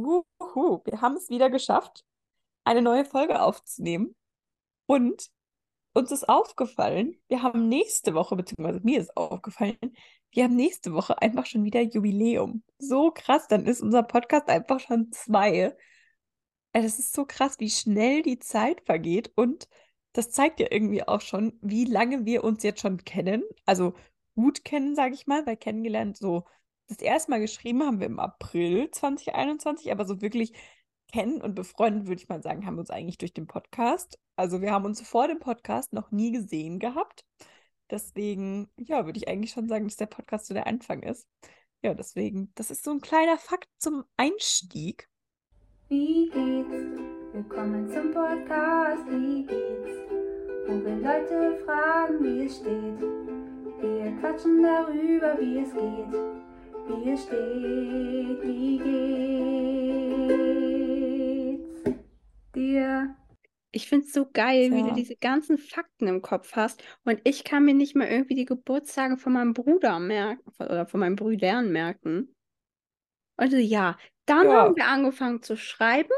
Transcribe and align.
Juhu, 0.00 0.80
wir 0.84 1.00
haben 1.00 1.16
es 1.16 1.28
wieder 1.28 1.50
geschafft, 1.50 2.04
eine 2.64 2.82
neue 2.82 3.04
Folge 3.04 3.42
aufzunehmen. 3.42 4.14
Und 4.86 5.30
uns 5.92 6.10
ist 6.12 6.28
aufgefallen, 6.28 7.16
wir 7.28 7.42
haben 7.42 7.68
nächste 7.68 8.14
Woche, 8.14 8.36
beziehungsweise 8.36 8.80
mir 8.82 9.00
ist 9.00 9.16
aufgefallen, 9.16 9.76
wir 10.32 10.44
haben 10.44 10.56
nächste 10.56 10.94
Woche 10.94 11.20
einfach 11.20 11.46
schon 11.46 11.64
wieder 11.64 11.80
Jubiläum. 11.80 12.62
So 12.78 13.10
krass, 13.10 13.48
dann 13.48 13.66
ist 13.66 13.80
unser 13.82 14.02
Podcast 14.02 14.48
einfach 14.48 14.80
schon 14.80 15.10
zwei. 15.12 15.76
Es 16.72 16.98
ist 16.98 17.12
so 17.12 17.26
krass, 17.26 17.58
wie 17.58 17.70
schnell 17.70 18.22
die 18.22 18.38
Zeit 18.38 18.80
vergeht. 18.82 19.32
Und 19.34 19.68
das 20.12 20.30
zeigt 20.30 20.60
ja 20.60 20.68
irgendwie 20.70 21.06
auch 21.06 21.20
schon, 21.20 21.58
wie 21.60 21.84
lange 21.84 22.24
wir 22.24 22.44
uns 22.44 22.62
jetzt 22.62 22.80
schon 22.80 23.04
kennen. 23.04 23.42
Also 23.66 23.94
gut 24.36 24.64
kennen, 24.64 24.94
sage 24.94 25.14
ich 25.14 25.26
mal, 25.26 25.44
weil 25.46 25.56
kennengelernt 25.56 26.16
so 26.16 26.44
das 26.90 26.98
erste 26.98 27.30
Mal 27.30 27.40
geschrieben 27.40 27.84
haben 27.84 28.00
wir 28.00 28.06
im 28.06 28.18
April 28.18 28.90
2021, 28.90 29.92
aber 29.92 30.04
so 30.04 30.20
wirklich 30.20 30.52
kennen 31.12 31.40
und 31.40 31.54
befreundet, 31.54 32.08
würde 32.08 32.20
ich 32.20 32.28
mal 32.28 32.42
sagen, 32.42 32.66
haben 32.66 32.74
wir 32.74 32.80
uns 32.80 32.90
eigentlich 32.90 33.18
durch 33.18 33.32
den 33.32 33.46
Podcast. 33.46 34.18
Also 34.36 34.60
wir 34.60 34.72
haben 34.72 34.84
uns 34.84 35.00
vor 35.00 35.28
dem 35.28 35.38
Podcast 35.38 35.92
noch 35.92 36.10
nie 36.10 36.32
gesehen 36.32 36.78
gehabt. 36.80 37.24
Deswegen, 37.90 38.68
ja, 38.76 39.06
würde 39.06 39.18
ich 39.18 39.28
eigentlich 39.28 39.52
schon 39.52 39.68
sagen, 39.68 39.84
dass 39.84 39.96
der 39.96 40.06
Podcast 40.06 40.46
so 40.46 40.54
der 40.54 40.66
Anfang 40.66 41.02
ist. 41.02 41.28
Ja, 41.82 41.94
deswegen, 41.94 42.52
das 42.56 42.70
ist 42.70 42.84
so 42.84 42.90
ein 42.90 43.00
kleiner 43.00 43.38
Fakt 43.38 43.68
zum 43.78 44.04
Einstieg. 44.16 45.08
Wie 45.88 46.28
geht's? 46.28 47.00
Willkommen 47.32 47.88
zum 47.88 48.12
Podcast. 48.12 49.06
Wie 49.08 49.46
geht's? 49.46 49.90
Wo 50.66 50.84
wir 50.84 50.96
Leute 50.96 51.64
fragen, 51.64 52.22
wie 52.22 52.46
es 52.46 52.56
steht. 52.56 53.00
Wir 53.80 54.12
quatschen 54.20 54.62
darüber, 54.62 55.40
wie 55.40 55.58
es 55.58 55.72
geht 55.72 56.49
wie 57.04 57.10
es 57.10 57.22
steht, 57.24 58.42
wie 58.42 58.78
geht's 61.58 61.94
dir? 62.54 63.16
Ich 63.72 63.88
finde 63.88 64.06
es 64.06 64.12
so 64.12 64.28
geil, 64.32 64.70
Ja. 64.70 64.76
wie 64.76 64.82
du 64.82 64.92
diese 64.94 65.16
ganzen 65.16 65.56
Fakten 65.58 66.08
im 66.08 66.22
Kopf 66.22 66.52
hast. 66.56 66.82
Und 67.04 67.20
ich 67.24 67.44
kann 67.44 67.64
mir 67.64 67.74
nicht 67.74 67.94
mal 67.94 68.08
irgendwie 68.08 68.34
die 68.34 68.44
Geburtstage 68.46 69.16
von 69.16 69.32
meinem 69.32 69.54
Bruder 69.54 69.98
merken 70.00 70.50
oder 70.58 70.86
von 70.86 71.00
meinen 71.00 71.16
Brüdern 71.16 71.70
merken. 71.70 72.34
Also 73.36 73.56
ja, 73.56 73.96
dann 74.26 74.46
Ja. 74.46 74.52
haben 74.64 74.76
wir 74.76 74.86
angefangen 74.88 75.42
zu 75.42 75.56
schreiben. 75.56 76.10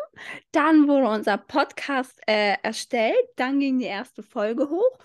Dann 0.52 0.88
wurde 0.88 1.08
unser 1.08 1.38
Podcast 1.38 2.20
äh, 2.27 2.56
erstellt. 2.62 3.16
Dann 3.36 3.60
ging 3.60 3.78
die 3.78 3.84
erste 3.84 4.22
Folge 4.22 4.69
hoch. 4.70 4.98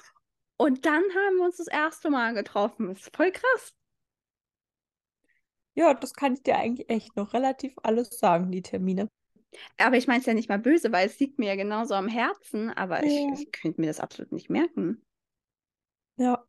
Und 0.57 0.85
dann 0.85 1.03
haben 1.03 1.37
wir 1.37 1.45
uns 1.45 1.57
das 1.57 1.67
erste 1.67 2.09
Mal 2.09 2.33
getroffen. 2.33 2.87
Das 2.87 2.99
ist 3.01 3.15
voll 3.15 3.31
krass. 3.31 3.73
Ja, 5.77 5.93
das 5.93 6.13
kann 6.15 6.33
ich 6.33 6.41
dir 6.41 6.57
eigentlich 6.57 6.89
echt 6.89 7.15
noch 7.15 7.33
relativ 7.33 7.75
alles 7.83 8.09
sagen, 8.19 8.51
die 8.51 8.63
Termine. 8.63 9.07
Aber 9.77 9.95
ich 9.95 10.07
meine 10.07 10.19
es 10.19 10.25
ja 10.25 10.33
nicht 10.33 10.49
mal 10.49 10.59
böse, 10.59 10.91
weil 10.91 11.07
es 11.07 11.19
liegt 11.19 11.37
mir 11.39 11.47
ja 11.49 11.55
genauso 11.55 11.93
am 11.93 12.07
Herzen. 12.07 12.69
Aber 12.71 13.03
ich, 13.05 13.13
Ja. 13.13 13.33
ich 13.33 13.51
könnte 13.51 13.79
mir 13.81 13.87
das 13.87 13.99
absolut 13.99 14.31
nicht 14.31 14.49
merken. 14.49 15.01
Ja. 16.17 16.45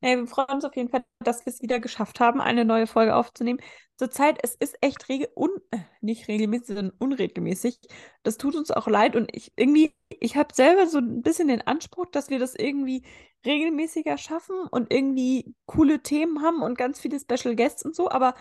Nee, 0.00 0.16
wir 0.16 0.26
freuen 0.26 0.50
uns 0.50 0.64
auf 0.64 0.74
jeden 0.76 0.88
Fall, 0.88 1.04
dass 1.20 1.44
wir 1.46 1.52
es 1.52 1.62
wieder 1.62 1.80
geschafft 1.80 2.20
haben, 2.20 2.40
eine 2.40 2.64
neue 2.64 2.86
Folge 2.86 3.14
aufzunehmen. 3.14 3.60
Zurzeit, 3.96 4.38
es 4.42 4.54
ist 4.54 4.76
echt 4.80 5.08
regel 5.08 5.28
un 5.36 5.50
äh, 5.70 5.78
nicht 6.00 6.28
regelmäßig, 6.28 6.68
sondern 6.68 6.90
unregelmäßig. 6.98 7.78
Das 8.22 8.38
tut 8.38 8.56
uns 8.56 8.70
auch 8.70 8.88
leid 8.88 9.14
und 9.16 9.34
ich 9.34 9.52
irgendwie, 9.56 9.92
ich 10.08 10.36
habe 10.36 10.54
selber 10.54 10.86
so 10.86 10.98
ein 10.98 11.22
bisschen 11.22 11.48
den 11.48 11.66
Anspruch, 11.66 12.06
dass 12.10 12.30
wir 12.30 12.38
das 12.38 12.54
irgendwie 12.54 13.02
regelmäßiger 13.44 14.18
schaffen 14.18 14.56
und 14.70 14.92
irgendwie 14.92 15.54
coole 15.66 16.02
Themen 16.02 16.42
haben 16.42 16.62
und 16.62 16.78
ganz 16.78 17.00
viele 17.00 17.18
Special 17.20 17.56
Guests 17.56 17.84
und 17.84 17.94
so, 17.94 18.10
aber 18.10 18.34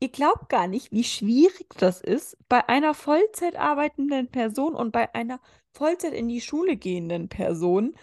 ihr 0.00 0.10
glaubt 0.10 0.48
gar 0.48 0.66
nicht, 0.68 0.92
wie 0.92 1.04
schwierig 1.04 1.68
das 1.78 2.00
ist, 2.00 2.36
bei 2.48 2.68
einer 2.68 2.94
Vollzeit 2.94 3.56
arbeitenden 3.56 4.30
Person 4.30 4.74
und 4.74 4.92
bei 4.92 5.14
einer 5.14 5.40
Vollzeit 5.72 6.12
in 6.12 6.28
die 6.28 6.40
Schule 6.40 6.76
gehenden 6.76 7.28
Person 7.28 7.94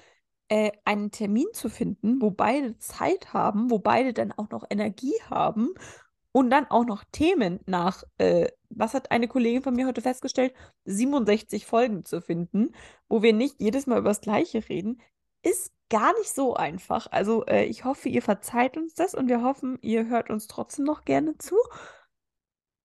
äh, 0.49 0.71
einen 0.83 1.11
Termin 1.11 1.47
zu 1.53 1.69
finden, 1.69 2.21
wo 2.21 2.31
beide 2.31 2.77
Zeit 2.77 3.33
haben, 3.33 3.69
wo 3.71 3.79
beide 3.79 4.13
dann 4.13 4.31
auch 4.31 4.49
noch 4.49 4.65
Energie 4.69 5.15
haben 5.29 5.69
und 6.31 6.49
dann 6.49 6.65
auch 6.69 6.85
noch 6.85 7.03
Themen 7.11 7.61
nach, 7.65 8.03
äh, 8.17 8.49
was 8.69 8.93
hat 8.93 9.11
eine 9.11 9.27
Kollegin 9.27 9.63
von 9.63 9.75
mir 9.75 9.87
heute 9.87 10.01
festgestellt, 10.01 10.53
67 10.83 11.65
Folgen 11.65 12.03
zu 12.03 12.21
finden, 12.21 12.75
wo 13.07 13.21
wir 13.21 13.33
nicht 13.33 13.55
jedes 13.59 13.87
Mal 13.87 13.99
über 13.99 14.09
das 14.09 14.21
Gleiche 14.21 14.67
reden, 14.67 15.01
ist 15.43 15.71
gar 15.89 16.13
nicht 16.17 16.33
so 16.33 16.55
einfach. 16.55 17.07
Also 17.11 17.45
äh, 17.45 17.65
ich 17.65 17.85
hoffe, 17.85 18.09
ihr 18.09 18.21
verzeiht 18.21 18.75
uns 18.77 18.95
das 18.95 19.13
und 19.13 19.29
wir 19.29 19.43
hoffen, 19.43 19.77
ihr 19.81 20.07
hört 20.07 20.29
uns 20.29 20.47
trotzdem 20.47 20.85
noch 20.85 21.05
gerne 21.05 21.37
zu. 21.37 21.55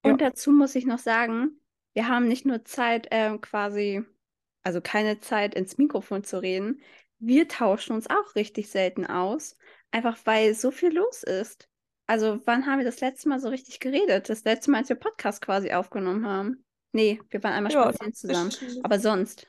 Ja. 0.05 0.13
Und 0.13 0.21
dazu 0.21 0.53
muss 0.53 0.75
ich 0.75 0.87
noch 0.87 0.99
sagen, 0.99 1.61
wir 1.95 2.09
haben 2.09 2.29
nicht 2.29 2.47
nur 2.47 2.65
Zeit, 2.65 3.09
ähm, 3.11 3.41
quasi, 3.41 4.03
also 4.63 4.81
keine 4.81 5.21
Zeit 5.21 5.55
ins 5.55 5.77
Mikrofon 5.79 6.23
zu 6.23 6.41
reden. 6.41 6.83
Wir 7.21 7.49
tauschen 7.49 7.95
uns 7.95 8.09
auch 8.11 8.35
richtig 8.35 8.71
selten 8.71 9.07
aus, 9.07 9.57
einfach 9.93 10.19
weil 10.25 10.55
so 10.55 10.71
viel 10.71 10.93
los 10.95 11.23
ist. 11.23 11.69
Also, 12.07 12.41
wann 12.47 12.67
haben 12.67 12.79
wir 12.79 12.85
das 12.87 13.01
letzte 13.01 13.29
Mal 13.29 13.41
so 13.41 13.49
richtig 13.49 13.79
geredet? 13.81 14.29
Das 14.29 14.45
letzte 14.45 14.71
Mal, 14.71 14.79
als 14.79 14.89
wir 14.89 14.97
Podcast 14.97 15.41
quasi 15.43 15.73
aufgenommen 15.73 16.27
haben. 16.27 16.65
Nee, 16.93 17.21
wir 17.31 17.43
waren 17.45 17.53
einmal 17.53 17.71
Ja, 17.71 17.73
spazieren 17.73 18.15
zusammen. 18.15 18.57
Aber 18.83 18.99
sonst. 18.99 19.49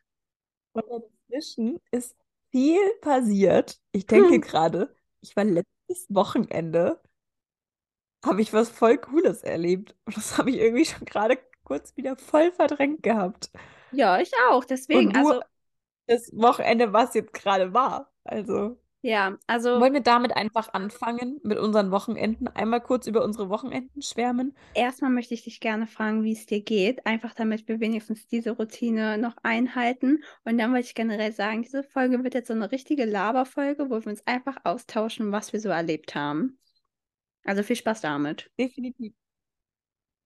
Und 0.73 0.83
dazwischen 1.29 1.79
ist 1.91 2.15
viel 2.51 2.79
passiert. 3.01 3.79
Ich 3.91 4.07
denke 4.07 4.39
Hm. 4.39 4.41
gerade, 4.41 4.93
ich 5.21 5.35
war 5.35 5.43
letztes 5.45 6.07
Wochenende, 6.09 7.01
habe 8.25 8.41
ich 8.41 8.53
was 8.53 8.69
voll 8.69 8.97
Cooles 8.97 9.43
erlebt. 9.43 9.95
Und 10.05 10.17
das 10.17 10.37
habe 10.37 10.49
ich 10.51 10.57
irgendwie 10.57 10.85
schon 10.85 11.05
gerade 11.05 11.37
kurz 11.63 11.95
wieder 11.97 12.15
voll 12.17 12.51
verdrängt 12.51 13.03
gehabt. 13.03 13.51
Ja, 13.91 14.19
ich 14.19 14.31
auch. 14.49 14.65
Deswegen, 14.65 15.15
also, 15.15 15.41
das 16.11 16.31
Wochenende, 16.33 16.93
was 16.93 17.13
jetzt 17.13 17.33
gerade 17.33 17.73
war. 17.73 18.11
Also 18.23 18.77
ja, 19.03 19.35
also. 19.47 19.79
wollen 19.79 19.93
wir 19.93 20.01
damit 20.01 20.35
einfach 20.35 20.73
anfangen 20.73 21.39
mit 21.43 21.57
unseren 21.57 21.89
Wochenenden? 21.89 22.47
Einmal 22.49 22.81
kurz 22.81 23.07
über 23.07 23.23
unsere 23.23 23.49
Wochenenden 23.49 24.03
schwärmen. 24.03 24.55
Erstmal 24.75 25.09
möchte 25.09 25.33
ich 25.33 25.43
dich 25.43 25.59
gerne 25.59 25.87
fragen, 25.87 26.23
wie 26.23 26.33
es 26.33 26.45
dir 26.45 26.61
geht, 26.61 27.05
einfach 27.07 27.33
damit 27.33 27.67
wir 27.67 27.79
wenigstens 27.79 28.27
diese 28.27 28.51
Routine 28.51 29.17
noch 29.17 29.35
einhalten. 29.41 30.23
Und 30.43 30.59
dann 30.59 30.71
wollte 30.71 30.85
ich 30.85 30.93
generell 30.93 31.31
sagen, 31.31 31.63
diese 31.63 31.83
Folge 31.83 32.23
wird 32.23 32.35
jetzt 32.35 32.49
so 32.49 32.53
eine 32.53 32.71
richtige 32.71 33.05
Laberfolge, 33.05 33.89
wo 33.89 34.01
wir 34.01 34.07
uns 34.07 34.25
einfach 34.27 34.57
austauschen, 34.65 35.31
was 35.31 35.51
wir 35.51 35.59
so 35.59 35.69
erlebt 35.69 36.13
haben. 36.13 36.59
Also 37.43 37.63
viel 37.63 37.77
Spaß 37.77 38.01
damit. 38.01 38.51
Definitiv. 38.59 39.13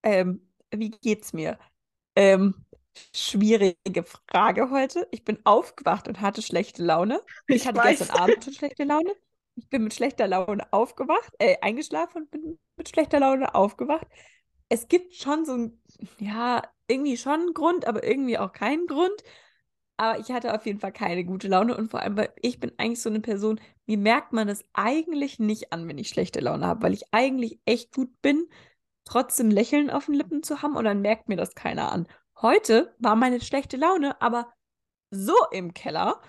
Ähm, 0.03 0.51
wie 0.71 0.89
geht's 0.89 1.31
mir? 1.31 1.57
Ähm, 2.17 2.65
schwierige 3.13 4.03
Frage 4.03 4.69
heute. 4.71 5.07
Ich 5.11 5.23
bin 5.23 5.39
aufgewacht 5.45 6.07
und 6.07 6.21
hatte 6.21 6.41
schlechte 6.41 6.83
Laune. 6.83 7.21
Ich, 7.47 7.61
Ich 7.61 7.67
hatte 7.67 7.83
weiß. 7.83 7.83
gestern 7.83 8.09
Abend 8.11 8.43
schon 8.43 8.53
schlechte 8.53 8.83
Laune. 8.83 9.13
Ich 9.55 9.69
bin 9.69 9.83
mit 9.83 9.93
schlechter 9.93 10.27
Laune 10.27 10.71
aufgewacht, 10.73 11.33
äh, 11.39 11.57
eingeschlafen 11.61 12.23
und 12.23 12.31
bin 12.31 12.59
mit 12.77 12.89
schlechter 12.89 13.19
Laune 13.19 13.55
aufgewacht. 13.55 14.07
Es 14.69 14.87
gibt 14.87 15.15
schon 15.15 15.45
so 15.45 15.53
ein, 15.55 15.81
ja, 16.19 16.63
irgendwie 16.87 17.17
schon 17.17 17.33
einen 17.41 17.53
Grund, 17.53 17.87
aber 17.87 18.03
irgendwie 18.03 18.37
auch 18.37 18.51
keinen 18.51 18.87
Grund. 18.87 19.23
Aber 19.97 20.19
ich 20.19 20.29
hatte 20.31 20.53
auf 20.53 20.65
jeden 20.65 20.79
Fall 20.79 20.91
keine 20.91 21.23
gute 21.23 21.47
Laune 21.47 21.77
und 21.77 21.89
vor 21.89 22.01
allem, 22.01 22.17
weil 22.17 22.33
ich 22.41 22.59
bin 22.59 22.71
eigentlich 22.77 23.01
so 23.01 23.09
eine 23.09 23.21
Person, 23.21 23.61
mir 23.85 23.97
merkt 23.97 24.33
man 24.33 24.49
es 24.49 24.63
eigentlich 24.73 25.39
nicht 25.39 25.71
an, 25.71 25.87
wenn 25.87 25.97
ich 25.97 26.09
schlechte 26.09 26.41
Laune 26.41 26.65
habe, 26.67 26.81
weil 26.83 26.93
ich 26.93 27.03
eigentlich 27.13 27.59
echt 27.65 27.93
gut 27.93 28.09
bin, 28.21 28.47
trotzdem 29.05 29.51
Lächeln 29.51 29.89
auf 29.91 30.05
den 30.07 30.15
Lippen 30.15 30.43
zu 30.43 30.61
haben 30.61 30.75
und 30.77 30.85
dann 30.85 31.01
merkt 31.01 31.29
mir 31.29 31.37
das 31.37 31.55
keiner 31.55 31.91
an. 31.91 32.07
Heute 32.41 32.93
war 32.99 33.15
meine 33.15 33.41
schlechte 33.41 33.77
Laune 33.77 34.21
aber 34.21 34.53
so 35.11 35.35
im 35.51 35.73
Keller, 35.73 36.21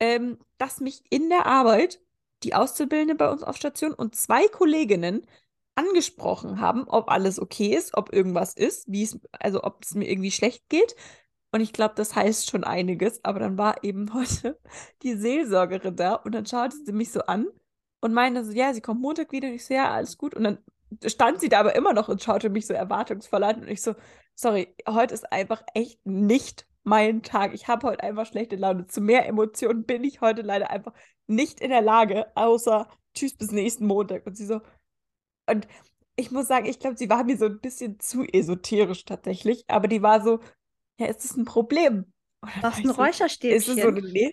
ähm, 0.00 0.38
dass 0.58 0.80
mich 0.80 1.02
in 1.10 1.28
der 1.30 1.46
Arbeit 1.46 2.00
die 2.42 2.54
Auszubildende 2.54 3.14
bei 3.14 3.30
uns 3.30 3.42
auf 3.42 3.56
Station 3.56 3.94
und 3.94 4.14
zwei 4.14 4.48
Kolleginnen 4.48 5.26
angesprochen 5.74 6.60
haben, 6.60 6.84
ob 6.88 7.10
alles 7.10 7.40
okay 7.40 7.74
ist, 7.74 7.96
ob 7.96 8.12
irgendwas 8.12 8.54
ist, 8.54 8.90
wie 8.90 9.02
es, 9.04 9.18
also 9.32 9.62
ob 9.64 9.84
es 9.84 9.94
mir 9.94 10.08
irgendwie 10.10 10.30
schlecht 10.30 10.68
geht. 10.68 10.96
Und 11.52 11.60
ich 11.60 11.72
glaube, 11.72 11.94
das 11.96 12.14
heißt 12.14 12.50
schon 12.50 12.64
einiges. 12.64 13.24
Aber 13.24 13.38
dann 13.38 13.58
war 13.58 13.84
eben 13.84 14.12
heute 14.14 14.58
die 15.02 15.14
Seelsorgerin 15.14 15.96
da 15.96 16.14
und 16.14 16.34
dann 16.34 16.46
schaute 16.46 16.76
sie 16.84 16.92
mich 16.92 17.12
so 17.12 17.20
an 17.22 17.46
und 18.00 18.12
meinte 18.14 18.44
so, 18.44 18.52
ja, 18.52 18.74
sie 18.74 18.80
kommt 18.80 19.00
Montag 19.00 19.32
wieder. 19.32 19.48
Und 19.48 19.54
ich 19.54 19.66
so, 19.66 19.74
ja, 19.74 19.90
alles 19.92 20.18
gut. 20.18 20.34
Und 20.34 20.44
dann 20.44 20.58
stand 21.04 21.40
sie 21.40 21.48
da 21.48 21.60
aber 21.60 21.74
immer 21.74 21.92
noch 21.92 22.08
und 22.08 22.22
schaute 22.22 22.50
mich 22.50 22.66
so 22.66 22.74
erwartungsvoll 22.74 23.44
an. 23.44 23.62
Und 23.62 23.68
ich 23.68 23.82
so, 23.82 23.94
sorry, 24.34 24.74
heute 24.88 25.14
ist 25.14 25.32
einfach 25.32 25.62
echt 25.74 26.04
nicht 26.06 26.66
mein 26.84 27.22
Tag. 27.22 27.52
Ich 27.54 27.68
habe 27.68 27.88
heute 27.88 28.02
einfach 28.04 28.26
schlechte 28.26 28.56
Laune. 28.56 28.86
Zu 28.86 29.00
mehr 29.00 29.26
Emotionen 29.26 29.84
bin 29.84 30.04
ich 30.04 30.20
heute 30.20 30.42
leider 30.42 30.70
einfach 30.70 30.92
nicht 31.26 31.60
in 31.60 31.70
der 31.70 31.82
Lage, 31.82 32.26
außer 32.36 32.88
tschüss 33.14 33.36
bis 33.36 33.50
nächsten 33.50 33.86
Montag. 33.86 34.26
Und 34.26 34.36
sie 34.36 34.46
so, 34.46 34.60
und 35.50 35.66
ich 36.16 36.30
muss 36.30 36.46
sagen, 36.46 36.66
ich 36.66 36.78
glaube, 36.78 36.96
sie 36.96 37.10
war 37.10 37.24
mir 37.24 37.36
so 37.36 37.46
ein 37.46 37.60
bisschen 37.60 37.98
zu 38.00 38.22
esoterisch 38.22 39.04
tatsächlich, 39.04 39.64
aber 39.68 39.88
die 39.88 40.02
war 40.02 40.22
so, 40.22 40.40
ja, 40.98 41.06
ist 41.06 41.24
das 41.24 41.36
ein 41.36 41.44
Problem? 41.44 42.12
Was 42.60 42.76
ein 42.78 42.84
so, 42.84 42.94
ist 43.54 43.68
es 43.68 43.80
so 43.80 43.88
eine 43.88 44.00
Räucherstäbchen. 44.00 44.00
Le 44.00 44.32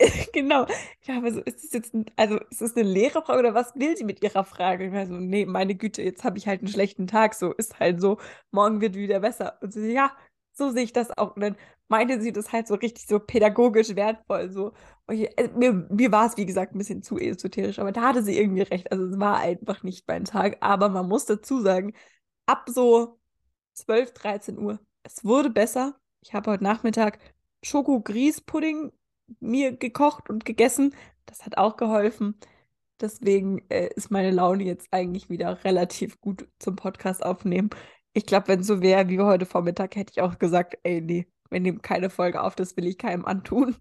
genau. 0.32 0.66
Ja, 1.02 1.18
aber 1.18 1.32
so 1.32 1.40
ist 1.40 1.64
es 1.64 1.72
jetzt, 1.72 1.94
ein, 1.94 2.06
also 2.16 2.38
ist 2.50 2.62
es 2.62 2.76
eine 2.76 2.88
leere 2.88 3.22
Frage 3.22 3.40
oder 3.40 3.54
was 3.54 3.74
will 3.74 3.96
sie 3.96 4.04
mit 4.04 4.22
ihrer 4.22 4.44
Frage? 4.44 4.86
Ich 4.86 4.92
war 4.92 5.06
so, 5.06 5.14
nee, 5.14 5.44
meine 5.46 5.74
Güte, 5.74 6.02
jetzt 6.02 6.24
habe 6.24 6.38
ich 6.38 6.46
halt 6.46 6.60
einen 6.60 6.68
schlechten 6.68 7.06
Tag, 7.06 7.34
so 7.34 7.52
ist 7.52 7.78
halt 7.78 8.00
so, 8.00 8.18
morgen 8.50 8.80
wird 8.80 8.94
wieder 8.94 9.20
besser. 9.20 9.58
Und 9.62 9.72
sie, 9.72 9.92
ja, 9.92 10.12
so 10.52 10.70
sehe 10.70 10.84
ich 10.84 10.92
das 10.92 11.16
auch. 11.16 11.36
Und 11.36 11.42
dann 11.42 11.56
meinte 11.88 12.20
sie 12.20 12.32
das 12.32 12.52
halt 12.52 12.66
so 12.68 12.74
richtig 12.74 13.06
so 13.06 13.18
pädagogisch 13.20 13.94
wertvoll, 13.96 14.50
so. 14.50 14.72
Ich, 15.10 15.36
also 15.38 15.52
mir, 15.58 15.72
mir 15.90 16.12
war 16.12 16.26
es, 16.26 16.36
wie 16.36 16.46
gesagt, 16.46 16.74
ein 16.74 16.78
bisschen 16.78 17.02
zu 17.02 17.18
esoterisch, 17.18 17.78
aber 17.78 17.92
da 17.92 18.02
hatte 18.02 18.22
sie 18.22 18.38
irgendwie 18.38 18.62
recht. 18.62 18.90
Also 18.92 19.04
es 19.06 19.18
war 19.18 19.38
einfach 19.38 19.82
nicht 19.82 20.06
mein 20.08 20.24
Tag. 20.24 20.56
Aber 20.60 20.88
man 20.88 21.08
muss 21.08 21.26
dazu 21.26 21.60
sagen, 21.60 21.92
ab 22.46 22.68
so 22.70 23.18
12, 23.74 24.12
13 24.14 24.58
Uhr, 24.58 24.80
es 25.02 25.24
wurde 25.24 25.50
besser. 25.50 25.98
Ich 26.22 26.34
habe 26.34 26.50
heute 26.52 26.64
Nachmittag 26.64 27.18
Schoko-Grießpudding 27.64 28.92
mir 29.40 29.76
gekocht 29.76 30.30
und 30.30 30.44
gegessen. 30.44 30.94
Das 31.26 31.44
hat 31.46 31.56
auch 31.58 31.76
geholfen. 31.76 32.34
Deswegen 33.00 33.62
äh, 33.70 33.88
ist 33.94 34.10
meine 34.10 34.30
Laune 34.30 34.64
jetzt 34.64 34.88
eigentlich 34.90 35.30
wieder 35.30 35.64
relativ 35.64 36.20
gut 36.20 36.46
zum 36.58 36.76
Podcast 36.76 37.22
aufnehmen. 37.24 37.70
Ich 38.12 38.26
glaube, 38.26 38.48
wenn 38.48 38.60
es 38.60 38.66
so 38.66 38.82
wäre 38.82 39.08
wie 39.08 39.20
heute 39.20 39.46
Vormittag, 39.46 39.96
hätte 39.96 40.12
ich 40.12 40.20
auch 40.20 40.38
gesagt, 40.38 40.76
ey, 40.82 41.00
nee, 41.00 41.26
wir 41.48 41.60
nehmen 41.60 41.82
keine 41.82 42.10
Folge 42.10 42.42
auf, 42.42 42.54
das 42.56 42.76
will 42.76 42.86
ich 42.86 42.98
keinem 42.98 43.24
antun. 43.24 43.76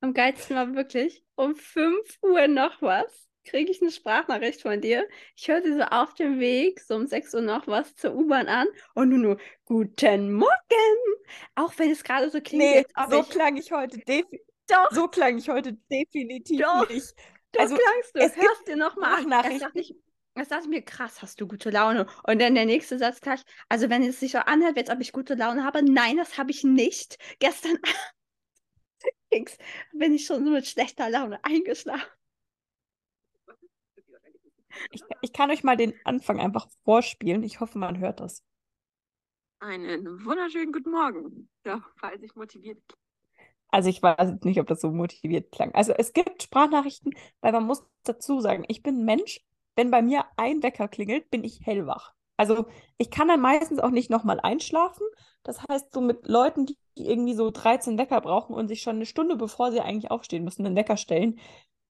Am 0.00 0.14
geilsten 0.14 0.56
war 0.56 0.74
wirklich, 0.74 1.24
um 1.36 1.54
5 1.56 2.18
Uhr 2.22 2.48
noch 2.48 2.82
was, 2.82 3.28
kriege 3.44 3.70
ich 3.70 3.80
eine 3.80 3.90
Sprachnachricht 3.90 4.62
von 4.62 4.80
dir. 4.80 5.06
Ich 5.36 5.48
hörte 5.48 5.74
so 5.74 5.82
auf 5.82 6.14
dem 6.14 6.38
Weg, 6.38 6.80
so 6.80 6.96
um 6.96 7.06
6 7.06 7.34
Uhr 7.34 7.40
noch 7.40 7.66
was 7.66 7.94
zur 7.96 8.14
U-Bahn 8.14 8.48
an 8.48 8.66
und 8.94 9.10
du 9.10 9.16
nur, 9.16 9.38
guten 9.64 10.32
Morgen! 10.32 10.50
Auch 11.54 11.72
wenn 11.78 11.90
es 11.90 12.04
gerade 12.04 12.30
so 12.30 12.40
klingt, 12.40 12.62
Nee, 12.62 12.84
so 13.10 13.20
ich... 13.20 13.30
klang 13.30 13.56
ich 13.56 13.72
heute 13.72 13.98
definitiv. 13.98 14.51
Doch, 14.68 14.90
So 14.90 15.08
klang 15.08 15.38
ich 15.38 15.48
heute 15.48 15.74
definitiv 15.90 16.60
Doch, 16.60 16.88
nicht. 16.88 17.14
doch 17.52 17.60
Also, 17.62 17.76
klangst 17.76 18.14
du. 18.14 18.20
es 18.20 18.36
Hörst 18.36 18.66
dir 18.68 18.76
nochmal 18.76 19.24
an. 19.24 19.30
Erst 19.32 19.62
dachte 19.62 19.80
ich, 19.80 19.94
erst 20.34 20.50
dachte 20.50 20.64
ich 20.64 20.70
mir, 20.70 20.82
krass, 20.82 21.20
hast 21.22 21.40
du 21.40 21.46
gute 21.46 21.70
Laune. 21.70 22.06
Und 22.26 22.40
dann 22.40 22.54
der 22.54 22.66
nächste 22.66 22.98
Satz 22.98 23.20
gleich, 23.20 23.42
also 23.68 23.90
wenn 23.90 24.02
es 24.02 24.20
sich 24.20 24.32
so 24.32 24.38
anhört, 24.38 24.78
als 24.78 24.90
ob 24.90 25.00
ich 25.00 25.12
gute 25.12 25.34
Laune 25.34 25.64
habe, 25.64 25.82
nein, 25.82 26.16
das 26.16 26.38
habe 26.38 26.50
ich 26.50 26.64
nicht. 26.64 27.18
Gestern 27.38 27.78
Abend 29.32 29.56
bin 29.92 30.14
ich 30.14 30.26
schon 30.26 30.50
mit 30.52 30.66
schlechter 30.66 31.10
Laune 31.10 31.42
eingeschlafen. 31.44 32.06
Ich, 34.92 35.02
ich 35.20 35.32
kann 35.32 35.50
euch 35.50 35.64
mal 35.64 35.76
den 35.76 35.94
Anfang 36.04 36.38
einfach 36.40 36.68
vorspielen. 36.84 37.42
Ich 37.42 37.60
hoffe, 37.60 37.78
man 37.78 37.98
hört 37.98 38.20
das. 38.20 38.42
Einen 39.60 40.24
wunderschönen 40.26 40.72
guten 40.72 40.90
Morgen. 40.90 41.48
Ja, 41.64 41.82
falls 41.96 42.22
ich 42.22 42.34
motiviert 42.34 42.82
Also 43.72 43.88
ich 43.88 44.02
weiß 44.02 44.36
nicht, 44.44 44.60
ob 44.60 44.66
das 44.68 44.80
so 44.80 44.92
motiviert 44.92 45.50
klang. 45.50 45.74
Also 45.74 45.92
es 45.92 46.12
gibt 46.12 46.42
Sprachnachrichten, 46.42 47.14
weil 47.40 47.52
man 47.52 47.64
muss 47.64 47.82
dazu 48.04 48.40
sagen, 48.40 48.64
ich 48.68 48.82
bin 48.82 49.04
Mensch, 49.04 49.40
wenn 49.76 49.90
bei 49.90 50.02
mir 50.02 50.26
ein 50.36 50.62
Wecker 50.62 50.88
klingelt, 50.88 51.30
bin 51.30 51.42
ich 51.42 51.62
hellwach. 51.64 52.12
Also 52.36 52.66
ich 52.98 53.10
kann 53.10 53.28
dann 53.28 53.40
meistens 53.40 53.78
auch 53.78 53.90
nicht 53.90 54.10
nochmal 54.10 54.40
einschlafen. 54.40 55.06
Das 55.42 55.62
heißt, 55.66 55.92
so 55.92 56.02
mit 56.02 56.28
Leuten, 56.28 56.66
die 56.66 56.76
irgendwie 56.94 57.34
so 57.34 57.50
13 57.50 57.96
Wecker 57.98 58.20
brauchen 58.20 58.54
und 58.54 58.68
sich 58.68 58.82
schon 58.82 58.96
eine 58.96 59.06
Stunde 59.06 59.36
bevor 59.36 59.72
sie 59.72 59.80
eigentlich 59.80 60.10
aufstehen 60.10 60.44
müssen, 60.44 60.66
einen 60.66 60.76
Wecker 60.76 60.98
stellen 60.98 61.38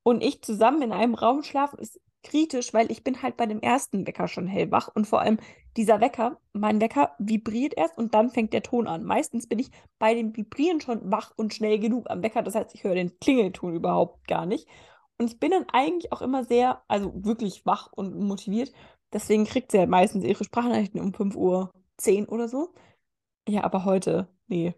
und 0.04 0.22
ich 0.22 0.42
zusammen 0.42 0.82
in 0.82 0.92
einem 0.92 1.14
Raum 1.14 1.42
schlafen, 1.42 1.78
ist 1.80 2.00
kritisch, 2.22 2.72
weil 2.72 2.90
ich 2.90 3.04
bin 3.04 3.22
halt 3.22 3.36
bei 3.36 3.46
dem 3.46 3.60
ersten 3.60 4.06
Wecker 4.06 4.28
schon 4.28 4.46
hellwach 4.46 4.88
und 4.94 5.06
vor 5.06 5.20
allem 5.20 5.38
dieser 5.76 6.00
Wecker, 6.00 6.38
mein 6.52 6.80
Wecker 6.80 7.14
vibriert 7.18 7.74
erst 7.76 7.98
und 7.98 8.14
dann 8.14 8.30
fängt 8.30 8.52
der 8.52 8.62
Ton 8.62 8.86
an. 8.86 9.04
Meistens 9.04 9.46
bin 9.46 9.58
ich 9.58 9.70
bei 9.98 10.14
dem 10.14 10.36
Vibrieren 10.36 10.80
schon 10.80 11.10
wach 11.10 11.32
und 11.36 11.54
schnell 11.54 11.78
genug 11.78 12.10
am 12.10 12.22
Wecker. 12.22 12.42
Das 12.42 12.54
heißt, 12.54 12.74
ich 12.74 12.84
höre 12.84 12.94
den 12.94 13.18
Klingelton 13.20 13.74
überhaupt 13.74 14.26
gar 14.28 14.46
nicht. 14.46 14.68
Und 15.18 15.30
ich 15.30 15.40
bin 15.40 15.50
dann 15.50 15.66
eigentlich 15.72 16.12
auch 16.12 16.22
immer 16.22 16.44
sehr, 16.44 16.82
also 16.88 17.12
wirklich 17.24 17.64
wach 17.66 17.90
und 17.92 18.18
motiviert. 18.18 18.72
Deswegen 19.12 19.44
kriegt 19.44 19.72
sie 19.72 19.78
halt 19.78 19.90
meistens 19.90 20.24
ihre 20.24 20.44
Sprachnachrichten 20.44 21.00
um 21.00 21.14
5 21.14 21.36
Uhr 21.36 21.72
10 21.98 22.26
oder 22.26 22.48
so. 22.48 22.74
Ja, 23.48 23.64
aber 23.64 23.84
heute, 23.84 24.28
nee. 24.48 24.74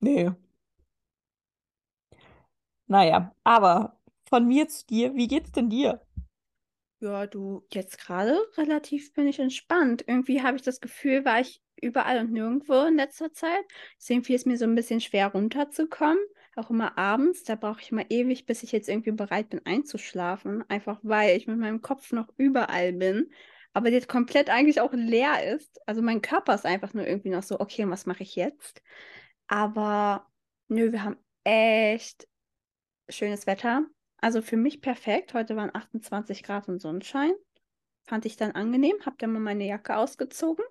Nee. 0.00 0.32
Naja, 2.86 3.34
aber 3.44 3.96
von 4.28 4.46
mir 4.46 4.68
zu 4.68 4.86
dir, 4.86 5.14
wie 5.14 5.26
geht's 5.28 5.52
denn 5.52 5.70
dir? 5.70 6.00
Ja, 7.02 7.26
du, 7.26 7.66
jetzt 7.72 7.98
gerade 7.98 8.38
relativ 8.56 9.12
bin 9.12 9.26
ich 9.26 9.40
entspannt. 9.40 10.04
Irgendwie 10.06 10.40
habe 10.42 10.56
ich 10.56 10.62
das 10.62 10.80
Gefühl, 10.80 11.24
war 11.24 11.40
ich 11.40 11.60
überall 11.80 12.20
und 12.20 12.30
nirgendwo 12.32 12.84
in 12.84 12.94
letzter 12.94 13.32
Zeit. 13.32 13.64
Deswegen 13.98 14.22
fiel 14.22 14.36
es 14.36 14.46
mir 14.46 14.56
so 14.56 14.66
ein 14.66 14.76
bisschen 14.76 15.00
schwer 15.00 15.26
runterzukommen. 15.32 16.18
Auch 16.54 16.70
immer 16.70 16.96
abends, 16.96 17.42
da 17.42 17.56
brauche 17.56 17.80
ich 17.80 17.90
immer 17.90 18.08
ewig, 18.08 18.46
bis 18.46 18.62
ich 18.62 18.70
jetzt 18.70 18.88
irgendwie 18.88 19.10
bereit 19.10 19.48
bin 19.48 19.66
einzuschlafen. 19.66 20.62
Einfach 20.70 21.00
weil 21.02 21.36
ich 21.36 21.48
mit 21.48 21.58
meinem 21.58 21.82
Kopf 21.82 22.12
noch 22.12 22.28
überall 22.36 22.92
bin. 22.92 23.32
Aber 23.72 23.88
jetzt 23.90 24.08
komplett 24.08 24.48
eigentlich 24.48 24.80
auch 24.80 24.92
leer 24.92 25.54
ist. 25.56 25.80
Also 25.88 26.02
mein 26.02 26.22
Körper 26.22 26.54
ist 26.54 26.66
einfach 26.66 26.94
nur 26.94 27.04
irgendwie 27.06 27.30
noch 27.30 27.42
so, 27.42 27.58
okay, 27.58 27.88
was 27.90 28.06
mache 28.06 28.22
ich 28.22 28.36
jetzt? 28.36 28.80
Aber 29.48 30.30
nö, 30.68 30.92
wir 30.92 31.02
haben 31.02 31.16
echt 31.42 32.28
schönes 33.08 33.46
Wetter. 33.48 33.86
Also 34.22 34.40
für 34.40 34.56
mich 34.56 34.80
perfekt. 34.80 35.34
Heute 35.34 35.56
waren 35.56 35.74
28 35.74 36.44
Grad 36.44 36.68
und 36.68 36.80
Sonnenschein. 36.80 37.32
Fand 38.04 38.24
ich 38.24 38.36
dann 38.36 38.52
angenehm. 38.52 38.94
Hab 39.04 39.18
dann 39.18 39.32
mal 39.32 39.40
meine 39.40 39.66
Jacke 39.66 39.96
ausgezogen. 39.96 40.64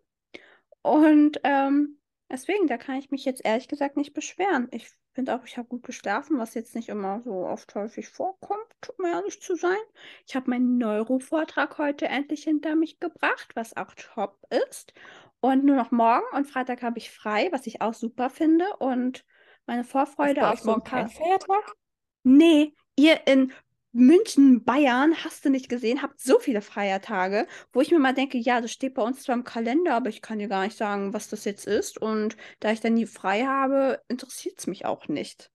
Und 0.81 1.39
ähm, 1.44 2.00
deswegen, 2.31 2.68
da 2.68 2.77
kann 2.77 2.95
ich 2.95 3.12
mich 3.12 3.25
jetzt 3.25 3.44
ehrlich 3.44 3.68
gesagt 3.68 3.98
nicht 3.98 4.13
beschweren. 4.13 4.69
Ich 4.71 4.89
finde 5.13 5.36
auch, 5.36 5.44
ich 5.44 5.57
habe 5.57 5.68
gut 5.68 5.83
geschlafen, 5.83 6.39
was 6.39 6.53
jetzt 6.53 6.75
nicht 6.75 6.88
immer 6.88 7.21
so 7.24 7.45
oft 7.45 7.75
häufig 7.75 8.07
vorkommt, 8.07 8.89
um 8.98 9.06
ehrlich 9.06 9.42
zu 9.42 9.56
sein. 9.56 9.77
Ich 10.25 10.33
habe 10.33 10.50
meinen 10.50 10.77
Neuro-Vortrag 10.77 11.77
heute 11.77 12.07
endlich 12.07 12.45
hinter 12.45 12.77
mich 12.77 13.01
gebracht, 13.01 13.51
was 13.56 13.75
auch 13.75 13.94
top 13.95 14.39
ist. 14.69 14.94
Und 15.42 15.65
nur 15.65 15.75
noch 15.75 15.92
morgen 15.92 16.25
und 16.38 16.48
Freitag 16.48 16.83
habe 16.83 17.00
ich 17.00 17.12
frei, 17.12 17.50
was 17.51 17.68
ich 17.68 17.81
auch 17.81 17.95
super 17.95 18.30
finde. 18.30 18.65
Und 18.77 19.25
meine 19.65 19.83
Vorfreude 19.83 20.48
auf 20.48 20.53
euch 20.53 20.59
so 20.62 20.69
ein 20.69 20.75
morgen 20.75 20.83
paar. 20.89 21.09
Feiertag? 21.09 21.75
Nee, 22.24 22.74
ihr 23.01 23.27
in 23.27 23.51
München, 23.94 24.63
Bayern, 24.63 25.15
hast 25.24 25.44
du 25.44 25.50
nicht 25.50 25.68
gesehen, 25.68 26.01
habt 26.01 26.19
so 26.21 26.39
viele 26.39 26.62
Feiertage, 26.62 27.45
wo 27.74 27.81
ich 27.81 27.92
mir 27.92 28.00
mal 28.00 28.13
denke, 28.13 28.38
ja, 28.38 28.62
das 28.62 28.71
steht 28.71 28.94
bei 28.94 29.01
uns 29.01 29.24
zwar 29.24 29.36
im 29.36 29.44
Kalender, 29.44 29.95
aber 29.95 30.09
ich 30.09 30.21
kann 30.21 30.39
dir 30.39 30.48
gar 30.48 30.63
nicht 30.63 30.77
sagen, 30.77 31.13
was 31.13 31.27
das 31.27 31.44
jetzt 31.44 31.68
ist. 31.68 31.98
Und 31.98 32.38
da 32.62 32.71
ich 32.71 32.80
dann 32.80 32.94
nie 32.94 33.06
frei 33.06 33.44
habe, 33.44 34.01
interessiert 34.07 34.59
es 34.59 34.68
mich 34.68 34.86
auch 34.86 35.07
nicht. 35.09 35.51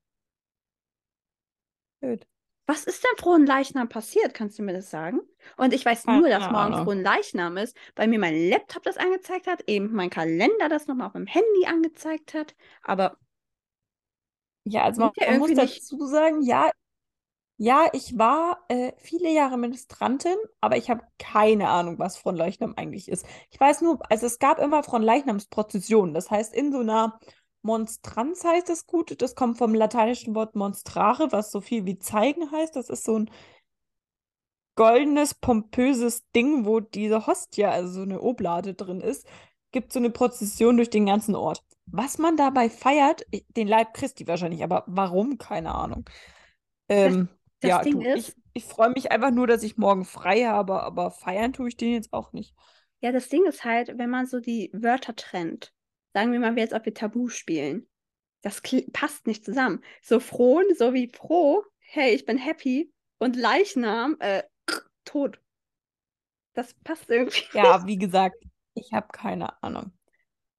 Blöd. 2.00 2.26
Was 2.68 2.84
ist 2.84 3.04
denn 3.04 3.16
frohen 3.16 3.46
Leichnam 3.46 3.88
passiert? 3.88 4.34
Kannst 4.34 4.58
du 4.58 4.64
mir 4.64 4.72
das 4.72 4.90
sagen? 4.90 5.20
Und 5.56 5.72
ich 5.72 5.86
weiß 5.86 6.04
nur, 6.06 6.28
dass 6.28 6.50
morgen 6.50 6.74
frohen 6.84 7.02
Leichnam 7.02 7.56
ist, 7.56 7.76
weil 7.94 8.08
mir 8.08 8.18
mein 8.18 8.50
Laptop 8.50 8.82
das 8.82 8.96
angezeigt 8.96 9.46
hat, 9.46 9.62
eben 9.68 9.92
mein 9.92 10.10
Kalender 10.10 10.68
das 10.68 10.88
nochmal 10.88 11.06
auf 11.06 11.12
dem 11.12 11.26
Handy 11.26 11.66
angezeigt 11.66 12.34
hat. 12.34 12.56
Aber 12.82 13.16
Ja, 14.64 14.82
also 14.82 15.00
man, 15.00 15.12
man 15.16 15.38
muss 15.38 15.54
dazu 15.54 16.04
sagen, 16.06 16.42
ja, 16.42 16.70
ja, 17.58 17.86
ich 17.92 18.18
war 18.18 18.64
äh, 18.68 18.92
viele 18.98 19.32
Jahre 19.32 19.56
Ministrantin, 19.56 20.36
aber 20.60 20.76
ich 20.76 20.90
habe 20.90 21.02
keine 21.18 21.68
Ahnung, 21.68 21.98
was 21.98 22.18
Fronleichnam 22.18 22.74
eigentlich 22.76 23.08
ist. 23.08 23.24
Ich 23.50 23.58
weiß 23.58 23.80
nur, 23.80 23.98
also 24.10 24.26
es 24.26 24.38
gab 24.38 24.58
immer 24.58 24.82
Fronleichnamsprozessionen. 24.82 26.12
Das 26.12 26.30
heißt, 26.30 26.54
in 26.54 26.70
so 26.70 26.80
einer 26.80 27.18
Monstranz 27.62 28.44
heißt 28.44 28.68
das 28.68 28.86
gut. 28.86 29.20
Das 29.22 29.34
kommt 29.34 29.56
vom 29.56 29.74
lateinischen 29.74 30.34
Wort 30.34 30.54
monstrare, 30.54 31.32
was 31.32 31.50
so 31.50 31.62
viel 31.62 31.86
wie 31.86 31.98
zeigen 31.98 32.50
heißt. 32.50 32.76
Das 32.76 32.90
ist 32.90 33.04
so 33.04 33.18
ein 33.20 33.30
goldenes, 34.74 35.32
pompöses 35.34 36.30
Ding, 36.32 36.66
wo 36.66 36.80
diese 36.80 37.26
Hostie, 37.26 37.64
also 37.64 37.88
so 37.88 38.02
eine 38.02 38.20
Oblade 38.20 38.74
drin 38.74 39.00
ist, 39.00 39.26
gibt 39.72 39.92
so 39.92 39.98
eine 39.98 40.10
Prozession 40.10 40.76
durch 40.76 40.90
den 40.90 41.06
ganzen 41.06 41.34
Ort. 41.34 41.64
Was 41.86 42.18
man 42.18 42.36
dabei 42.36 42.68
feiert, 42.68 43.24
den 43.56 43.68
Leib 43.68 43.94
Christi 43.94 44.26
wahrscheinlich, 44.26 44.62
aber 44.62 44.84
warum? 44.86 45.38
Keine 45.38 45.74
Ahnung. 45.74 46.04
Ähm, 46.88 47.28
das 47.60 47.70
ja, 47.70 47.82
Ding 47.82 48.00
du, 48.00 48.08
ich, 48.12 48.28
ist, 48.28 48.36
ich 48.52 48.64
freue 48.64 48.90
mich 48.90 49.10
einfach 49.12 49.30
nur, 49.30 49.46
dass 49.46 49.62
ich 49.62 49.76
morgen 49.76 50.04
frei 50.04 50.44
habe, 50.44 50.82
aber 50.82 51.10
feiern 51.10 51.52
tue 51.52 51.68
ich 51.68 51.76
den 51.76 51.92
jetzt 51.92 52.12
auch 52.12 52.32
nicht. 52.32 52.54
ja, 53.00 53.12
das 53.12 53.28
Ding 53.28 53.46
ist 53.46 53.64
halt, 53.64 53.98
wenn 53.98 54.10
man 54.10 54.26
so 54.26 54.40
die 54.40 54.70
Wörter 54.72 55.14
trennt, 55.16 55.72
sagen 56.14 56.32
wir 56.32 56.40
mal 56.40 56.56
jetzt, 56.58 56.72
ob 56.72 56.84
wir 56.86 56.94
Tabu 56.94 57.28
spielen, 57.28 57.88
das 58.42 58.62
passt 58.92 59.26
nicht 59.26 59.44
zusammen. 59.44 59.82
So 60.02 60.20
frohen, 60.20 60.66
so 60.76 60.94
wie 60.94 61.08
froh, 61.08 61.62
hey, 61.80 62.14
ich 62.14 62.24
bin 62.24 62.38
happy 62.38 62.92
und 63.18 63.36
Leichnam, 63.36 64.16
äh, 64.20 64.42
tot. 65.04 65.40
Das 66.54 66.74
passt 66.84 67.08
irgendwie. 67.10 67.42
Ja, 67.52 67.84
wie 67.86 67.98
gesagt, 67.98 68.36
ich 68.74 68.92
habe 68.92 69.08
keine 69.12 69.62
Ahnung. 69.62 69.95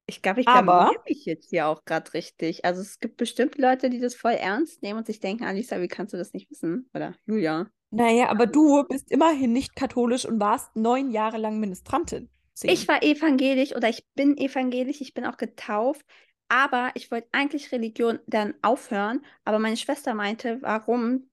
Ich 0.09 0.21
glaube, 0.21 0.41
ich 0.41 0.47
Aber, 0.47 0.91
mich 1.07 1.25
jetzt 1.25 1.49
hier 1.49 1.67
auch 1.67 1.83
gerade 1.85 2.13
richtig. 2.13 2.63
Also 2.65 2.81
es 2.81 2.99
gibt 2.99 3.17
bestimmt 3.17 3.57
Leute, 3.57 3.89
die 3.89 3.99
das 3.99 4.15
voll 4.15 4.33
ernst 4.33 4.81
nehmen 4.81 4.99
und 4.99 5.05
sich 5.05 5.19
denken, 5.19 5.43
Alisa, 5.43 5.81
wie 5.81 5.87
kannst 5.89 6.13
du 6.13 6.17
das 6.17 6.33
nicht 6.33 6.49
wissen? 6.49 6.89
Oder 6.93 7.15
Julia. 7.25 7.69
naja, 7.91 8.29
aber 8.29 8.47
du 8.47 8.83
bist 8.87 9.11
immerhin 9.11 9.53
nicht 9.53 9.75
katholisch 9.75 10.25
und 10.25 10.39
warst 10.39 10.75
neun 10.75 11.11
Jahre 11.11 11.37
lang 11.37 11.59
Ministrantin. 11.59 12.29
Ich 12.65 12.87
Zehn. 12.87 12.87
war 12.87 13.03
evangelisch 13.03 13.75
oder 13.75 13.89
ich 13.89 14.05
bin 14.15 14.37
evangelisch, 14.37 15.01
ich 15.01 15.13
bin 15.13 15.25
auch 15.25 15.37
getauft. 15.37 16.05
Aber 16.49 16.91
ich 16.95 17.11
wollte 17.11 17.27
eigentlich 17.33 17.71
Religion 17.73 18.19
dann 18.27 18.53
aufhören, 18.61 19.25
aber 19.43 19.59
meine 19.59 19.75
Schwester 19.77 20.13
meinte, 20.13 20.61
warum 20.61 21.29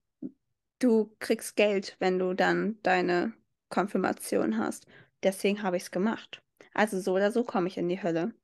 du 0.80 1.14
kriegst 1.20 1.56
Geld, 1.56 1.96
wenn 2.00 2.18
du 2.18 2.34
dann 2.34 2.78
deine 2.82 3.34
Konfirmation 3.70 4.58
hast. 4.58 4.86
Deswegen 5.22 5.62
habe 5.62 5.76
ich 5.76 5.84
es 5.84 5.90
gemacht. 5.90 6.42
Also 6.74 7.00
so 7.00 7.14
oder 7.14 7.32
so 7.32 7.44
komme 7.44 7.68
ich 7.68 7.78
in 7.78 7.88
die 7.88 8.02
Hölle. 8.02 8.34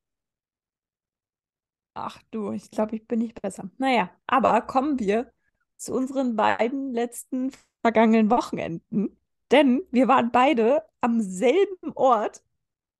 Ach 1.95 2.23
du, 2.31 2.53
ich 2.53 2.71
glaube, 2.71 2.97
ich 2.97 3.07
bin 3.07 3.19
nicht 3.19 3.41
besser. 3.41 3.71
Naja, 3.79 4.11
aber 4.27 4.61
kommen 4.63 4.99
wir 4.99 5.33
zu 5.77 5.93
unseren 5.95 6.37
beiden 6.37 6.93
letzten 6.93 7.53
vergangenen 7.83 8.31
Wochenenden. 8.31 9.17
Denn 9.51 9.83
wir 9.91 10.07
waren 10.09 10.31
beide 10.31 10.85
am 11.01 11.21
selben 11.21 11.93
Ort 11.95 12.43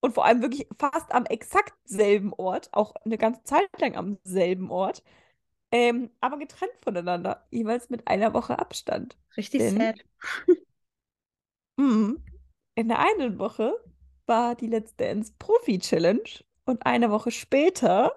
und 0.01 0.15
vor 0.15 0.25
allem 0.25 0.43
wirklich 0.43 0.67
fast 0.79 1.13
am 1.13 1.27
exakt 1.27 1.75
selben 1.85 2.33
Ort, 2.33 2.71
auch 2.73 2.95
eine 3.05 3.19
ganze 3.19 3.45
Zeit 3.45 3.69
lang 3.81 3.97
am 3.97 4.19
selben 4.25 4.71
Ort, 4.71 5.03
ähm, 5.73 6.11
aber 6.21 6.39
getrennt 6.39 6.73
voneinander, 6.83 7.47
jeweils 7.51 7.91
mit 7.91 8.09
einer 8.09 8.35
Woche 8.35 8.59
Abstand. 8.59 9.17
Richtig 9.37 9.61
Denn- 9.61 9.79
sad. 9.79 10.05
Mhm. 11.77 12.23
In 12.75 12.89
der 12.89 12.99
einen 12.99 13.39
Woche 13.39 13.73
war 14.27 14.55
die 14.55 14.67
Let's 14.67 14.95
Dance 14.97 15.33
Profi-Challenge 15.39 16.45
und 16.67 16.85
eine 16.85 17.11
Woche 17.11 17.31
später 17.31 18.13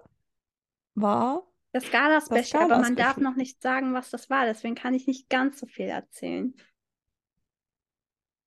war 0.96 1.44
Das 1.72 1.90
Gala-Special, 1.90 2.64
aber 2.64 2.80
man 2.80 2.96
darf 2.96 3.18
noch 3.18 3.36
nicht 3.36 3.62
sagen, 3.62 3.94
was 3.94 4.10
das 4.10 4.30
war. 4.30 4.46
Deswegen 4.46 4.76
kann 4.76 4.94
ich 4.94 5.08
nicht 5.08 5.30
ganz 5.30 5.60
so 5.60 5.66
viel 5.66 5.88
erzählen. 5.88 6.54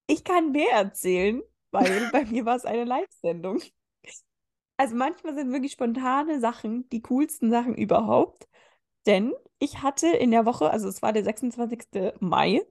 Ich 0.07 0.23
kann 0.25 0.53
mehr 0.53 0.71
erzählen, 0.73 1.43
weil 1.71 2.09
bei 2.13 2.25
mir 2.25 2.45
war 2.45 2.57
es 2.57 2.65
eine 2.65 2.85
Live-Sendung. 2.85 3.61
Also 4.77 4.95
manchmal 4.95 5.35
sind 5.35 5.53
wirklich 5.53 5.73
spontane 5.73 6.39
Sachen 6.39 6.89
die 6.91 7.03
coolsten 7.03 7.51
Sachen 7.51 7.75
überhaupt. 7.75 8.47
Denn 9.07 9.33
ich 9.59 9.83
hatte 9.83 10.09
in 10.09 10.31
der 10.31 10.45
Woche, 10.45 10.71
also 10.71 10.89
es 10.89 11.01
war 11.01 11.13
der 11.13 11.25
26. 11.25 12.15
Mai, 12.21 12.63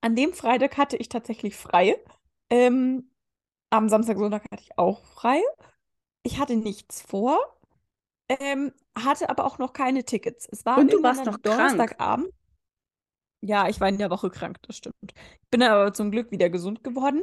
an 0.00 0.14
dem 0.14 0.32
Freitag 0.32 0.76
hatte 0.76 0.96
ich 0.96 1.08
tatsächlich 1.08 1.56
frei. 1.56 1.96
Ähm, 2.50 3.10
am 3.70 3.88
Samstag, 3.88 4.18
Sonntag 4.18 4.44
hatte 4.50 4.62
ich 4.62 4.78
auch 4.78 5.04
frei. 5.04 5.40
Ich 6.22 6.38
hatte 6.38 6.56
nichts 6.56 7.02
vor, 7.02 7.55
ähm, 8.28 8.72
hatte 8.96 9.28
aber 9.28 9.44
auch 9.44 9.58
noch 9.58 9.72
keine 9.72 10.04
Tickets. 10.04 10.48
Es 10.50 10.64
war 10.64 10.78
Und 10.78 10.92
du 10.92 11.02
warst 11.02 11.20
am 11.20 11.26
noch 11.26 11.42
krank. 11.42 11.58
Donnerstagabend. 11.58 12.28
Ja, 13.42 13.68
ich 13.68 13.80
war 13.80 13.88
in 13.88 13.98
der 13.98 14.10
Woche 14.10 14.30
krank, 14.30 14.58
das 14.62 14.76
stimmt. 14.76 14.96
Ich 15.02 15.50
bin 15.50 15.62
aber 15.62 15.92
zum 15.92 16.10
Glück 16.10 16.30
wieder 16.30 16.50
gesund 16.50 16.82
geworden. 16.82 17.22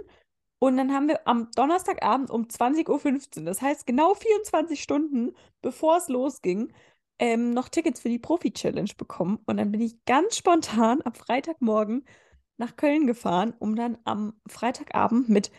Und 0.60 0.78
dann 0.78 0.94
haben 0.94 1.10
wir 1.10 1.28
am 1.28 1.52
Donnerstagabend 1.56 2.30
um 2.30 2.44
20.15 2.44 3.40
Uhr, 3.40 3.46
das 3.46 3.62
heißt 3.62 3.86
genau 3.86 4.14
24 4.14 4.82
Stunden 4.82 5.36
bevor 5.62 5.98
es 5.98 6.08
losging, 6.08 6.72
ähm, 7.20 7.52
noch 7.52 7.68
Tickets 7.68 8.00
für 8.00 8.10
die 8.10 8.20
Profi-Challenge 8.20 8.92
bekommen. 8.98 9.40
Und 9.46 9.58
dann 9.58 9.72
bin 9.72 9.82
ich 9.82 10.06
ganz 10.06 10.38
spontan 10.38 11.02
am 11.04 11.14
Freitagmorgen 11.14 12.06
nach 12.58 12.76
Köln 12.78 13.08
gefahren, 13.08 13.54
um 13.60 13.76
dann 13.76 13.98
am 14.06 14.40
Freitagabend 14.48 15.28
mit 15.28 15.52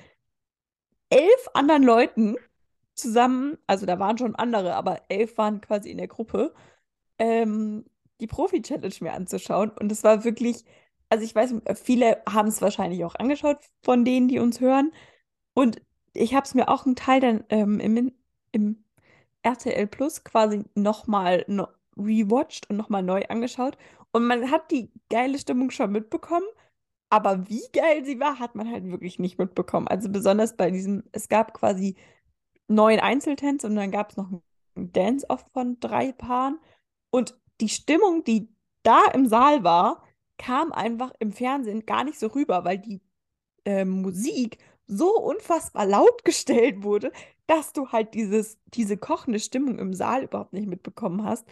elf 1.11 1.49
anderen 1.53 1.83
Leuten 1.83 2.37
zusammen, 2.95 3.59
also 3.67 3.87
da 3.87 3.99
waren 3.99 4.19
schon 4.19 4.35
andere, 4.35 4.75
aber 4.75 5.03
elf 5.09 5.37
waren 5.39 5.61
quasi 5.61 5.91
in 5.91 5.99
der 5.99 6.09
Gruppe, 6.09 6.55
ähm, 7.19 7.85
die 8.21 8.27
Profi-Challenge 8.27 8.95
mir 9.01 9.13
anzuschauen. 9.13 9.71
Und 9.71 9.93
es 9.93 10.05
war 10.05 10.25
wirklich, 10.25 10.65
also 11.11 11.25
ich 11.25 11.35
weiß, 11.35 11.55
viele 11.83 12.23
haben 12.29 12.49
es 12.49 12.63
wahrscheinlich 12.63 13.05
auch 13.05 13.15
angeschaut 13.17 13.59
von 13.83 14.05
denen, 14.05 14.29
die 14.29 14.39
uns 14.39 14.61
hören. 14.61 14.93
Und 15.55 15.83
ich 16.13 16.35
habe 16.35 16.45
es 16.45 16.55
mir 16.55 16.69
auch 16.69 16.87
einen 16.87 16.97
Teil 16.97 17.21
dann 17.21 17.45
ähm, 17.51 17.81
im, 17.81 18.13
im 18.53 18.85
RTL 19.43 19.87
Plus 19.87 20.25
quasi 20.25 20.65
nochmal 20.75 21.45
no, 21.49 21.69
rewatcht 21.97 22.71
und 22.71 22.77
nochmal 22.77 23.03
neu 23.03 23.23
angeschaut. 23.29 23.77
Und 24.13 24.27
man 24.27 24.51
hat 24.51 24.71
die 24.71 24.91
geile 25.11 25.39
Stimmung 25.39 25.71
schon 25.71 25.93
mitbekommen. 25.93 26.47
Aber 27.11 27.49
wie 27.49 27.63
geil 27.73 28.05
sie 28.05 28.19
war, 28.21 28.39
hat 28.39 28.55
man 28.55 28.71
halt 28.71 28.85
wirklich 28.91 29.19
nicht 29.19 29.39
mitbekommen. 29.39 29.87
Also 29.89 30.09
besonders 30.09 30.57
bei 30.57 30.71
diesem, 30.71 31.05
es 31.13 31.29
gab 31.29 31.55
quasi 31.55 31.97
neun 32.69 33.01
Einzeltänze 33.01 33.67
und 33.67 33.77
dann 33.77 33.91
gab 33.91 34.11
es 34.11 34.17
noch 34.17 34.31
ein 34.31 34.43
Dance-Off 34.75 35.45
von 35.53 35.79
drei 35.81 36.13
Paaren. 36.13 36.59
Und 37.11 37.39
die 37.61 37.69
Stimmung, 37.69 38.25
die 38.25 38.49
da 38.83 39.05
im 39.13 39.27
Saal 39.27 39.65
war, 39.65 40.03
kam 40.39 40.73
einfach 40.73 41.13
im 41.19 41.33
Fernsehen 41.33 41.87
gar 41.87 42.05
nicht 42.05 42.19
so 42.19 42.29
rüber, 42.29 42.65
weil 42.65 42.79
die 42.79 43.01
äh, 43.65 43.85
Musik 43.85 44.59
so 44.87 45.19
unfassbar 45.19 45.87
laut 45.87 46.25
gestellt 46.25 46.83
wurde, 46.83 47.13
dass 47.47 47.73
du 47.73 47.89
halt 47.89 48.15
dieses, 48.15 48.59
diese 48.67 48.97
kochende 48.97 49.39
Stimmung 49.39 49.79
im 49.79 49.95
Saal 49.95 50.25
überhaupt 50.25 50.53
nicht 50.53 50.67
mitbekommen 50.69 51.25
hast. 51.25 51.47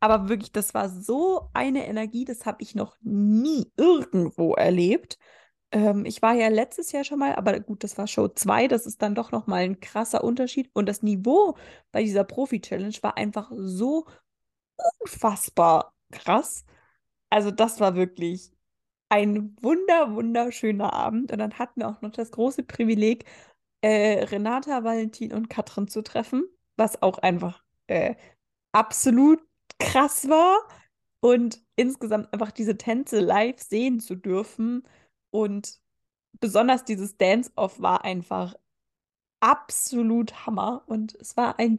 Aber 0.00 0.28
wirklich, 0.28 0.50
das 0.52 0.74
war 0.74 0.88
so 0.88 1.48
eine 1.52 1.86
Energie, 1.86 2.24
das 2.24 2.44
habe 2.44 2.62
ich 2.62 2.74
noch 2.74 2.96
nie 3.02 3.70
irgendwo 3.76 4.54
erlebt. 4.54 5.18
Ähm, 5.72 6.04
ich 6.04 6.22
war 6.22 6.34
ja 6.34 6.48
letztes 6.48 6.92
Jahr 6.92 7.04
schon 7.04 7.18
mal, 7.18 7.34
aber 7.36 7.58
gut, 7.60 7.84
das 7.84 7.98
war 7.98 8.06
Show 8.06 8.28
2, 8.28 8.68
das 8.68 8.86
ist 8.86 9.02
dann 9.02 9.14
doch 9.14 9.32
nochmal 9.32 9.62
ein 9.64 9.80
krasser 9.80 10.22
Unterschied. 10.24 10.70
Und 10.74 10.86
das 10.88 11.02
Niveau 11.02 11.56
bei 11.92 12.02
dieser 12.02 12.24
Profi-Challenge 12.24 12.96
war 13.02 13.16
einfach 13.16 13.50
so 13.54 14.06
unfassbar 15.00 15.94
krass. 16.10 16.64
Also 17.30 17.50
das 17.50 17.80
war 17.80 17.96
wirklich 17.96 18.52
ein 19.08 19.56
wunder, 19.62 20.14
wunderschöner 20.14 20.92
Abend. 20.92 21.32
Und 21.32 21.38
dann 21.38 21.58
hatten 21.58 21.80
wir 21.80 21.88
auch 21.88 22.02
noch 22.02 22.12
das 22.12 22.30
große 22.32 22.62
Privileg, 22.64 23.24
äh, 23.82 24.24
Renata, 24.24 24.84
Valentin 24.84 25.32
und 25.32 25.50
Katrin 25.50 25.88
zu 25.88 26.02
treffen, 26.02 26.44
was 26.76 27.02
auch 27.02 27.18
einfach 27.18 27.62
äh, 27.88 28.16
absolut 28.72 29.40
krass 29.78 30.28
war. 30.28 30.58
Und 31.20 31.60
insgesamt 31.76 32.32
einfach 32.32 32.50
diese 32.52 32.76
Tänze 32.78 33.20
live 33.20 33.60
sehen 33.60 34.00
zu 34.00 34.16
dürfen. 34.16 34.84
Und 35.32 35.80
besonders 36.40 36.84
dieses 36.84 37.16
Dance-Off 37.16 37.80
war 37.80 38.04
einfach 38.04 38.54
absolut 39.40 40.46
Hammer. 40.46 40.84
Und 40.86 41.16
es 41.16 41.36
war 41.36 41.58
ein 41.58 41.78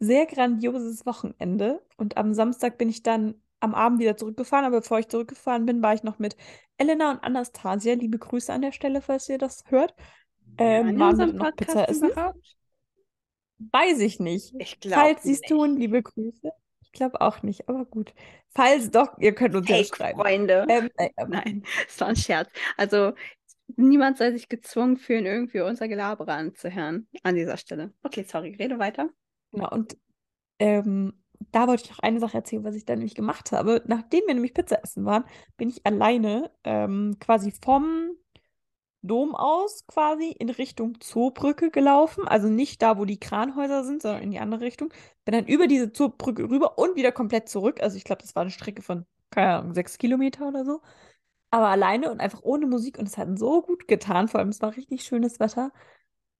sehr 0.00 0.26
grandioses 0.26 1.06
Wochenende. 1.06 1.80
Und 1.96 2.16
am 2.16 2.34
Samstag 2.34 2.76
bin 2.76 2.88
ich 2.88 3.02
dann 3.02 3.36
am 3.60 3.74
Abend 3.74 4.00
wieder 4.00 4.16
zurückgefahren. 4.16 4.66
Aber 4.66 4.80
bevor 4.80 4.98
ich 4.98 5.08
zurückgefahren 5.08 5.64
bin, 5.64 5.80
war 5.80 5.94
ich 5.94 6.02
noch 6.02 6.18
mit 6.18 6.36
Elena 6.76 7.12
und 7.12 7.22
Anastasia. 7.22 7.94
Liebe 7.94 8.18
Grüße 8.18 8.52
an 8.52 8.62
der 8.62 8.72
Stelle, 8.72 9.00
falls 9.00 9.28
ihr 9.28 9.38
das 9.38 9.64
hört. 9.68 9.94
Ähm, 10.58 10.88
in 10.88 10.98
waren 10.98 11.18
wir 11.18 11.26
noch 11.26 11.44
Podcast 11.46 11.68
Pizza 11.68 11.88
essen? 11.88 12.10
überhaupt? 12.10 12.56
Weiß 13.72 14.00
ich 14.00 14.18
nicht. 14.18 14.54
Ich 14.58 14.80
glaube 14.80 15.00
Falls 15.00 15.22
sie 15.22 15.32
es 15.32 15.40
tun, 15.40 15.76
liebe 15.76 16.02
Grüße. 16.02 16.50
Ich 16.98 17.00
glaube 17.00 17.20
auch 17.20 17.44
nicht, 17.44 17.68
aber 17.68 17.84
gut. 17.84 18.12
Falls 18.48 18.90
doch, 18.90 19.16
ihr 19.18 19.32
könnt 19.32 19.54
uns 19.54 19.68
ja 19.68 19.76
Fake 19.76 19.94
schreiben. 19.94 20.18
Freunde. 20.18 20.66
Ähm, 20.68 20.90
äh, 20.96 21.10
ähm, 21.16 21.28
Nein, 21.30 21.62
es 21.86 22.00
war 22.00 22.08
ein 22.08 22.16
Scherz. 22.16 22.50
Also 22.76 23.12
niemand 23.76 24.18
soll 24.18 24.32
sich 24.32 24.48
gezwungen 24.48 24.96
fühlen, 24.96 25.24
irgendwie 25.24 25.60
unser 25.60 25.86
Gelaber 25.86 26.26
anzuhören 26.26 27.06
an 27.22 27.36
dieser 27.36 27.56
Stelle. 27.56 27.92
Okay, 28.02 28.24
sorry, 28.28 28.56
rede 28.58 28.80
weiter. 28.80 29.10
Genau, 29.52 29.70
und 29.70 29.96
ähm, 30.58 31.12
da 31.52 31.68
wollte 31.68 31.84
ich 31.84 31.90
noch 31.90 32.00
eine 32.00 32.18
Sache 32.18 32.38
erzählen, 32.38 32.64
was 32.64 32.74
ich 32.74 32.84
dann 32.84 32.98
nämlich 32.98 33.14
gemacht 33.14 33.52
habe. 33.52 33.84
Nachdem 33.86 34.22
wir 34.26 34.34
nämlich 34.34 34.54
Pizza 34.54 34.82
essen 34.82 35.04
waren, 35.04 35.22
bin 35.56 35.68
ich 35.68 35.86
alleine 35.86 36.50
ähm, 36.64 37.14
quasi 37.20 37.52
vom 37.52 38.10
Dom 39.02 39.34
aus 39.34 39.86
quasi 39.86 40.30
in 40.30 40.50
Richtung 40.50 41.00
Zoobrücke 41.00 41.70
gelaufen. 41.70 42.26
Also 42.26 42.48
nicht 42.48 42.82
da, 42.82 42.98
wo 42.98 43.04
die 43.04 43.20
Kranhäuser 43.20 43.84
sind, 43.84 44.02
sondern 44.02 44.22
in 44.22 44.30
die 44.30 44.40
andere 44.40 44.60
Richtung. 44.62 44.92
Bin 45.24 45.34
dann 45.34 45.46
über 45.46 45.66
diese 45.66 45.92
Zoobrücke 45.92 46.50
rüber 46.50 46.78
und 46.78 46.96
wieder 46.96 47.12
komplett 47.12 47.48
zurück. 47.48 47.80
Also 47.82 47.96
ich 47.96 48.04
glaube, 48.04 48.22
das 48.22 48.34
war 48.36 48.42
eine 48.42 48.50
Strecke 48.50 48.82
von, 48.82 49.06
keine 49.30 49.58
Ahnung, 49.58 49.74
sechs 49.74 49.98
Kilometer 49.98 50.48
oder 50.48 50.64
so. 50.64 50.80
Aber 51.50 51.68
alleine 51.68 52.10
und 52.10 52.20
einfach 52.20 52.42
ohne 52.42 52.66
Musik. 52.66 52.98
Und 52.98 53.08
es 53.08 53.18
hat 53.18 53.38
so 53.38 53.62
gut 53.62 53.88
getan. 53.88 54.28
Vor 54.28 54.40
allem, 54.40 54.50
es 54.50 54.62
war 54.62 54.76
richtig 54.76 55.04
schönes 55.04 55.40
Wetter. 55.40 55.72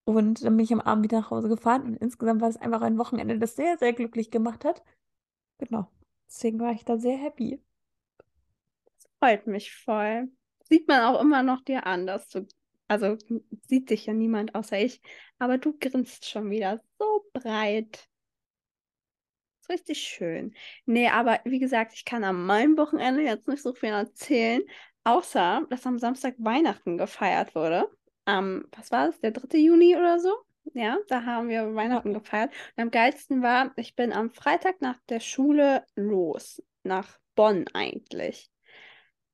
Und 0.04 0.44
dann 0.44 0.56
bin 0.56 0.64
ich 0.64 0.72
am 0.72 0.80
Abend 0.80 1.04
wieder 1.04 1.20
nach 1.20 1.30
Hause 1.30 1.48
gefahren. 1.48 1.82
Und 1.82 1.96
insgesamt 1.96 2.40
war 2.40 2.48
es 2.48 2.56
einfach 2.56 2.82
ein 2.82 2.98
Wochenende, 2.98 3.38
das 3.38 3.56
sehr, 3.56 3.78
sehr 3.78 3.92
glücklich 3.92 4.30
gemacht 4.30 4.64
hat. 4.64 4.82
Genau. 5.58 5.90
Deswegen 6.28 6.60
war 6.60 6.72
ich 6.72 6.84
da 6.84 6.98
sehr 6.98 7.16
happy. 7.18 7.62
Freut 9.18 9.46
mich 9.46 9.74
voll. 9.74 10.28
Sieht 10.70 10.88
man 10.88 11.02
auch 11.02 11.20
immer 11.20 11.42
noch 11.42 11.62
dir 11.62 11.87
an, 11.87 12.06
dass 12.06 12.28
du, 12.28 12.46
also 12.88 13.16
sieht 13.68 13.90
dich 13.90 14.06
ja 14.06 14.12
niemand 14.12 14.54
außer 14.54 14.78
ich, 14.78 15.00
aber 15.38 15.58
du 15.58 15.76
grinst 15.78 16.28
schon 16.28 16.50
wieder 16.50 16.80
so 16.98 17.25
breit. 17.32 18.08
Ist 19.60 19.68
richtig 19.70 19.98
schön. 20.00 20.54
Nee, 20.87 21.08
aber 21.08 21.40
wie 21.44 21.58
gesagt, 21.58 21.92
ich 21.94 22.04
kann 22.04 22.25
an 22.25 22.44
meinem 22.44 22.76
Wochenende 22.76 23.22
jetzt 23.22 23.48
nicht 23.48 23.62
so 23.62 23.75
viel 23.75 23.90
erzählen, 23.90 24.62
außer 25.04 25.66
dass 25.70 25.87
am 25.87 25.98
Samstag 25.98 26.34
Weihnachten 26.38 26.98
gefeiert 26.98 27.54
wurde. 27.54 27.90
Am, 28.25 28.66
was 28.76 28.90
war 28.90 29.06
das, 29.06 29.20
der 29.20 29.30
3. 29.32 29.58
Juni 29.58 29.96
oder 29.96 30.20
so? 30.20 30.34
Ja, 30.75 30.98
da 31.08 31.25
haben 31.25 31.48
wir 31.48 31.75
Weihnachten 31.75 32.12
gefeiert. 32.12 32.52
Und 32.76 32.82
am 32.82 32.90
geilsten 32.90 33.42
war, 33.42 33.72
ich 33.76 33.96
bin 33.96 34.12
am 34.12 34.30
Freitag 34.30 34.82
nach 34.82 34.98
der 35.08 35.20
Schule 35.20 35.84
los, 35.96 36.62
nach 36.82 37.18
Bonn 37.34 37.64
eigentlich. 37.72 38.50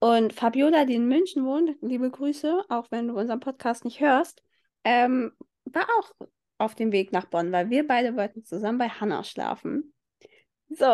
Und 0.05 0.35
Fabiola, 0.35 0.85
die 0.85 0.97
in 0.97 1.09
München 1.09 1.47
wohnt, 1.47 1.79
liebe 1.81 2.11
Grüße, 2.11 2.67
auch 2.69 2.91
wenn 2.91 3.09
du 3.09 3.15
unseren 3.19 3.41
Podcast 3.41 3.87
nicht 3.87 4.01
hörst, 4.01 4.43
ähm, 4.85 5.33
war 5.65 5.87
auch 5.99 6.13
auf 6.59 6.75
dem 6.75 6.93
Weg 6.93 7.11
nach 7.11 7.25
Bonn, 7.25 7.53
weil 7.53 7.71
wir 7.71 7.87
beide 7.87 8.15
wollten 8.15 8.45
zusammen 8.45 8.77
bei 8.77 8.91
Hannah 8.91 9.25
schlafen. 9.25 9.95
So, 10.69 10.85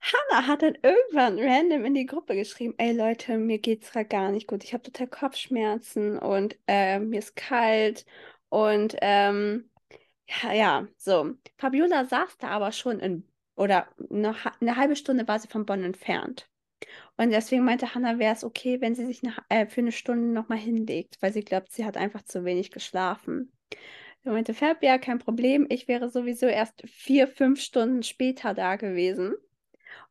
Hannah 0.00 0.46
hat 0.46 0.62
dann 0.62 0.78
irgendwann 0.80 1.40
random 1.40 1.84
in 1.86 1.94
die 1.94 2.06
Gruppe 2.06 2.36
geschrieben, 2.36 2.74
ey 2.78 2.92
Leute, 2.96 3.36
mir 3.36 3.58
geht's 3.58 3.90
gerade 3.90 4.06
gar 4.06 4.30
nicht 4.30 4.46
gut. 4.46 4.62
Ich 4.62 4.74
habe 4.74 4.84
total 4.84 5.08
Kopfschmerzen 5.08 6.16
und 6.16 6.56
äh, 6.68 7.00
mir 7.00 7.18
ist 7.18 7.34
kalt 7.34 8.06
und 8.48 8.94
ähm, 9.00 9.70
ja, 10.28 10.52
ja, 10.52 10.88
so. 10.98 11.34
Fabiola 11.58 12.04
saß 12.04 12.38
da 12.38 12.50
aber 12.50 12.70
schon 12.70 13.00
in, 13.00 13.28
oder 13.56 13.88
eine, 14.08 14.36
eine 14.60 14.76
halbe 14.76 14.94
Stunde 14.94 15.26
war 15.26 15.40
sie 15.40 15.48
von 15.48 15.66
Bonn 15.66 15.82
entfernt. 15.82 16.48
Und 17.16 17.30
deswegen 17.30 17.64
meinte 17.64 17.94
Hannah, 17.94 18.18
wäre 18.18 18.34
es 18.34 18.44
okay, 18.44 18.80
wenn 18.80 18.94
sie 18.94 19.06
sich 19.06 19.22
nach, 19.22 19.38
äh, 19.48 19.66
für 19.66 19.80
eine 19.80 19.92
Stunde 19.92 20.28
nochmal 20.28 20.58
hinlegt, 20.58 21.16
weil 21.20 21.32
sie 21.32 21.44
glaubt, 21.44 21.72
sie 21.72 21.84
hat 21.84 21.96
einfach 21.96 22.22
zu 22.22 22.44
wenig 22.44 22.70
geschlafen. 22.70 23.52
Da 24.22 24.32
meinte 24.32 24.54
Fab, 24.54 24.82
ja, 24.82 24.98
kein 24.98 25.18
Problem. 25.18 25.66
Ich 25.70 25.88
wäre 25.88 26.10
sowieso 26.10 26.46
erst 26.46 26.82
vier, 26.86 27.28
fünf 27.28 27.60
Stunden 27.60 28.02
später 28.02 28.54
da 28.54 28.76
gewesen. 28.76 29.34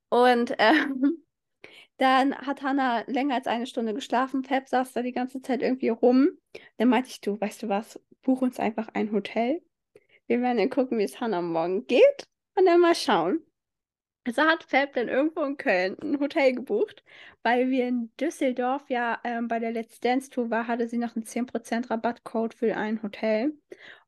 Und 0.09 0.55
ähm, 0.57 1.23
dann 1.97 2.35
hat 2.35 2.63
Hannah 2.63 3.03
länger 3.07 3.35
als 3.35 3.47
eine 3.47 3.67
Stunde 3.67 3.93
geschlafen. 3.93 4.43
Fab 4.43 4.67
saß 4.67 4.93
da 4.93 5.01
die 5.01 5.11
ganze 5.11 5.41
Zeit 5.41 5.61
irgendwie 5.61 5.89
rum. 5.89 6.29
Dann 6.77 6.89
meinte 6.89 7.09
ich, 7.09 7.21
du, 7.21 7.39
weißt 7.39 7.63
du 7.63 7.69
was, 7.69 7.99
buch 8.21 8.41
uns 8.41 8.59
einfach 8.59 8.87
ein 8.93 9.11
Hotel. 9.11 9.61
Wir 10.27 10.41
werden 10.41 10.57
dann 10.57 10.69
gucken, 10.69 10.97
wie 10.97 11.03
es 11.03 11.19
Hannah 11.19 11.41
morgen 11.41 11.85
geht 11.85 12.27
und 12.55 12.65
dann 12.65 12.81
mal 12.81 12.95
schauen. 12.95 13.41
Also 14.27 14.41
hat 14.43 14.63
Fab 14.63 14.93
dann 14.93 15.07
irgendwo 15.07 15.41
in 15.43 15.55
Köln 15.57 15.97
ein 16.01 16.19
Hotel 16.19 16.53
gebucht, 16.53 17.03
weil 17.43 17.69
wir 17.69 17.87
in 17.87 18.11
Düsseldorf 18.19 18.89
ja 18.89 19.19
ähm, 19.23 19.47
bei 19.47 19.59
der 19.59 19.71
Let's 19.71 19.99
Dance 19.99 20.29
Tour 20.31 20.49
war, 20.49 20.67
hatte 20.67 20.87
sie 20.87 20.97
noch 20.97 21.15
einen 21.15 21.25
10% 21.25 21.89
Rabattcode 21.91 22.55
für 22.55 22.75
ein 22.75 23.03
Hotel. 23.03 23.53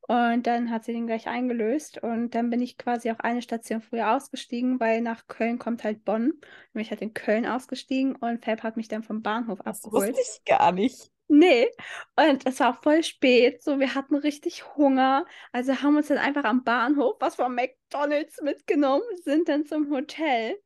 Und 0.01 0.47
dann 0.47 0.71
hat 0.71 0.85
sie 0.85 0.93
den 0.93 1.05
gleich 1.05 1.27
eingelöst 1.27 2.01
und 2.01 2.33
dann 2.33 2.49
bin 2.49 2.61
ich 2.61 2.77
quasi 2.77 3.11
auch 3.11 3.19
eine 3.19 3.41
Station 3.41 3.81
früher 3.81 4.15
ausgestiegen, 4.15 4.79
weil 4.79 5.01
nach 5.01 5.27
Köln 5.27 5.59
kommt 5.59 5.83
halt 5.83 6.03
Bonn. 6.05 6.33
Bin 6.73 6.81
ich 6.81 6.89
halt 6.91 7.01
in 7.01 7.13
Köln 7.13 7.45
ausgestiegen 7.45 8.15
und 8.15 8.43
Fab 8.43 8.63
hat 8.63 8.77
mich 8.77 8.87
dann 8.87 9.03
vom 9.03 9.21
Bahnhof 9.21 9.65
Das 9.65 9.67
abgeholt. 9.67 9.91
wusste 9.91 10.19
ich 10.21 10.43
gar 10.45 10.71
nicht. 10.71 11.11
Nee, 11.29 11.67
und 12.15 12.45
es 12.45 12.59
war 12.61 12.81
voll 12.81 13.03
spät, 13.03 13.61
so 13.61 13.79
wir 13.79 13.95
hatten 13.95 14.15
richtig 14.15 14.75
Hunger, 14.77 15.25
also 15.51 15.81
haben 15.81 15.97
uns 15.97 16.07
dann 16.07 16.17
einfach 16.17 16.45
am 16.45 16.63
Bahnhof 16.63 17.17
was 17.19 17.35
von 17.35 17.53
McDonald's 17.53 18.41
mitgenommen, 18.41 19.03
sind 19.25 19.49
dann 19.49 19.65
zum 19.65 19.91
Hotel 19.91 20.57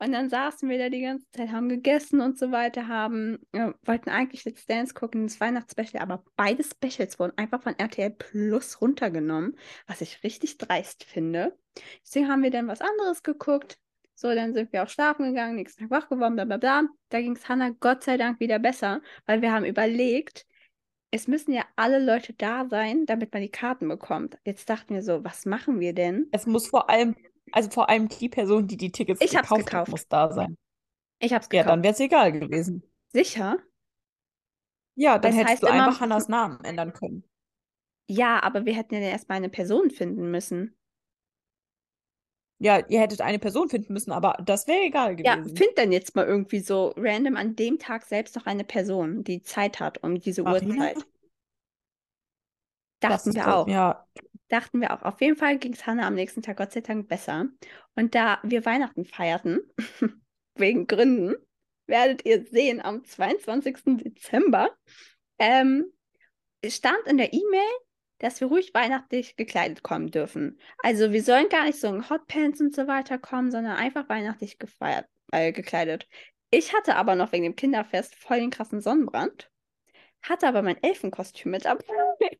und 0.00 0.12
dann 0.12 0.28
saßen 0.28 0.68
wir 0.68 0.78
da 0.78 0.88
die 0.88 1.02
ganze 1.02 1.28
Zeit, 1.30 1.50
haben 1.50 1.68
gegessen 1.68 2.20
und 2.20 2.36
so 2.38 2.50
weiter, 2.50 2.88
haben, 2.88 3.38
äh, 3.52 3.72
wollten 3.84 4.10
eigentlich 4.10 4.44
Let's 4.44 4.66
Dance 4.66 4.92
gucken, 4.94 5.26
das 5.26 5.40
Weihnachtsspecial, 5.40 6.02
aber 6.02 6.24
beide 6.36 6.64
Specials 6.64 7.18
wurden 7.20 7.36
einfach 7.38 7.62
von 7.62 7.78
RTL 7.78 8.10
Plus 8.10 8.80
runtergenommen, 8.80 9.56
was 9.86 10.00
ich 10.00 10.22
richtig 10.24 10.58
dreist 10.58 11.04
finde. 11.04 11.56
Deswegen 12.04 12.28
haben 12.28 12.42
wir 12.42 12.50
dann 12.50 12.68
was 12.68 12.80
anderes 12.80 13.22
geguckt. 13.22 13.78
So, 14.20 14.34
dann 14.34 14.52
sind 14.52 14.72
wir 14.72 14.82
auch 14.82 14.88
schlafen 14.88 15.26
gegangen, 15.26 15.54
nächsten 15.54 15.82
Tag 15.82 15.90
wach 15.92 16.08
geworden, 16.08 16.34
bla 16.34 16.44
bla 16.44 16.56
bla. 16.56 16.82
Da 17.08 17.20
ging 17.20 17.36
es 17.36 17.48
Hannah 17.48 17.70
Gott 17.78 18.02
sei 18.02 18.16
Dank 18.16 18.40
wieder 18.40 18.58
besser, 18.58 19.00
weil 19.26 19.42
wir 19.42 19.52
haben 19.52 19.64
überlegt, 19.64 20.44
es 21.12 21.28
müssen 21.28 21.52
ja 21.52 21.64
alle 21.76 22.04
Leute 22.04 22.32
da 22.32 22.66
sein, 22.68 23.06
damit 23.06 23.32
man 23.32 23.42
die 23.42 23.48
Karten 23.48 23.86
bekommt. 23.86 24.36
Jetzt 24.44 24.68
dachten 24.68 24.92
wir 24.94 25.04
so, 25.04 25.22
was 25.22 25.46
machen 25.46 25.78
wir 25.78 25.92
denn? 25.92 26.26
Es 26.32 26.46
muss 26.46 26.66
vor 26.66 26.90
allem, 26.90 27.14
also 27.52 27.70
vor 27.70 27.88
allem 27.88 28.08
die 28.08 28.28
Person, 28.28 28.66
die 28.66 28.76
die 28.76 28.90
Tickets 28.90 29.20
Ich 29.20 29.36
hab's 29.36 29.48
gekauft 29.50 29.60
hat, 29.60 29.66
gekauft. 29.70 29.90
muss 29.92 30.08
da 30.08 30.32
sein. 30.32 30.56
Ich 31.20 31.32
hab's 31.32 31.48
Ja, 31.52 31.62
gekauft. 31.62 31.68
dann 31.76 31.82
wäre 31.84 31.94
es 31.94 32.00
egal 32.00 32.32
gewesen. 32.32 32.82
Sicher? 33.12 33.58
Ja, 34.96 35.18
dann 35.18 35.32
es 35.32 35.38
hättest 35.38 35.62
du 35.62 35.68
einfach 35.68 36.00
Hannas 36.00 36.28
Namen 36.28 36.58
ändern 36.64 36.92
können. 36.92 37.24
Ja, 38.06 38.42
aber 38.42 38.64
wir 38.64 38.74
hätten 38.74 38.94
ja 38.94 39.00
erstmal 39.00 39.36
eine 39.36 39.48
Person 39.50 39.90
finden 39.90 40.30
müssen. 40.30 40.77
Ja, 42.60 42.82
ihr 42.88 43.00
hättet 43.00 43.20
eine 43.20 43.38
Person 43.38 43.68
finden 43.68 43.92
müssen, 43.92 44.10
aber 44.10 44.36
das 44.44 44.66
wäre 44.66 44.82
egal 44.82 45.20
Ja, 45.20 45.36
gewesen. 45.36 45.56
find 45.56 45.70
dann 45.76 45.92
jetzt 45.92 46.16
mal 46.16 46.26
irgendwie 46.26 46.60
so 46.60 46.92
random 46.96 47.36
an 47.36 47.54
dem 47.54 47.78
Tag 47.78 48.04
selbst 48.04 48.34
noch 48.34 48.46
eine 48.46 48.64
Person, 48.64 49.22
die 49.22 49.42
Zeit 49.42 49.78
hat 49.78 50.02
um 50.02 50.18
diese 50.18 50.42
Marina? 50.42 50.74
Uhrzeit. 50.74 51.06
Dachten 53.00 53.34
wir 53.34 53.54
auch. 53.54 53.68
Ja, 53.68 54.04
Dachten 54.48 54.80
wir 54.80 54.92
auch. 54.92 55.02
Auf 55.02 55.20
jeden 55.20 55.36
Fall 55.36 55.58
ging 55.58 55.74
es 55.74 55.86
Hannah 55.86 56.06
am 56.06 56.14
nächsten 56.14 56.42
Tag 56.42 56.56
Gott 56.56 56.72
sei 56.72 56.80
Dank 56.80 57.06
besser. 57.06 57.46
Und 57.94 58.14
da 58.14 58.38
wir 58.42 58.64
Weihnachten 58.64 59.04
feierten, 59.04 59.60
wegen 60.54 60.86
Gründen, 60.86 61.34
werdet 61.86 62.24
ihr 62.24 62.44
sehen 62.46 62.80
am 62.80 63.04
22. 63.04 63.98
Dezember, 64.02 64.70
ähm, 65.38 65.92
stand 66.66 67.06
in 67.06 67.18
der 67.18 67.32
E-Mail, 67.32 67.70
dass 68.18 68.40
wir 68.40 68.48
ruhig 68.48 68.74
weihnachtlich 68.74 69.36
gekleidet 69.36 69.82
kommen 69.82 70.10
dürfen. 70.10 70.58
Also 70.78 71.12
wir 71.12 71.22
sollen 71.22 71.48
gar 71.48 71.64
nicht 71.64 71.80
so 71.80 71.88
in 71.88 72.08
Hotpants 72.08 72.60
und 72.60 72.74
so 72.74 72.86
weiter 72.86 73.18
kommen, 73.18 73.50
sondern 73.50 73.76
einfach 73.76 74.08
weihnachtlich 74.08 74.58
gefeiert, 74.58 75.08
äh, 75.32 75.52
gekleidet. 75.52 76.08
Ich 76.50 76.74
hatte 76.74 76.96
aber 76.96 77.14
noch 77.14 77.32
wegen 77.32 77.44
dem 77.44 77.56
Kinderfest 77.56 78.14
voll 78.14 78.40
den 78.40 78.50
krassen 78.50 78.80
Sonnenbrand, 78.80 79.50
hatte 80.22 80.48
aber 80.48 80.62
mein 80.62 80.82
Elfenkostüm 80.82 81.52
mit 81.52 81.64
dabei. 81.64 81.84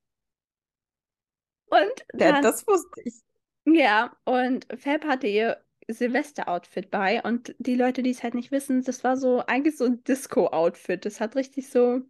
Und 1.71 2.07
ja, 2.15 2.33
dann, 2.33 2.43
das 2.43 2.67
wusste 2.67 3.03
ich. 3.05 3.21
ja, 3.67 4.17
und 4.25 4.67
Fab 4.79 5.05
hatte 5.05 5.27
ihr 5.27 5.63
Silvester-Outfit 5.87 6.91
bei 6.91 7.23
und 7.23 7.55
die 7.59 7.75
Leute, 7.75 8.03
die 8.03 8.11
es 8.11 8.23
halt 8.23 8.35
nicht 8.35 8.51
wissen, 8.51 8.83
das 8.83 9.05
war 9.05 9.17
so 9.17 9.41
eigentlich 9.47 9.77
so 9.77 9.85
ein 9.85 10.03
Disco-Outfit. 10.05 11.05
Das 11.05 11.21
hat 11.21 11.37
richtig 11.37 11.71
so, 11.71 12.01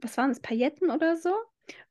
was 0.00 0.16
waren 0.16 0.30
das, 0.30 0.40
Pailletten 0.40 0.90
oder 0.90 1.16
so? 1.16 1.32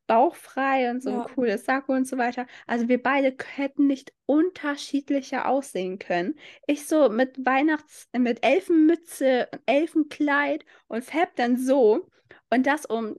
Bauchfrei 0.08 0.92
und 0.92 1.02
so 1.02 1.10
ein 1.10 1.20
Ja. 1.20 1.26
cooles 1.26 1.66
Sakko 1.66 1.94
und 1.94 2.06
so 2.08 2.18
weiter. 2.18 2.46
Also 2.68 2.88
wir 2.90 3.02
beide 3.02 3.36
hätten 3.56 3.88
nicht 3.88 4.14
unterschiedlicher 4.26 5.48
aussehen 5.48 5.98
können. 6.00 6.36
Ich 6.68 6.86
so 6.88 7.10
mit 7.10 7.46
Weihnachts-, 7.46 8.10
mit 8.18 8.46
Elfenmütze 8.46 9.48
und 9.52 9.62
Elfenkleid 9.66 10.66
und 10.88 11.04
Fab 11.06 11.36
dann 11.36 11.58
so 11.58 12.10
und 12.50 12.68
das 12.68 12.86
um 12.86 13.16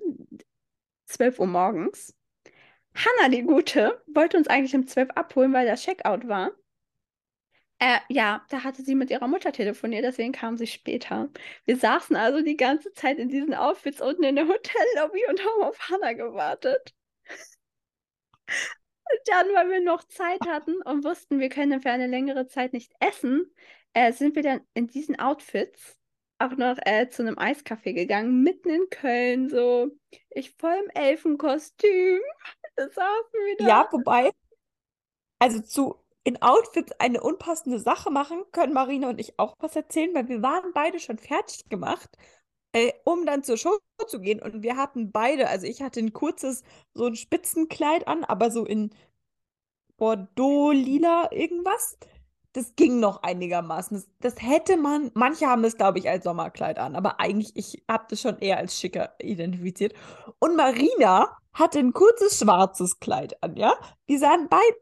12 1.07 1.39
Uhr 1.39 1.47
morgens. 1.47 2.15
Hanna, 2.95 3.29
die 3.31 3.43
Gute, 3.43 4.03
wollte 4.07 4.37
uns 4.37 4.49
eigentlich 4.49 4.75
um 4.75 4.87
12 4.87 5.11
abholen, 5.11 5.53
weil 5.53 5.67
das 5.67 5.83
Checkout 5.83 6.29
war. 6.29 6.53
Äh, 7.85 8.01
ja, 8.09 8.43
da 8.49 8.65
hatte 8.65 8.83
sie 8.83 8.95
mit 8.95 9.11
ihrer 9.11 9.29
Mutter 9.29 9.53
telefoniert, 9.53 10.05
deswegen 10.07 10.33
kam 10.33 10.57
sie 10.57 10.67
später. 10.67 11.29
Wir 11.67 11.77
saßen 11.77 12.17
also 12.17 12.41
die 12.41 12.57
ganze 12.57 12.95
Zeit 12.95 13.19
in 13.19 13.29
diesen 13.29 13.53
Outfits 13.53 14.01
unten 14.01 14.23
in 14.23 14.37
der 14.37 14.49
Hotellobby 14.49 15.21
und 15.29 15.45
haben 15.45 15.63
auf 15.65 15.79
Hanna 15.91 16.15
gewartet. 16.15 16.95
Und 18.49 19.21
dann, 19.27 19.49
weil 19.49 19.69
wir 19.69 19.81
noch 19.83 20.03
Zeit 20.05 20.41
hatten 20.49 20.81
und 20.81 21.05
wussten, 21.05 21.41
wir 21.41 21.51
können 21.51 21.83
für 21.83 21.91
eine 21.91 22.07
längere 22.07 22.47
Zeit 22.47 22.73
nicht 22.73 22.91
essen, 23.01 23.55
äh, 23.93 24.13
sind 24.13 24.35
wir 24.35 24.43
dann 24.43 24.63
in 24.73 24.87
diesen 24.87 25.19
Outfits 25.19 25.99
auch 26.39 26.57
noch 26.57 26.79
äh, 26.87 27.11
zu 27.11 27.21
einem 27.21 27.39
Eiskaffee 27.39 27.93
gegangen, 27.93 28.43
mitten 28.43 28.71
in 28.71 28.89
Köln, 28.89 29.51
so. 29.51 29.91
Ich 30.31 30.55
voll 30.57 30.77
im 30.83 30.91
Elfenkostüm. 30.91 32.21
Da 32.77 32.89
saßen 32.89 33.33
wir 33.45 33.57
da. 33.59 33.69
Ja, 33.69 33.89
wobei, 33.93 34.33
also 35.39 35.61
zu 35.61 36.04
in 36.25 36.41
Outfits 36.43 36.93
eine 36.99 37.21
unpassende 37.23 37.79
Sache 37.79 38.11
machen, 38.11 38.43
können 38.53 38.73
Marina 38.73 39.11
und 39.11 39.21
ich 39.21 39.39
auch 39.39 39.55
was 39.61 39.77
erzählen, 39.77 40.15
weil 40.15 40.29
wir 40.29 40.43
waren 40.43 40.73
beide 40.73 40.99
schon 40.99 41.19
fertig 41.19 41.69
gemacht, 41.69 42.11
äh, 42.73 42.93
um 43.05 43.27
dann 43.27 43.45
zur 43.45 43.59
Show 43.59 43.79
zu 44.09 44.21
gehen. 44.21 44.41
Und 44.43 44.63
wir 44.63 44.77
hatten 44.77 45.13
beide, 45.13 45.49
also 45.49 45.67
ich 45.67 45.83
hatte 45.83 46.01
ein 46.01 46.15
kurzes, 46.15 46.63
so 46.95 47.07
ein 47.07 47.17
Spitzenkleid 47.17 48.09
an, 48.09 48.25
aber 48.25 48.51
so 48.51 48.65
in 48.65 48.91
Bordeaux-lila 49.99 51.31
irgendwas. 51.31 51.99
Das 52.53 52.75
ging 52.77 53.01
noch 53.01 53.23
einigermaßen. 53.23 53.97
Das, 53.97 54.09
das 54.21 54.43
hätte 54.43 54.77
man, 54.77 55.11
manche 55.15 55.47
haben 55.47 55.65
es, 55.65 55.77
glaube 55.77 55.99
ich, 55.99 56.09
als 56.09 56.25
Sommerkleid 56.25 56.79
an, 56.79 56.97
aber 56.97 57.21
eigentlich, 57.21 57.57
ich 57.57 57.85
habe 57.89 58.07
das 58.09 58.21
schon 58.21 58.39
eher 58.39 58.59
als 58.59 58.79
schicker 58.79 59.15
identifiziert. 59.21 59.95
Und 60.39 60.57
Marina 60.57 61.37
hatte 61.53 61.81
ein 61.81 61.93
kurzes 61.93 62.39
schwarzes 62.39 62.99
Kleid 63.01 63.43
an, 63.43 63.57
ja? 63.57 63.75
Die 64.09 64.19
sahen 64.19 64.49
beid, 64.49 64.75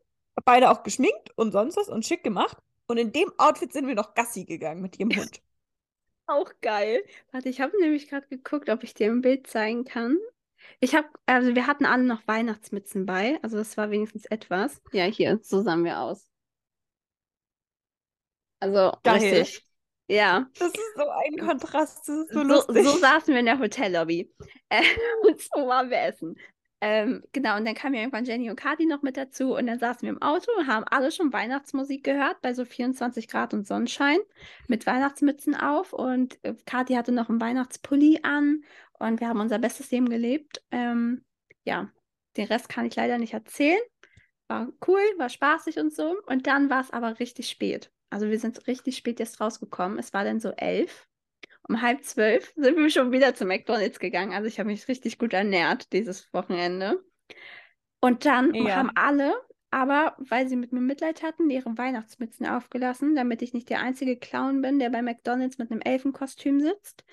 beide 0.44 0.70
auch 0.70 0.82
geschminkt 0.82 1.30
und 1.36 1.52
sonst 1.52 1.76
was 1.76 1.88
und 1.88 2.04
schick 2.06 2.24
gemacht. 2.24 2.56
Und 2.86 2.98
in 2.98 3.12
dem 3.12 3.32
Outfit 3.38 3.72
sind 3.72 3.86
wir 3.86 3.94
noch 3.94 4.14
Gassi 4.14 4.44
gegangen 4.44 4.82
mit 4.82 4.98
ihrem 4.98 5.14
Hund. 5.16 5.40
Auch 6.26 6.50
geil. 6.60 7.04
Warte, 7.32 7.48
ich 7.48 7.60
habe 7.60 7.78
nämlich 7.80 8.08
gerade 8.08 8.26
geguckt, 8.28 8.70
ob 8.70 8.82
ich 8.84 8.94
dir 8.94 9.10
ein 9.10 9.20
Bild 9.22 9.46
zeigen 9.46 9.84
kann. 9.84 10.16
Ich 10.80 10.94
habe, 10.94 11.08
also 11.26 11.54
wir 11.54 11.66
hatten 11.66 11.86
alle 11.86 12.04
noch 12.04 12.26
Weihnachtsmützen 12.28 13.06
bei, 13.06 13.38
also 13.42 13.56
das 13.58 13.76
war 13.76 13.90
wenigstens 13.90 14.26
etwas. 14.26 14.80
Ja, 14.92 15.04
hier, 15.04 15.40
so 15.42 15.62
sahen 15.62 15.84
wir 15.84 16.00
aus. 16.00 16.28
Also 18.60 18.92
Geil. 19.02 19.18
richtig. 19.34 19.66
Ja, 20.08 20.50
Das 20.58 20.68
ist 20.68 20.94
so 20.96 21.08
ein 21.08 21.38
Kontrast, 21.38 22.08
das 22.08 22.16
ist 22.16 22.32
so 22.32 22.42
so, 22.42 22.42
lustig. 22.42 22.84
so 22.84 22.98
saßen 22.98 23.32
wir 23.34 23.40
in 23.40 23.46
der 23.46 23.58
Hotellobby. 23.58 24.32
Äh, 24.68 24.82
und 25.26 25.40
so 25.40 25.66
waren 25.66 25.90
wir 25.90 26.00
essen. 26.02 26.36
Ähm, 26.84 27.22
genau, 27.30 27.56
und 27.56 27.64
dann 27.64 27.76
kamen 27.76 27.94
ja 27.94 28.00
irgendwann 28.00 28.24
Jenny 28.24 28.50
und 28.50 28.56
Kati 28.56 28.86
noch 28.86 29.02
mit 29.02 29.16
dazu 29.16 29.54
und 29.54 29.68
dann 29.68 29.78
saßen 29.78 30.02
wir 30.02 30.08
im 30.08 30.20
Auto 30.20 30.50
und 30.58 30.66
haben 30.66 30.84
alle 30.90 31.12
schon 31.12 31.32
Weihnachtsmusik 31.32 32.02
gehört 32.02 32.42
bei 32.42 32.54
so 32.54 32.64
24 32.64 33.28
Grad 33.28 33.54
und 33.54 33.68
Sonnenschein 33.68 34.18
mit 34.66 34.84
Weihnachtsmützen 34.84 35.54
auf 35.54 35.92
und 35.92 36.42
äh, 36.44 36.56
Kati 36.66 36.94
hatte 36.94 37.12
noch 37.12 37.28
einen 37.28 37.40
Weihnachtspulli 37.40 38.22
an 38.24 38.64
und 38.94 39.20
wir 39.20 39.28
haben 39.28 39.38
unser 39.38 39.60
bestes 39.60 39.92
Leben 39.92 40.08
gelebt. 40.08 40.60
Ähm, 40.72 41.24
ja, 41.62 41.88
den 42.36 42.48
Rest 42.48 42.68
kann 42.68 42.84
ich 42.86 42.96
leider 42.96 43.16
nicht 43.18 43.34
erzählen, 43.34 43.80
war 44.48 44.68
cool, 44.88 45.00
war 45.18 45.28
spaßig 45.28 45.78
und 45.78 45.94
so. 45.94 46.16
Und 46.26 46.48
dann 46.48 46.68
war 46.68 46.80
es 46.80 46.90
aber 46.90 47.20
richtig 47.20 47.48
spät. 47.48 47.92
Also 48.10 48.28
wir 48.28 48.40
sind 48.40 48.66
richtig 48.66 48.96
spät 48.96 49.20
jetzt 49.20 49.40
rausgekommen. 49.40 50.00
Es 50.00 50.12
war 50.12 50.24
dann 50.24 50.40
so 50.40 50.50
elf. 50.50 51.06
Um 51.68 51.80
halb 51.82 52.04
zwölf 52.04 52.52
sind 52.56 52.76
wir 52.76 52.90
schon 52.90 53.12
wieder 53.12 53.34
zu 53.34 53.44
McDonalds 53.46 53.98
gegangen. 53.98 54.32
Also 54.32 54.46
ich 54.48 54.58
habe 54.58 54.68
mich 54.68 54.88
richtig 54.88 55.18
gut 55.18 55.32
ernährt 55.32 55.92
dieses 55.92 56.32
Wochenende. 56.32 57.02
Und 58.00 58.24
dann 58.26 58.56
Ja. 58.58 58.74
haben 58.74 58.90
alle, 58.94 59.34
aber 59.70 60.16
weil 60.18 60.48
sie 60.48 60.56
mit 60.56 60.72
mir 60.72 60.80
Mitleid 60.80 61.22
hatten, 61.22 61.50
ihre 61.50 61.76
Weihnachtsmützen 61.78 62.46
aufgelassen, 62.46 63.14
damit 63.14 63.42
ich 63.42 63.52
nicht 63.54 63.70
der 63.70 63.80
einzige 63.80 64.16
Clown 64.18 64.60
bin, 64.60 64.78
der 64.78 64.90
bei 64.90 65.02
McDonalds 65.02 65.58
mit 65.58 65.70
einem 65.70 65.80
Elfenkostüm 65.80 66.60
sitzt. 66.60 67.04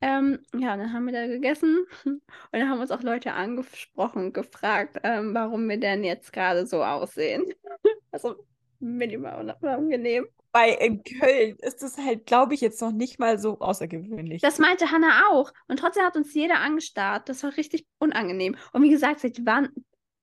Ähm, 0.00 0.40
ja, 0.54 0.76
dann 0.76 0.92
haben 0.92 1.06
wir 1.06 1.12
da 1.14 1.26
gegessen 1.26 1.86
und 2.04 2.22
dann 2.52 2.68
haben 2.70 2.80
uns 2.80 2.90
auch 2.92 3.02
Leute 3.02 3.32
angesprochen, 3.34 4.32
gefragt, 4.32 4.98
ähm, 5.04 5.34
warum 5.34 5.68
wir 5.68 5.80
denn 5.80 6.04
jetzt 6.04 6.32
gerade 6.32 6.66
so 6.66 6.84
aussehen. 6.84 7.44
Also 8.12 8.46
minimal 8.78 9.56
unangenehm. 9.60 10.26
Bei 10.56 10.70
in 10.70 11.04
Köln 11.04 11.56
ist 11.58 11.82
es 11.82 11.98
halt, 11.98 12.24
glaube 12.24 12.54
ich, 12.54 12.62
jetzt 12.62 12.80
noch 12.80 12.90
nicht 12.90 13.18
mal 13.18 13.38
so 13.38 13.58
außergewöhnlich. 13.58 14.40
Das 14.40 14.58
meinte 14.58 14.90
Hannah 14.90 15.28
auch. 15.28 15.52
Und 15.68 15.80
trotzdem 15.80 16.02
hat 16.02 16.16
uns 16.16 16.32
jeder 16.32 16.60
angestarrt. 16.60 17.28
Das 17.28 17.42
war 17.42 17.54
richtig 17.58 17.86
unangenehm. 17.98 18.56
Und 18.72 18.82
wie 18.82 18.88
gesagt, 18.88 19.20
seit 19.20 19.44
wann 19.44 19.68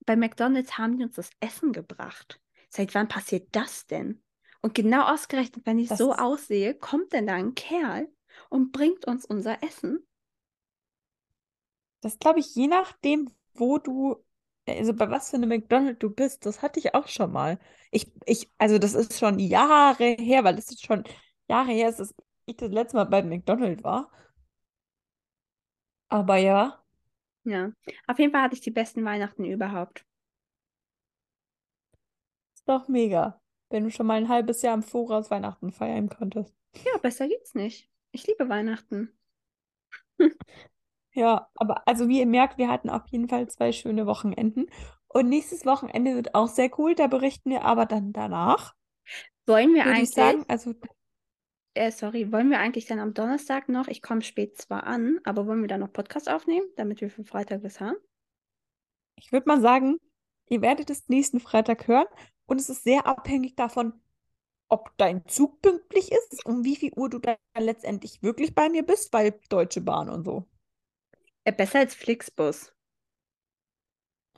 bei 0.07 0.15
McDonalds 0.15 0.79
haben 0.79 0.97
die 0.97 1.03
uns 1.03 1.17
das 1.17 1.29
Essen 1.39 1.71
gebracht? 1.71 2.41
Seit 2.69 2.95
wann 2.95 3.07
passiert 3.07 3.47
das 3.51 3.85
denn? 3.85 4.23
Und 4.63 4.73
genau 4.73 5.03
ausgerechnet, 5.03 5.67
wenn 5.67 5.77
ich 5.77 5.89
Das 5.89 5.99
so 5.99 6.13
aussehe, 6.13 6.73
kommt 6.73 7.13
denn 7.13 7.27
da 7.27 7.35
ein 7.35 7.53
Kerl 7.53 8.07
und 8.49 8.71
bringt 8.71 9.05
uns 9.05 9.25
unser 9.25 9.61
Essen? 9.61 9.99
Das 12.01 12.17
glaube 12.17 12.39
ich, 12.39 12.55
je 12.55 12.65
nachdem, 12.65 13.29
wo 13.53 13.77
du, 13.77 14.15
also 14.67 14.93
bei 14.93 15.09
was 15.09 15.29
für 15.29 15.37
einem 15.37 15.49
McDonald's 15.49 15.99
du 15.99 16.09
bist, 16.09 16.45
das 16.45 16.61
hatte 16.61 16.79
ich 16.79 16.95
auch 16.95 17.07
schon 17.07 17.31
mal. 17.31 17.59
Ich, 17.91 18.11
ich, 18.25 18.49
also 18.57 18.77
das 18.79 18.93
ist 18.93 19.17
schon 19.19 19.39
Jahre 19.39 20.03
her, 20.19 20.43
weil 20.43 20.57
es 20.57 20.69
ist 20.71 20.85
schon 20.85 21.03
Jahre 21.49 21.71
her, 21.71 21.89
ist, 21.89 21.99
dass 21.99 22.15
ich 22.45 22.57
das 22.57 22.71
letzte 22.71 22.97
Mal 22.97 23.05
bei 23.05 23.23
McDonald's 23.23 23.83
war. 23.83 24.11
Aber 26.09 26.37
ja, 26.37 26.81
Ja. 27.45 27.71
Auf 28.07 28.19
jeden 28.19 28.31
Fall 28.33 28.41
hatte 28.43 28.55
ich 28.55 28.59
die 28.61 28.71
besten 28.71 29.05
Weihnachten 29.05 29.45
überhaupt. 29.45 30.05
ist 32.55 32.67
doch 32.67 32.87
mega, 32.87 33.39
wenn 33.69 33.83
du 33.83 33.91
schon 33.91 34.07
mal 34.07 34.15
ein 34.17 34.27
halbes 34.29 34.61
Jahr 34.63 34.73
im 34.73 34.81
Voraus 34.83 35.29
Weihnachten 35.29 35.71
feiern 35.71 36.09
konntest. 36.09 36.55
Ja, 36.85 36.97
besser 36.99 37.27
geht's 37.27 37.55
nicht. 37.55 37.89
Ich 38.11 38.27
liebe 38.27 38.47
Weihnachten. 38.49 39.11
Ja, 41.13 41.47
aber 41.55 41.87
also 41.87 42.07
wie 42.07 42.19
ihr 42.19 42.25
merkt, 42.25 42.57
wir 42.57 42.69
hatten 42.69 42.89
auf 42.89 43.07
jeden 43.07 43.29
Fall 43.29 43.47
zwei 43.47 43.71
schöne 43.71 44.05
Wochenenden. 44.05 44.67
Und 45.07 45.29
nächstes 45.29 45.65
Wochenende 45.65 46.15
wird 46.15 46.33
auch 46.33 46.47
sehr 46.47 46.71
cool. 46.79 46.95
Da 46.95 47.07
berichten 47.07 47.51
wir 47.51 47.63
aber 47.63 47.85
dann 47.85 48.13
danach, 48.13 48.73
Wollen 49.45 49.73
wir 49.73 49.85
eigentlich, 49.85 50.11
sagen. 50.11 50.45
Also 50.47 50.73
äh, 51.75 51.91
sorry, 51.91 52.31
wollen 52.31 52.49
wir 52.49 52.59
eigentlich 52.59 52.85
dann 52.85 52.99
am 52.99 53.13
Donnerstag 53.13 53.67
noch, 53.67 53.87
ich 53.87 54.01
komme 54.01 54.21
spät 54.21 54.57
zwar 54.57 54.83
an, 54.85 55.19
aber 55.23 55.47
wollen 55.47 55.61
wir 55.61 55.67
dann 55.67 55.81
noch 55.81 55.91
Podcast 55.91 56.29
aufnehmen, 56.29 56.67
damit 56.75 57.01
wir 57.01 57.09
für 57.09 57.23
Freitag 57.23 57.63
was 57.63 57.79
haben? 57.79 57.97
Ich 59.15 59.31
würde 59.31 59.47
mal 59.47 59.61
sagen, 59.61 59.97
ihr 60.49 60.61
werdet 60.61 60.89
es 60.89 61.09
nächsten 61.09 61.39
Freitag 61.39 61.87
hören 61.87 62.07
und 62.45 62.59
es 62.59 62.69
ist 62.69 62.83
sehr 62.83 63.07
abhängig 63.07 63.55
davon, 63.55 63.93
ob 64.69 64.91
dein 64.97 65.25
Zug 65.27 65.61
pünktlich 65.61 66.11
ist, 66.11 66.45
um 66.45 66.63
wie 66.63 66.75
viel 66.75 66.91
Uhr 66.95 67.09
du 67.09 67.19
dann 67.19 67.37
letztendlich 67.57 68.21
wirklich 68.23 68.55
bei 68.55 68.69
mir 68.69 68.83
bist, 68.83 69.11
weil 69.13 69.39
Deutsche 69.49 69.81
Bahn 69.81 70.09
und 70.09 70.25
so. 70.25 70.47
Äh, 71.45 71.51
besser 71.51 71.79
als 71.79 71.95
Flixbus. 71.95 72.73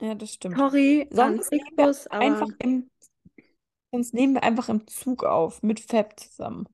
Ja, 0.00 0.14
das 0.14 0.34
stimmt. 0.34 0.56
Sorry, 0.58 1.08
Sonst 1.10 1.50
nehmen 1.50 1.64
wir 1.76 1.84
Flixbus, 1.84 2.06
aber 2.08 2.24
einfach 2.24 2.48
im, 2.58 2.90
sonst 3.92 4.14
nehmen 4.14 4.34
wir 4.34 4.42
einfach 4.42 4.68
im 4.68 4.86
Zug 4.86 5.24
auf, 5.24 5.62
mit 5.62 5.80
Fab 5.80 6.18
zusammen. 6.18 6.68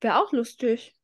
wäre 0.00 0.22
auch 0.22 0.32
lustig. 0.32 0.94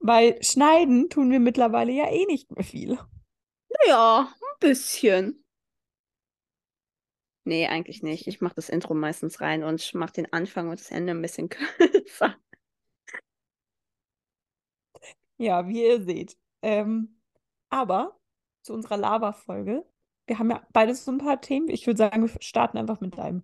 Weil 0.00 0.42
schneiden 0.42 1.08
tun 1.08 1.30
wir 1.30 1.40
mittlerweile 1.40 1.92
ja 1.92 2.10
eh 2.10 2.26
nicht 2.26 2.50
mehr 2.50 2.64
viel. 2.64 2.98
Ja, 3.86 4.28
ein 4.40 4.58
bisschen. 4.60 5.44
Nee, 7.46 7.66
eigentlich 7.66 8.02
nicht. 8.02 8.26
Ich 8.26 8.40
mache 8.40 8.54
das 8.54 8.68
Intro 8.68 8.94
meistens 8.94 9.40
rein 9.40 9.64
und 9.64 9.80
ich 9.80 9.94
mache 9.94 10.14
den 10.14 10.32
Anfang 10.32 10.70
und 10.70 10.80
das 10.80 10.90
Ende 10.90 11.12
ein 11.12 11.22
bisschen 11.22 11.48
kürzer. 11.78 12.36
Ja, 15.38 15.66
wie 15.68 15.82
ihr 15.82 16.02
seht. 16.02 16.36
Ähm, 16.62 17.20
aber 17.68 18.18
zu 18.62 18.72
unserer 18.72 18.96
Lava-Folge. 18.96 19.84
Wir 20.26 20.38
haben 20.38 20.50
ja 20.50 20.66
beides 20.72 21.04
so 21.04 21.12
ein 21.12 21.18
paar 21.18 21.40
Themen. 21.40 21.68
Ich 21.68 21.86
würde 21.86 21.98
sagen, 21.98 22.22
wir 22.22 22.40
starten 22.40 22.78
einfach 22.78 23.00
mit 23.00 23.18
deinem. 23.18 23.42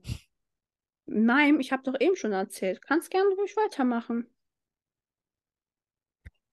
Nein, 1.06 1.60
ich 1.60 1.72
habe 1.72 1.82
doch 1.82 2.00
eben 2.00 2.16
schon 2.16 2.32
erzählt. 2.32 2.80
Kannst 2.82 3.10
gerne 3.10 3.28
ruhig 3.34 3.56
weitermachen. 3.56 4.26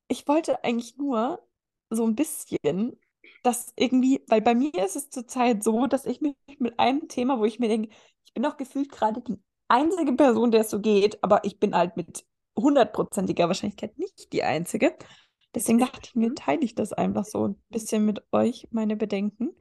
Ich 0.10 0.28
wollte 0.28 0.64
eigentlich 0.64 0.98
nur 0.98 1.48
so 1.90 2.06
ein 2.06 2.16
bisschen, 2.16 3.00
dass 3.44 3.72
irgendwie, 3.76 4.24
weil 4.28 4.42
bei 4.42 4.56
mir 4.56 4.74
ist 4.84 4.96
es 4.96 5.10
zurzeit 5.10 5.64
so, 5.64 5.88
dass 5.88 6.06
ich 6.06 6.22
mich 6.22 6.36
mit 6.60 6.80
einem 6.80 7.08
Thema, 7.08 7.40
wo 7.40 7.46
ich 7.46 7.60
mir 7.60 7.70
denke, 7.70 7.90
ich 8.26 8.34
bin 8.34 8.44
doch 8.44 8.58
gefühlt 8.58 8.92
gerade 8.92 9.22
die 9.22 9.38
einzige 9.68 10.14
Person, 10.14 10.52
der 10.52 10.62
es 10.62 10.70
so 10.70 10.80
geht, 10.80 11.24
aber 11.24 11.44
ich 11.44 11.60
bin 11.60 11.76
halt 11.76 11.98
mit 11.98 12.26
hundertprozentiger 12.58 13.48
Wahrscheinlichkeit 13.48 13.98
nicht 13.98 14.34
die 14.34 14.44
einzige. 14.44 14.98
Deswegen 15.58 15.80
dachte 15.80 16.02
ich 16.04 16.16
mir, 16.16 16.36
teile 16.36 16.62
ich 16.62 16.76
das 16.76 16.94
einfach 16.94 17.26
so 17.26 17.48
ein 17.48 17.56
bisschen 17.70 18.06
mit 18.06 18.22
euch, 18.32 18.68
meine 18.70 18.96
Bedenken. 18.96 19.56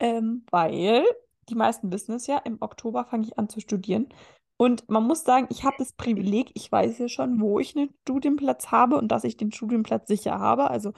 Ähm, 0.00 0.44
weil 0.50 1.04
die 1.48 1.54
meisten 1.54 1.92
wissen 1.92 2.14
es 2.16 2.26
ja, 2.26 2.38
im 2.38 2.56
Oktober 2.60 3.04
fange 3.04 3.26
ich 3.26 3.38
an 3.38 3.48
zu 3.48 3.60
studieren. 3.60 4.08
Und 4.56 4.90
man 4.90 5.04
muss 5.04 5.22
sagen, 5.22 5.46
ich 5.48 5.62
habe 5.62 5.76
das 5.78 5.92
Privileg, 5.92 6.50
ich 6.54 6.72
weiß 6.72 6.98
ja 6.98 7.08
schon, 7.08 7.40
wo 7.40 7.60
ich 7.60 7.76
einen 7.76 7.94
Studienplatz 8.02 8.72
habe 8.72 8.96
und 8.96 9.06
dass 9.12 9.22
ich 9.22 9.36
den 9.36 9.52
Studienplatz 9.52 10.08
sicher 10.08 10.40
habe. 10.40 10.68
Also 10.68 10.94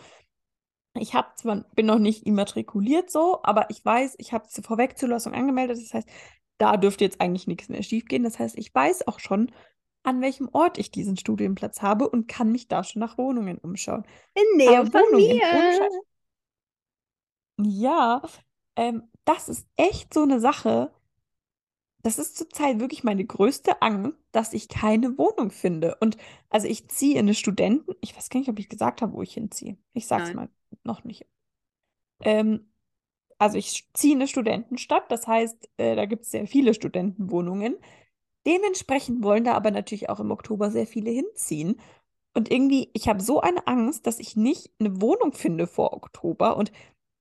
ich 0.99 1.15
habe 1.15 1.29
zwar, 1.37 1.65
bin 1.75 1.85
noch 1.85 1.99
nicht 1.99 2.27
immatrikuliert 2.27 3.11
so, 3.11 3.41
aber 3.43 3.69
ich 3.69 3.85
weiß, 3.85 4.15
ich 4.17 4.33
habe 4.33 4.49
zur 4.49 4.65
Vorwegzulassung 4.65 5.35
angemeldet. 5.35 5.77
Das 5.77 5.93
heißt, 5.93 6.09
da 6.57 6.79
dürfte 6.79 7.05
jetzt 7.05 7.21
eigentlich 7.21 7.47
nichts 7.47 7.69
mehr 7.69 7.83
schiefgehen. 7.83 8.25
Das 8.25 8.39
heißt, 8.39 8.57
ich 8.57 8.75
weiß 8.75 9.07
auch 9.09 9.21
schon, 9.21 9.53
an 10.03 10.21
welchem 10.21 10.49
Ort 10.53 10.79
ich 10.79 10.91
diesen 10.91 11.17
Studienplatz 11.17 11.83
habe 11.83 12.09
und 12.09 12.29
kann 12.29 12.51
mich 12.51 12.69
da 12.69 12.85
schon 12.85 13.01
nach 13.01 13.19
Wohnungen 13.19 13.59
umschauen. 13.59 14.05
In 14.35 14.57
Nähe 14.57 14.81
Aber 14.81 14.91
von 14.91 15.03
Wohnungen, 15.03 15.37
mir. 15.37 15.89
Ja, 17.59 18.23
ähm, 18.77 19.05
das 19.25 19.49
ist 19.49 19.67
echt 19.77 20.13
so 20.13 20.23
eine 20.23 20.41
Sache. 20.41 20.91
Das 22.03 22.19
ist 22.19 22.37
zurzeit 22.37 22.81
wirklich 22.81 23.05
meine 23.05 23.25
größte 23.25 23.81
Angst, 23.81 24.19
dass 24.33 24.53
ich 24.53 24.69
keine 24.69 25.17
Wohnung 25.19 25.51
finde. 25.51 25.97
Und 26.01 26.17
also 26.51 26.67
ich 26.67 26.89
ziehe 26.89 27.15
in 27.15 27.27
eine 27.27 27.35
Studenten, 27.35 27.93
ich 28.01 28.17
weiß 28.17 28.29
gar 28.29 28.41
nicht, 28.41 28.49
ob 28.49 28.59
ich 28.59 28.69
gesagt 28.69 29.03
habe, 29.03 29.13
wo 29.13 29.23
ich 29.23 29.35
hinziehe. 29.35 29.77
Ich 29.93 30.07
sage 30.07 30.25
es 30.25 30.29
Nein. 30.31 30.37
mal 30.37 30.49
noch 30.83 31.05
nicht. 31.05 31.27
Ähm, 32.21 32.73
also 33.39 33.59
ich 33.59 33.89
ziehe 33.93 34.15
in 34.15 34.21
eine 34.21 34.29
Studentenstadt, 34.29 35.11
das 35.11 35.27
heißt, 35.27 35.69
äh, 35.77 35.95
da 35.95 36.07
gibt 36.07 36.25
es 36.25 36.31
sehr 36.31 36.47
viele 36.47 36.75
Studentenwohnungen. 36.75 37.77
Dementsprechend 38.47 39.23
wollen 39.23 39.45
da 39.45 39.55
aber 39.55 39.71
natürlich 39.71 40.09
auch 40.09 40.21
im 40.21 40.31
Oktober 40.31 40.71
sehr 40.71 40.87
viele 40.87 41.11
hinziehen. 41.11 41.81
Und 42.35 42.51
irgendwie, 42.51 42.91
ich 42.95 43.09
habe 43.09 43.23
so 43.23 43.41
eine 43.41 43.67
Angst, 43.67 44.07
dass 44.07 44.19
ich 44.19 44.37
nicht 44.37 44.71
eine 44.81 45.01
Wohnung 45.01 45.33
finde 45.33 45.67
vor 45.67 45.93
Oktober. 45.93 46.57
Und 46.57 46.73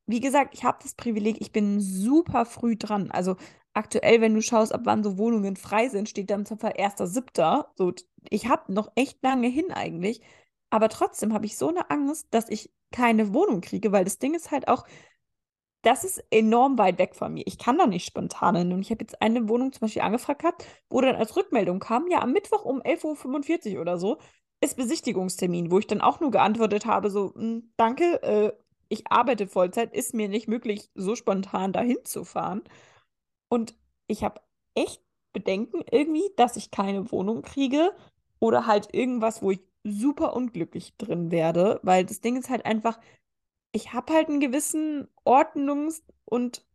wie 0.07 0.19
gesagt, 0.19 0.53
ich 0.53 0.63
habe 0.63 0.79
das 0.81 0.95
Privileg, 0.95 1.37
ich 1.41 1.51
bin 1.51 1.79
super 1.81 2.45
früh 2.45 2.75
dran. 2.77 3.11
Also 3.11 3.35
aktuell, 3.73 4.21
wenn 4.21 4.33
du 4.33 4.41
schaust, 4.41 4.73
ab 4.73 4.81
wann 4.85 5.03
so 5.03 5.17
Wohnungen 5.17 5.55
frei 5.57 5.89
sind, 5.89 6.09
steht 6.09 6.29
dann 6.29 6.45
zum 6.45 6.57
Beispiel 6.57 6.83
1.7. 6.83 7.65
So, 7.75 7.93
ich 8.29 8.47
habe 8.47 8.73
noch 8.73 8.91
echt 8.95 9.21
lange 9.23 9.47
hin 9.47 9.71
eigentlich. 9.71 10.21
Aber 10.69 10.89
trotzdem 10.89 11.33
habe 11.33 11.45
ich 11.45 11.57
so 11.57 11.69
eine 11.69 11.89
Angst, 11.89 12.27
dass 12.31 12.49
ich 12.49 12.71
keine 12.91 13.33
Wohnung 13.33 13.61
kriege, 13.61 13.91
weil 13.91 14.05
das 14.05 14.19
Ding 14.19 14.33
ist 14.33 14.51
halt 14.51 14.67
auch, 14.67 14.85
das 15.83 16.03
ist 16.03 16.23
enorm 16.29 16.77
weit 16.77 16.99
weg 16.99 17.15
von 17.15 17.33
mir. 17.33 17.43
Ich 17.47 17.57
kann 17.57 17.77
da 17.77 17.87
nicht 17.87 18.05
spontan 18.05 18.55
hin. 18.55 18.71
Und 18.73 18.81
ich 18.81 18.91
habe 18.91 19.03
jetzt 19.03 19.21
eine 19.21 19.49
Wohnung 19.49 19.71
zum 19.71 19.81
Beispiel 19.81 20.01
angefragt 20.03 20.41
gehabt, 20.41 20.65
wo 20.89 21.01
dann 21.01 21.15
als 21.15 21.35
Rückmeldung 21.35 21.79
kam, 21.79 22.07
ja, 22.09 22.21
am 22.21 22.33
Mittwoch 22.33 22.65
um 22.65 22.81
11.45 22.81 23.75
Uhr 23.75 23.81
oder 23.81 23.97
so 23.97 24.17
ist 24.63 24.77
Besichtigungstermin, 24.77 25.71
wo 25.71 25.79
ich 25.79 25.87
dann 25.87 26.01
auch 26.01 26.19
nur 26.19 26.29
geantwortet 26.29 26.85
habe, 26.85 27.09
so, 27.09 27.31
"Mm, 27.35 27.71
danke, 27.77 28.21
äh, 28.21 28.51
ich 28.89 29.11
arbeite 29.11 29.47
Vollzeit, 29.47 29.91
ist 29.95 30.13
mir 30.13 30.27
nicht 30.29 30.47
möglich, 30.47 30.89
so 30.93 31.15
spontan 31.15 31.73
dahin 31.73 31.97
zu 32.03 32.23
fahren. 32.25 32.61
Und 33.49 33.75
ich 34.07 34.23
habe 34.23 34.41
echt 34.75 35.01
Bedenken 35.33 35.81
irgendwie, 35.91 36.29
dass 36.37 36.55
ich 36.57 36.71
keine 36.71 37.11
Wohnung 37.11 37.41
kriege 37.41 37.91
oder 38.39 38.67
halt 38.67 38.93
irgendwas, 38.93 39.41
wo 39.41 39.51
ich 39.51 39.61
super 39.83 40.35
unglücklich 40.35 40.95
drin 40.97 41.31
werde, 41.31 41.79
weil 41.83 42.05
das 42.05 42.21
Ding 42.21 42.35
ist 42.37 42.49
halt 42.49 42.65
einfach, 42.65 42.99
ich 43.71 43.93
habe 43.93 44.13
halt 44.13 44.29
einen 44.29 44.39
gewissen 44.39 45.07
Ordnungs- 45.25 46.03
und 46.25 46.65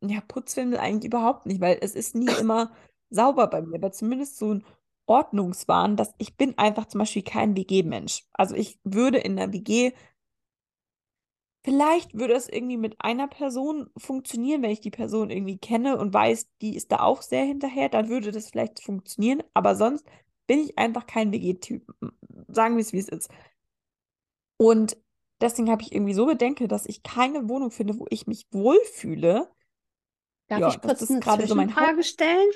ja, 0.00 0.20
Putzfimmel 0.20 0.78
eigentlich 0.78 1.06
überhaupt 1.06 1.46
nicht, 1.46 1.60
weil 1.60 1.78
es 1.80 1.94
ist 1.94 2.14
nie 2.14 2.28
immer 2.40 2.72
sauber 3.10 3.46
bei 3.46 3.62
mir, 3.62 3.76
aber 3.76 3.92
zumindest 3.92 4.38
so 4.38 4.54
ein 4.54 4.64
Ordnungswahn, 5.06 5.96
dass 5.96 6.14
ich 6.18 6.36
bin 6.36 6.56
einfach 6.58 6.86
zum 6.86 7.00
Beispiel 7.00 7.22
kein 7.22 7.56
WG-Mensch. 7.56 8.26
Also 8.32 8.54
ich 8.54 8.78
würde 8.84 9.18
in 9.18 9.36
der 9.36 9.52
WG 9.52 9.92
Vielleicht 11.64 12.12
würde 12.12 12.34
es 12.34 12.48
irgendwie 12.50 12.76
mit 12.76 12.96
einer 12.98 13.26
Person 13.26 13.88
funktionieren, 13.96 14.60
wenn 14.60 14.70
ich 14.70 14.82
die 14.82 14.90
Person 14.90 15.30
irgendwie 15.30 15.56
kenne 15.56 15.96
und 15.96 16.12
weiß, 16.12 16.48
die 16.60 16.76
ist 16.76 16.92
da 16.92 17.00
auch 17.00 17.22
sehr 17.22 17.44
hinterher, 17.44 17.88
dann 17.88 18.10
würde 18.10 18.32
das 18.32 18.50
vielleicht 18.50 18.82
funktionieren. 18.82 19.42
Aber 19.54 19.74
sonst 19.74 20.04
bin 20.46 20.58
ich 20.58 20.76
einfach 20.76 21.06
kein 21.06 21.32
WG-Typ. 21.32 21.82
Sagen 22.48 22.76
wir 22.76 22.82
es, 22.82 22.92
wie 22.92 22.98
es 22.98 23.08
ist. 23.08 23.30
Und 24.58 24.98
deswegen 25.44 25.70
habe 25.70 25.82
ich 25.82 25.92
irgendwie 25.92 26.14
so 26.14 26.26
Bedenke, 26.26 26.68
dass 26.68 26.86
ich 26.86 27.02
keine 27.04 27.48
Wohnung 27.48 27.70
finde, 27.70 27.98
wo 27.98 28.06
ich 28.10 28.26
mich 28.26 28.46
wohlfühle. 28.52 29.50
Darf 30.48 30.64
Ja, 30.64 30.66
ich 30.66 30.80
das 30.80 30.94
kurz 30.94 31.00
ist 31.00 31.10
eine 31.10 31.20
gerade 31.20 31.46
so 31.46 31.54
mein 31.54 31.74
Zwischenfrage 31.74 32.02
stellen? 32.02 32.50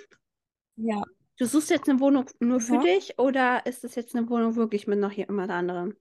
Ja. 0.76 1.02
Du 1.38 1.46
suchst 1.46 1.70
jetzt 1.70 1.88
eine 1.88 2.00
Wohnung 2.00 2.26
nur 2.38 2.60
für 2.60 2.76
Ja. 2.76 2.78
dich 2.78 3.18
oder 3.18 3.64
ist 3.64 3.82
das 3.82 3.94
jetzt 3.94 4.14
eine 4.14 4.28
Wohnung 4.28 4.56
wirklich 4.56 4.86
mit 4.86 4.98
noch 4.98 5.12
jemand 5.12 5.50
anderem? 5.50 5.96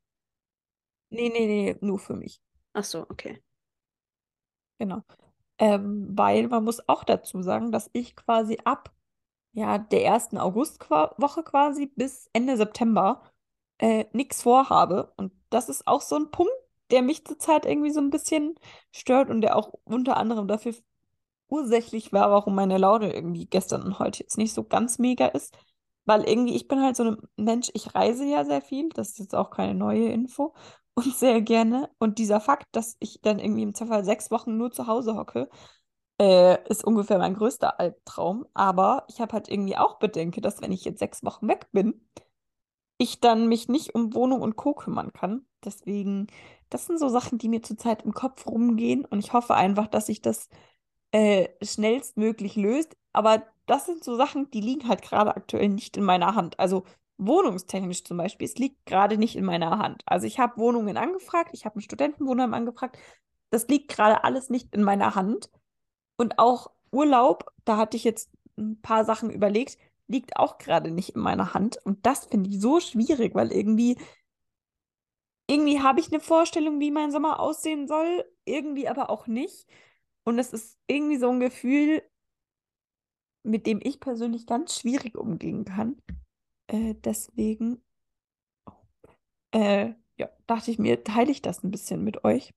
Nee, 1.09 1.29
nee, 1.29 1.45
nee, 1.47 1.75
nur 1.81 1.99
für 1.99 2.15
mich. 2.15 2.41
Ach 2.73 2.83
so, 2.85 3.01
okay. 3.09 3.41
Genau. 4.79 5.03
Ähm, 5.59 6.09
weil 6.17 6.47
man 6.47 6.63
muss 6.63 6.87
auch 6.89 7.03
dazu 7.03 7.41
sagen, 7.41 7.71
dass 7.71 7.89
ich 7.93 8.15
quasi 8.15 8.57
ab 8.65 8.93
ja, 9.53 9.77
der 9.79 10.05
ersten 10.05 10.37
Augustwoche 10.39 11.43
quasi 11.43 11.87
bis 11.87 12.29
Ende 12.33 12.57
September 12.57 13.23
äh, 13.79 14.05
nichts 14.13 14.43
vorhabe. 14.43 15.13
Und 15.17 15.33
das 15.51 15.69
ist 15.69 15.87
auch 15.87 16.01
so 16.01 16.15
ein 16.17 16.31
Punkt, 16.31 16.53
der 16.91 17.01
mich 17.01 17.25
zurzeit 17.25 17.65
irgendwie 17.65 17.91
so 17.91 17.99
ein 17.99 18.09
bisschen 18.09 18.55
stört 18.91 19.29
und 19.29 19.41
der 19.41 19.55
auch 19.55 19.73
unter 19.83 20.17
anderem 20.17 20.47
dafür 20.47 20.73
ursächlich 21.49 22.13
war, 22.13 22.31
warum 22.31 22.55
meine 22.55 22.77
Laune 22.77 23.13
irgendwie 23.13 23.45
gestern 23.45 23.83
und 23.83 23.99
heute 23.99 24.19
jetzt 24.23 24.37
nicht 24.37 24.53
so 24.53 24.63
ganz 24.63 24.99
mega 24.99 25.27
ist. 25.27 25.57
Weil 26.05 26.23
irgendwie, 26.23 26.55
ich 26.55 26.67
bin 26.67 26.81
halt 26.81 26.95
so 26.95 27.03
ein 27.03 27.17
Mensch, 27.35 27.69
ich 27.73 27.93
reise 27.95 28.25
ja 28.25 28.45
sehr 28.45 28.61
viel, 28.61 28.89
das 28.89 29.09
ist 29.09 29.19
jetzt 29.19 29.35
auch 29.35 29.49
keine 29.51 29.75
neue 29.75 30.09
Info, 30.09 30.53
und 30.95 31.15
sehr 31.15 31.41
gerne. 31.41 31.89
Und 31.99 32.17
dieser 32.17 32.41
Fakt, 32.41 32.65
dass 32.71 32.97
ich 32.99 33.21
dann 33.21 33.39
irgendwie 33.39 33.63
im 33.63 33.75
Zweifel 33.75 34.03
sechs 34.03 34.31
Wochen 34.31 34.57
nur 34.57 34.71
zu 34.71 34.87
Hause 34.87 35.15
hocke, 35.15 35.49
äh, 36.19 36.57
ist 36.69 36.83
ungefähr 36.85 37.19
mein 37.19 37.35
größter 37.35 37.79
Albtraum. 37.79 38.45
Aber 38.53 39.05
ich 39.09 39.21
habe 39.21 39.33
halt 39.33 39.49
irgendwie 39.49 39.77
auch 39.77 39.99
Bedenke, 39.99 40.41
dass 40.41 40.61
wenn 40.61 40.71
ich 40.71 40.85
jetzt 40.85 40.99
sechs 40.99 41.23
Wochen 41.23 41.47
weg 41.47 41.67
bin, 41.71 42.07
ich 42.97 43.19
dann 43.19 43.47
mich 43.47 43.67
nicht 43.67 43.95
um 43.95 44.13
Wohnung 44.15 44.41
und 44.41 44.55
Co. 44.55 44.73
kümmern 44.73 45.13
kann. 45.13 45.45
Deswegen, 45.63 46.27
das 46.69 46.85
sind 46.85 46.99
so 46.99 47.09
Sachen, 47.09 47.37
die 47.37 47.49
mir 47.49 47.61
zurzeit 47.63 48.03
im 48.03 48.13
Kopf 48.13 48.45
rumgehen. 48.47 49.05
Und 49.05 49.19
ich 49.19 49.33
hoffe 49.33 49.55
einfach, 49.55 49.87
dass 49.87 50.07
sich 50.07 50.21
das 50.21 50.49
äh, 51.11 51.49
schnellstmöglich 51.63 52.55
löst. 52.55 52.95
Aber 53.13 53.43
das 53.65 53.85
sind 53.85 54.03
so 54.03 54.15
Sachen, 54.15 54.49
die 54.51 54.61
liegen 54.61 54.87
halt 54.87 55.01
gerade 55.01 55.35
aktuell 55.35 55.69
nicht 55.69 55.97
in 55.97 56.03
meiner 56.03 56.35
Hand. 56.35 56.59
Also 56.59 56.85
wohnungstechnisch 57.17 58.03
zum 58.03 58.17
Beispiel, 58.17 58.45
es 58.45 58.55
liegt 58.55 58.85
gerade 58.85 59.17
nicht 59.17 59.35
in 59.35 59.45
meiner 59.45 59.79
Hand. 59.79 60.03
Also 60.05 60.27
ich 60.27 60.39
habe 60.39 60.57
Wohnungen 60.57 60.97
angefragt, 60.97 61.49
ich 61.53 61.65
habe 61.65 61.75
einen 61.75 61.81
Studentenwohnheim 61.81 62.53
angefragt. 62.53 62.97
Das 63.49 63.67
liegt 63.67 63.89
gerade 63.89 64.23
alles 64.23 64.49
nicht 64.49 64.73
in 64.73 64.83
meiner 64.83 65.15
Hand. 65.15 65.49
Und 66.17 66.39
auch 66.39 66.71
Urlaub, 66.91 67.51
da 67.65 67.77
hatte 67.77 67.97
ich 67.97 68.03
jetzt 68.03 68.29
ein 68.57 68.79
paar 68.81 69.05
Sachen 69.05 69.29
überlegt, 69.29 69.77
liegt 70.07 70.37
auch 70.37 70.57
gerade 70.57 70.91
nicht 70.91 71.09
in 71.15 71.21
meiner 71.21 71.53
Hand. 71.53 71.77
Und 71.83 72.05
das 72.05 72.25
finde 72.25 72.49
ich 72.49 72.61
so 72.61 72.79
schwierig, 72.79 73.35
weil 73.35 73.51
irgendwie, 73.51 73.97
irgendwie 75.47 75.81
habe 75.81 75.99
ich 75.99 76.07
eine 76.11 76.19
Vorstellung, 76.19 76.79
wie 76.79 76.91
mein 76.91 77.11
Sommer 77.11 77.39
aussehen 77.39 77.87
soll, 77.87 78.25
irgendwie 78.45 78.87
aber 78.87 79.09
auch 79.09 79.27
nicht. 79.27 79.65
Und 80.23 80.39
es 80.39 80.53
ist 80.53 80.77
irgendwie 80.87 81.17
so 81.17 81.29
ein 81.29 81.39
Gefühl, 81.39 82.03
mit 83.43 83.65
dem 83.65 83.79
ich 83.81 83.99
persönlich 83.99 84.45
ganz 84.45 84.77
schwierig 84.79 85.15
umgehen 85.17 85.63
kann. 85.63 86.01
Äh, 86.67 86.95
deswegen, 86.95 87.81
äh, 89.51 89.93
ja, 90.17 90.29
dachte 90.47 90.71
ich 90.71 90.79
mir, 90.79 91.03
teile 91.03 91.31
ich 91.31 91.41
das 91.41 91.63
ein 91.63 91.71
bisschen 91.71 92.03
mit 92.03 92.25
euch. 92.25 92.53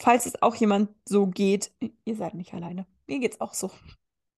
Falls 0.00 0.26
es 0.26 0.40
auch 0.42 0.54
jemand 0.54 0.90
so 1.06 1.26
geht, 1.26 1.72
ihr 2.04 2.16
seid 2.16 2.34
nicht 2.34 2.54
alleine. 2.54 2.86
Mir 3.06 3.18
geht's 3.18 3.40
auch 3.40 3.54
so. 3.54 3.70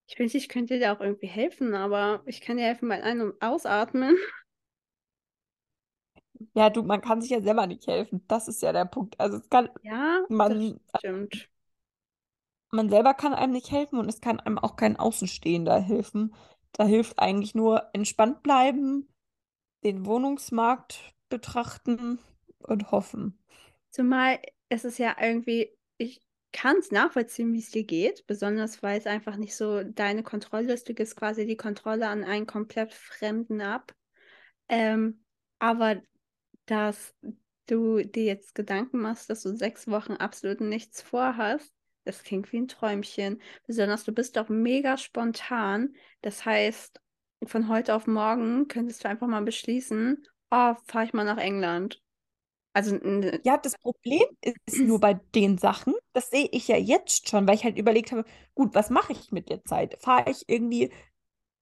Ich 0.08 0.18
wünschte, 0.18 0.38
ich 0.38 0.48
könnte 0.48 0.78
dir 0.78 0.92
auch 0.92 1.00
irgendwie 1.00 1.26
helfen, 1.26 1.74
aber 1.74 2.22
ich 2.26 2.40
kann 2.40 2.56
dir 2.56 2.64
helfen 2.64 2.88
beim 2.88 3.02
Ein- 3.02 3.20
und 3.20 3.42
Ausatmen. 3.42 4.16
Ja, 6.54 6.70
du, 6.70 6.82
man 6.82 7.00
kann 7.00 7.20
sich 7.22 7.30
ja 7.30 7.40
selber 7.42 7.66
nicht 7.66 7.86
helfen. 7.86 8.24
Das 8.28 8.48
ist 8.48 8.62
ja 8.62 8.72
der 8.72 8.84
Punkt. 8.84 9.18
Also 9.20 9.38
es 9.38 9.48
kann, 9.48 9.68
Ja, 9.82 10.20
das 10.46 10.58
man, 10.58 10.80
stimmt. 10.96 11.48
man 12.70 12.88
selber 12.90 13.12
kann 13.14 13.34
einem 13.34 13.52
nicht 13.52 13.70
helfen 13.70 13.98
und 13.98 14.08
es 14.08 14.20
kann 14.22 14.40
einem 14.40 14.58
auch 14.58 14.76
kein 14.76 14.96
Außenstehender 14.96 15.78
helfen. 15.80 16.34
Da 16.72 16.84
hilft 16.86 17.18
eigentlich 17.18 17.54
nur 17.54 17.88
entspannt 17.92 18.42
bleiben, 18.42 19.08
den 19.84 20.06
Wohnungsmarkt 20.06 21.14
betrachten 21.30 22.18
und 22.60 22.90
hoffen. 22.92 23.38
Zumal 23.90 24.38
es 24.68 24.84
ist 24.84 24.98
ja 24.98 25.16
irgendwie, 25.20 25.70
ich 25.96 26.20
kann 26.52 26.76
es 26.78 26.90
nachvollziehen, 26.90 27.52
wie 27.52 27.58
es 27.58 27.70
dir 27.70 27.84
geht, 27.84 28.26
besonders 28.26 28.82
weil 28.82 28.98
es 28.98 29.06
einfach 29.06 29.36
nicht 29.36 29.56
so 29.56 29.82
deine 29.84 30.22
Kontrolle 30.22 30.72
ist. 30.72 30.88
Du 30.88 30.94
gibst 30.94 31.16
quasi 31.16 31.46
die 31.46 31.56
Kontrolle 31.56 32.08
an 32.08 32.24
einen 32.24 32.46
komplett 32.46 32.92
Fremden 32.94 33.60
ab. 33.60 33.94
Ähm, 34.68 35.24
aber 35.58 36.02
dass 36.68 37.14
du 37.66 38.02
dir 38.02 38.24
jetzt 38.24 38.54
Gedanken 38.54 39.00
machst, 39.00 39.30
dass 39.30 39.42
du 39.42 39.54
sechs 39.54 39.88
Wochen 39.88 40.12
absolut 40.14 40.60
nichts 40.60 41.02
vorhast, 41.02 41.72
das 42.04 42.22
klingt 42.22 42.52
wie 42.52 42.58
ein 42.60 42.68
Träumchen. 42.68 43.40
Besonders 43.66 44.04
du 44.04 44.12
bist 44.12 44.36
doch 44.36 44.48
mega 44.48 44.96
spontan. 44.96 45.94
Das 46.22 46.44
heißt, 46.44 47.00
von 47.44 47.68
heute 47.68 47.94
auf 47.94 48.06
morgen 48.06 48.68
könntest 48.68 49.04
du 49.04 49.08
einfach 49.08 49.26
mal 49.26 49.42
beschließen, 49.42 50.24
oh, 50.50 50.74
fahre 50.86 51.04
ich 51.04 51.12
mal 51.12 51.24
nach 51.24 51.38
England. 51.38 52.00
Also, 52.72 52.96
Ja, 53.44 53.56
das 53.58 53.76
Problem 53.78 54.22
ist 54.40 54.78
nur 54.78 55.00
bei 55.00 55.14
den 55.34 55.58
Sachen, 55.58 55.94
das 56.12 56.30
sehe 56.30 56.48
ich 56.52 56.68
ja 56.68 56.76
jetzt 56.76 57.28
schon, 57.28 57.46
weil 57.46 57.56
ich 57.56 57.64
halt 57.64 57.76
überlegt 57.78 58.12
habe, 58.12 58.24
gut, 58.54 58.74
was 58.74 58.90
mache 58.90 59.12
ich 59.12 59.32
mit 59.32 59.48
der 59.50 59.64
Zeit? 59.64 59.98
Fahre 60.00 60.30
ich 60.30 60.44
irgendwie 60.48 60.92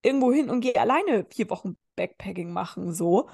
irgendwo 0.02 0.32
hin 0.32 0.50
und 0.50 0.60
gehe 0.60 0.76
alleine 0.76 1.26
vier 1.30 1.50
Wochen 1.50 1.76
Backpacking 1.96 2.52
machen, 2.52 2.92
so? 2.94 3.28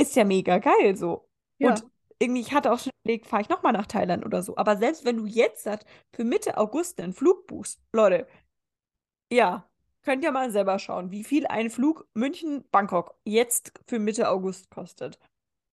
Ist 0.00 0.16
ja 0.16 0.24
mega 0.24 0.58
geil, 0.58 0.96
so. 0.96 1.28
ja. 1.58 1.70
Und 1.70 1.84
irgendwie, 2.20 2.40
ich 2.40 2.52
hatte 2.52 2.72
auch 2.72 2.78
schon 2.78 2.92
überlegt, 3.04 3.26
fahre 3.26 3.42
ich 3.42 3.48
nochmal 3.48 3.72
nach 3.72 3.86
Thailand 3.86 4.24
oder 4.26 4.42
so. 4.42 4.56
Aber 4.56 4.76
selbst 4.76 5.04
wenn 5.04 5.16
du 5.18 5.26
jetzt 5.26 5.68
für 6.12 6.24
Mitte 6.24 6.56
August 6.56 7.00
einen 7.00 7.12
Flug 7.12 7.46
buchst, 7.46 7.80
Leute, 7.92 8.26
ja, 9.32 9.68
könnt 10.02 10.24
ihr 10.24 10.32
mal 10.32 10.50
selber 10.50 10.78
schauen, 10.78 11.10
wie 11.10 11.22
viel 11.22 11.46
ein 11.46 11.70
Flug 11.70 12.08
München-Bangkok 12.14 13.14
jetzt 13.24 13.72
für 13.86 13.98
Mitte 13.98 14.28
August 14.30 14.70
kostet. 14.70 15.18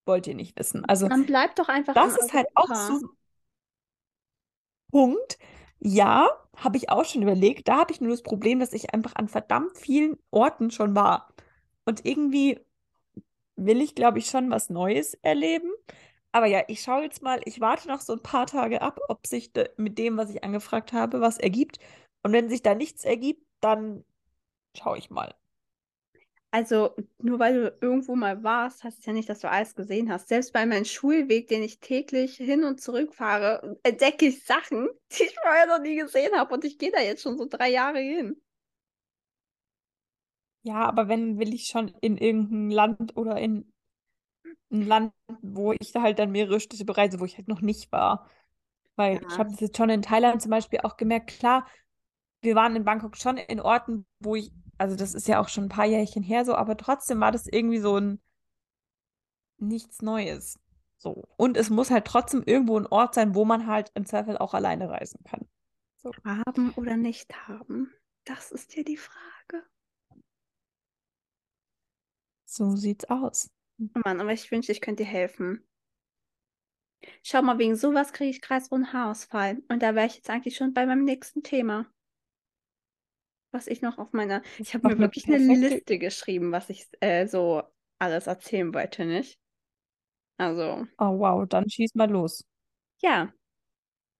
Wollt 0.06 0.28
ihr 0.28 0.36
nicht 0.36 0.58
wissen. 0.60 0.86
Also, 0.86 1.08
Dann 1.08 1.26
bleib 1.26 1.56
doch 1.56 1.68
einfach 1.68 1.94
das 1.94 2.16
ist 2.18 2.34
halt 2.34 2.48
auch 2.54 2.74
so 2.76 3.10
Punkt. 4.92 5.40
Ja, 5.80 6.30
habe 6.56 6.78
ich 6.78 6.90
auch 6.90 7.06
schon 7.06 7.24
überlegt. 7.24 7.68
Da 7.68 7.78
habe 7.78 7.92
ich 7.92 8.02
nur 8.02 8.12
das 8.12 8.24
Problem, 8.24 8.60
dass 8.60 8.74
ich 8.74 8.94
einfach 8.94 9.16
an 9.16 9.28
verdammt 9.28 9.78
vielen 9.78 10.18
Orten 10.32 10.70
schon 10.70 10.96
war. 10.96 11.34
Und 11.86 12.06
irgendwie 12.06 12.60
will 13.56 13.82
ich, 13.82 13.96
glaube 13.96 14.20
ich, 14.20 14.28
schon 14.28 14.50
was 14.52 14.70
Neues 14.70 15.16
erleben. 15.22 15.72
Aber 16.32 16.48
ja, 16.48 16.64
ich 16.68 16.82
schaue 16.82 17.04
jetzt 17.04 17.22
mal, 17.24 17.42
ich 17.46 17.62
warte 17.62 17.88
noch 17.88 18.02
so 18.02 18.14
ein 18.14 18.22
paar 18.24 18.48
Tage 18.48 18.82
ab, 18.82 19.00
ob 19.10 19.26
sich 19.28 19.54
de- 19.54 19.70
mit 19.78 19.98
dem, 19.98 20.18
was 20.18 20.30
ich 20.30 20.44
angefragt 20.44 20.94
habe, 20.94 21.22
was 21.22 21.38
ergibt. 21.38 21.80
Und 22.24 22.34
wenn 22.34 22.50
sich 22.50 22.62
da 22.64 22.76
nichts 22.76 23.06
ergibt, 23.06 23.46
dann 23.62 24.04
schaue 24.78 24.98
ich 25.00 25.10
mal. 25.12 25.36
Also, 26.52 26.96
nur 27.20 27.38
weil 27.40 27.54
du 27.56 27.78
irgendwo 27.82 28.16
mal 28.16 28.42
warst, 28.44 28.84
heißt 28.84 29.00
es 29.00 29.06
ja 29.06 29.12
nicht, 29.14 29.28
dass 29.28 29.40
du 29.42 29.50
alles 29.50 29.76
gesehen 29.76 30.10
hast. 30.12 30.30
Selbst 30.30 30.54
bei 30.54 30.66
meinem 30.66 30.86
Schulweg, 30.86 31.48
den 31.50 31.62
ich 31.64 31.82
täglich 31.82 32.38
hin 32.38 32.64
und 32.64 32.80
zurück 32.82 33.14
fahre, 33.14 33.78
entdecke 33.84 34.28
ich 34.28 34.46
Sachen, 34.46 34.88
die 35.12 35.24
ich 35.24 35.36
vorher 35.42 35.66
noch 35.68 35.80
nie 35.82 35.98
gesehen 35.98 36.34
habe. 36.36 36.54
Und 36.54 36.64
ich 36.64 36.78
gehe 36.78 36.92
da 36.92 37.02
jetzt 37.02 37.22
schon 37.24 37.38
so 37.38 37.46
drei 37.50 37.70
Jahre 37.72 38.00
hin. 38.00 38.42
Ja, 40.66 40.86
aber 40.86 41.08
wenn 41.08 41.38
will 41.40 41.54
ich 41.54 41.68
schon 41.68 41.88
in 42.02 42.18
irgendein 42.18 42.70
Land 42.72 43.16
oder 43.16 43.38
in 43.40 43.72
ein 44.72 44.82
Land, 44.86 45.14
wo 45.42 45.74
ich 45.74 45.92
da 45.92 46.02
halt 46.02 46.20
dann 46.20 46.32
mehrere 46.32 46.60
Städte 46.60 46.86
bereise, 46.86 47.20
wo 47.20 47.26
ich 47.26 47.38
halt 47.38 47.48
noch 47.48 47.62
nicht 47.62 47.92
war. 47.92 48.30
Weil 48.96 49.22
ich 49.28 49.38
Ja. 49.38 49.40
habe 49.40 49.52
das 49.52 49.60
jetzt 49.62 49.78
schon 49.78 49.90
in 49.90 50.02
Thailand 50.02 50.42
zum 50.42 50.52
Beispiel 50.52 50.80
auch 50.84 50.98
gemerkt, 50.98 51.30
klar, 51.40 51.68
wir 52.42 52.56
waren 52.56 52.76
in 52.76 52.86
Bangkok 52.86 53.18
schon 53.18 53.38
in 53.38 53.62
Orten, 53.62 54.06
wo 54.20 54.36
ich, 54.36 54.52
also 54.78 54.96
das 54.96 55.16
ist 55.16 55.28
ja 55.28 55.42
auch 55.42 55.50
schon 55.50 55.66
ein 55.66 55.70
paar 55.70 55.86
Jährchen 55.86 56.24
her 56.24 56.46
so, 56.46 56.56
aber 56.56 56.78
trotzdem 56.78 57.20
war 57.22 57.32
das 57.32 57.48
irgendwie 57.48 57.80
so 57.80 57.98
ein 57.98 58.22
nichts 59.58 60.02
Neues. 60.02 60.60
So. 60.98 61.24
Und 61.38 61.58
es 61.58 61.70
muss 61.70 61.92
halt 61.92 62.06
trotzdem 62.06 62.44
irgendwo 62.46 62.78
ein 62.80 62.88
Ort 62.88 63.16
sein, 63.16 63.36
wo 63.36 63.46
man 63.46 63.68
halt 63.68 63.92
im 63.96 64.06
Zweifel 64.06 64.38
auch 64.38 64.54
alleine 64.54 64.90
reisen 64.90 65.20
kann. 65.26 65.48
So. 65.98 66.16
Haben 66.24 66.72
oder 66.76 66.96
nicht 66.96 67.48
haben? 67.50 67.92
Das 68.24 68.52
ist 68.52 68.76
ja 68.76 68.84
die 68.84 68.96
Frage. 68.98 69.66
So 72.46 72.76
sieht's 72.76 73.06
aus. 73.06 73.50
Oh 73.80 74.00
Mann, 74.04 74.20
aber 74.22 74.34
ich 74.34 74.52
wünschte, 74.52 74.72
ich 74.74 74.82
könnte 74.82 75.04
dir 75.04 75.10
helfen. 75.10 75.66
Schau 77.24 77.42
mal, 77.42 77.58
wegen 77.58 77.76
sowas 77.76 78.14
kriege 78.14 78.30
ich 78.30 78.42
kreisrunden 78.42 78.94
Haarausfall. 78.94 79.62
Und 79.70 79.82
da 79.84 79.96
wäre 79.96 80.08
ich 80.08 80.16
jetzt 80.16 80.30
eigentlich 80.30 80.56
schon 80.56 80.74
bei 80.74 80.86
meinem 80.86 81.04
nächsten 81.04 81.44
Thema. 81.44 81.86
Was 83.52 83.68
ich 83.68 83.82
noch 83.82 83.98
auf 83.98 84.12
meiner. 84.14 84.42
Ich 84.58 84.74
habe 84.74 84.88
mir 84.88 85.00
wirklich 85.00 85.28
eine 85.28 85.38
Liste 85.56 85.98
geschrieben, 85.98 86.52
was 86.52 86.70
ich 86.70 86.88
äh, 87.00 87.26
so 87.28 87.64
alles 88.00 88.28
erzählen 88.28 88.74
wollte, 88.74 89.06
nicht? 89.06 89.40
Also, 90.38 90.88
Oh 90.98 91.18
wow, 91.20 91.46
dann 91.48 91.70
schieß 91.70 91.96
mal 91.96 92.10
los. 92.10 92.44
ja. 93.02 93.34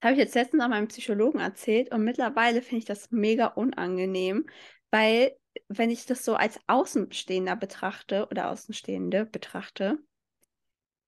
habe 0.04 0.14
ich 0.14 0.20
jetzt 0.20 0.36
letztens 0.36 0.64
an 0.64 0.70
meinem 0.72 0.88
Psychologen 0.88 1.40
erzählt 1.40 1.92
und 1.94 2.04
mittlerweile 2.04 2.62
finde 2.62 2.80
ich 2.80 2.86
das 2.86 3.12
mega 3.12 3.48
unangenehm, 3.48 4.48
weil 4.92 5.38
wenn 5.68 5.90
ich 5.90 6.06
das 6.06 6.26
so 6.26 6.36
als 6.36 6.60
Außenstehender 6.68 7.56
betrachte 7.56 8.28
oder 8.30 8.50
Außenstehende 8.50 9.26
betrachte, 9.26 9.98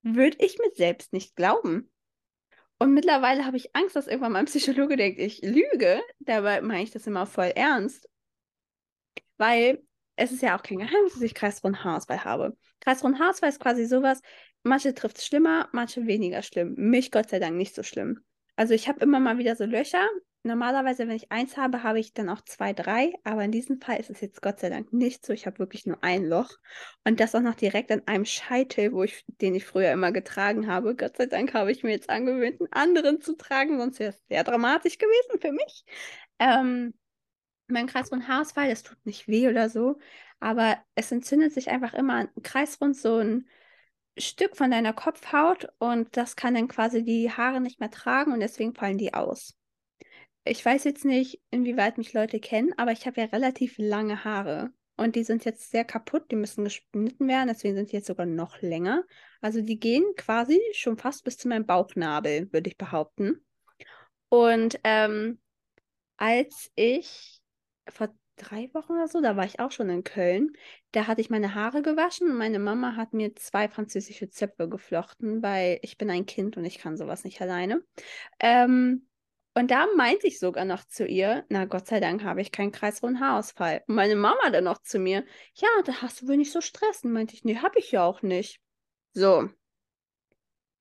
würde 0.04 0.38
ich 0.40 0.58
mir 0.58 0.72
selbst 0.76 1.14
nicht 1.14 1.36
glauben. 1.36 1.92
Und 2.80 2.94
mittlerweile 2.94 3.46
habe 3.46 3.58
ich 3.58 3.76
Angst, 3.76 3.96
dass 3.96 4.08
irgendwann 4.08 4.34
mein 4.34 4.46
Psychologe 4.46 4.98
denkt, 4.98 5.20
ich 5.20 5.42
lüge. 5.42 6.02
Dabei 6.20 6.62
meine 6.62 6.84
ich 6.84 6.92
das 6.92 7.08
immer 7.08 7.26
voll 7.26 7.52
ernst. 7.56 8.08
Weil 9.38 9.84
es 10.16 10.32
ist 10.32 10.42
ja 10.42 10.58
auch 10.58 10.64
kein 10.64 10.80
Geheimnis, 10.80 11.14
dass 11.14 11.22
ich 11.22 11.34
kreisrunden 11.34 11.84
Haarausfall 11.84 12.24
habe. 12.24 12.58
Kreisrunden 12.80 13.20
Haarausfall 13.20 13.50
ist 13.50 13.60
quasi 13.60 13.86
sowas, 13.86 14.22
manche 14.64 14.94
trifft 14.94 15.18
es 15.18 15.26
schlimmer, 15.26 15.70
manche 15.72 16.06
weniger 16.08 16.42
schlimm. 16.42 16.74
Mich 16.76 17.12
Gott 17.12 17.30
sei 17.30 17.40
Dank 17.40 17.56
nicht 17.56 17.76
so 17.76 17.84
schlimm. 17.84 18.24
Also 18.56 18.74
ich 18.74 18.88
habe 18.88 19.00
immer 19.02 19.20
mal 19.20 19.38
wieder 19.38 19.56
so 19.56 19.66
Löcher. 19.66 20.08
Normalerweise, 20.48 21.08
wenn 21.08 21.16
ich 21.16 21.32
eins 21.32 21.58
habe, 21.58 21.84
habe 21.84 22.00
ich 22.00 22.14
dann 22.14 22.30
auch 22.30 22.42
zwei, 22.42 22.74
drei. 22.74 23.14
Aber 23.24 23.44
in 23.44 23.52
diesem 23.52 23.80
Fall 23.80 24.00
ist 24.00 24.10
es 24.10 24.22
jetzt 24.22 24.42
Gott 24.42 24.60
sei 24.60 24.70
Dank 24.70 24.94
nicht 24.94 25.26
so. 25.26 25.34
Ich 25.34 25.46
habe 25.46 25.60
wirklich 25.60 25.86
nur 25.86 26.04
ein 26.04 26.26
Loch. 26.26 26.50
Und 27.06 27.20
das 27.20 27.36
auch 27.36 27.42
noch 27.42 27.56
direkt 27.56 27.92
an 27.92 28.02
einem 28.06 28.26
Scheitel, 28.26 28.94
wo 28.94 29.04
ich, 29.04 29.26
den 29.42 29.56
ich 29.56 29.66
früher 29.66 29.92
immer 29.92 30.12
getragen 30.12 30.68
habe. 30.68 30.96
Gott 30.96 31.18
sei 31.18 31.26
Dank 31.28 31.54
habe 31.54 31.72
ich 31.72 31.84
mir 31.84 31.92
jetzt 31.92 32.10
angewöhnt, 32.10 32.62
einen 32.62 32.72
anderen 32.72 33.22
zu 33.22 33.36
tragen, 33.36 33.78
sonst 33.78 34.00
wäre 34.00 34.12
es 34.12 34.24
sehr 34.30 34.44
dramatisch 34.44 34.98
gewesen 34.98 35.40
für 35.42 35.52
mich. 35.52 35.86
Ähm, 36.40 36.94
mein 37.68 37.88
Kreisrund 37.88 38.28
Haarausfall, 38.28 38.70
das 38.70 38.84
tut 38.84 38.98
nicht 39.06 39.28
weh 39.28 39.50
oder 39.50 39.70
so. 39.70 40.00
Aber 40.40 40.78
es 40.96 41.12
entzündet 41.12 41.54
sich 41.54 41.70
einfach 41.70 41.94
immer 41.94 42.16
ein 42.16 42.30
Kreisrund, 42.44 42.96
so 42.96 43.18
ein 43.18 43.48
Stück 44.18 44.56
von 44.56 44.72
deiner 44.72 44.94
Kopfhaut 44.94 45.68
und 45.80 46.16
das 46.18 46.36
kann 46.36 46.56
dann 46.56 46.68
quasi 46.68 47.04
die 47.04 47.32
Haare 47.32 47.62
nicht 47.62 47.80
mehr 47.80 47.92
tragen 47.92 48.34
und 48.34 48.40
deswegen 48.40 48.74
fallen 48.74 48.98
die 48.98 49.14
aus. 49.14 49.57
Ich 50.50 50.64
weiß 50.64 50.84
jetzt 50.84 51.06
nicht, 51.06 51.42
inwieweit 51.52 51.98
mich 51.98 52.14
Leute 52.14 52.40
kennen, 52.40 52.74
aber 52.78 52.92
ich 52.92 53.06
habe 53.06 53.22
ja 53.22 53.28
relativ 53.28 53.76
lange 53.78 54.24
Haare 54.24 54.72
und 54.96 55.16
die 55.16 55.24
sind 55.24 55.46
jetzt 55.46 55.70
sehr 55.72 55.86
kaputt, 55.86 56.32
die 56.32 56.36
müssen 56.36 56.64
geschnitten 56.64 57.28
werden, 57.28 57.48
deswegen 57.48 57.76
sind 57.76 57.92
die 57.92 57.98
jetzt 57.98 58.08
sogar 58.08 58.26
noch 58.26 58.62
länger. 58.62 59.04
Also 59.42 59.62
die 59.62 59.80
gehen 59.80 60.04
quasi 60.16 60.60
schon 60.74 60.98
fast 60.98 61.24
bis 61.24 61.38
zu 61.38 61.48
meinem 61.48 61.66
Bauchnabel, 61.66 62.52
würde 62.52 62.70
ich 62.70 62.78
behaupten. 62.78 63.46
Und 64.30 64.80
ähm, 64.84 65.40
als 66.18 66.72
ich 66.76 67.40
vor 67.90 68.10
drei 68.38 68.70
Wochen 68.74 68.94
oder 68.94 69.08
so, 69.08 69.22
da 69.22 69.36
war 69.36 69.46
ich 69.46 69.60
auch 69.60 69.72
schon 69.72 69.90
in 69.90 70.04
Köln. 70.04 70.52
Da 70.92 71.08
hatte 71.08 71.22
ich 71.22 71.30
meine 71.30 71.56
Haare 71.56 71.82
gewaschen 71.82 72.30
und 72.30 72.38
meine 72.38 72.60
Mama 72.60 72.96
hat 72.96 73.14
mir 73.14 73.36
zwei 73.36 73.68
französische 73.68 74.30
Zöpfe 74.30 74.70
geflochten, 74.70 75.42
weil 75.42 75.80
ich 75.82 75.98
bin 75.98 76.10
ein 76.10 76.26
Kind 76.26 76.58
und 76.58 76.66
ich 76.66 76.78
kann 76.78 76.98
sowas 76.98 77.24
nicht 77.24 77.42
alleine. 77.42 77.84
Ähm, 78.40 79.07
und 79.58 79.72
da 79.72 79.88
meinte 79.96 80.28
ich 80.28 80.38
sogar 80.38 80.66
noch 80.66 80.84
zu 80.86 81.08
ihr, 81.08 81.44
na 81.50 81.66
Gott 81.66 81.88
sei 81.88 82.00
Dank 82.00 82.24
habe 82.24 82.42
ich 82.42 82.52
keinen 82.52 82.72
kreisrunden 82.72 83.20
Haarausfall. 83.20 83.84
Und 83.88 83.96
meine 83.96 84.16
Mama 84.16 84.52
dann 84.52 84.66
noch 84.66 84.84
zu 84.84 85.00
mir, 85.00 85.26
ja, 85.56 85.68
da 85.84 86.04
hast 86.04 86.22
du 86.22 86.28
wohl 86.28 86.38
nicht 86.38 86.52
so 86.52 86.62
Stress. 86.62 87.04
Und 87.04 87.12
meinte 87.12 87.34
ich, 87.34 87.44
nee, 87.44 87.58
habe 87.58 87.80
ich 87.80 87.92
ja 87.92 88.04
auch 88.04 88.22
nicht. 88.22 88.62
So. 89.14 89.50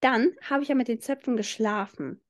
Dann 0.00 0.36
habe 0.42 0.62
ich 0.62 0.68
ja 0.68 0.74
mit 0.74 0.88
den 0.88 1.00
Zöpfen 1.00 1.38
geschlafen. 1.38 2.22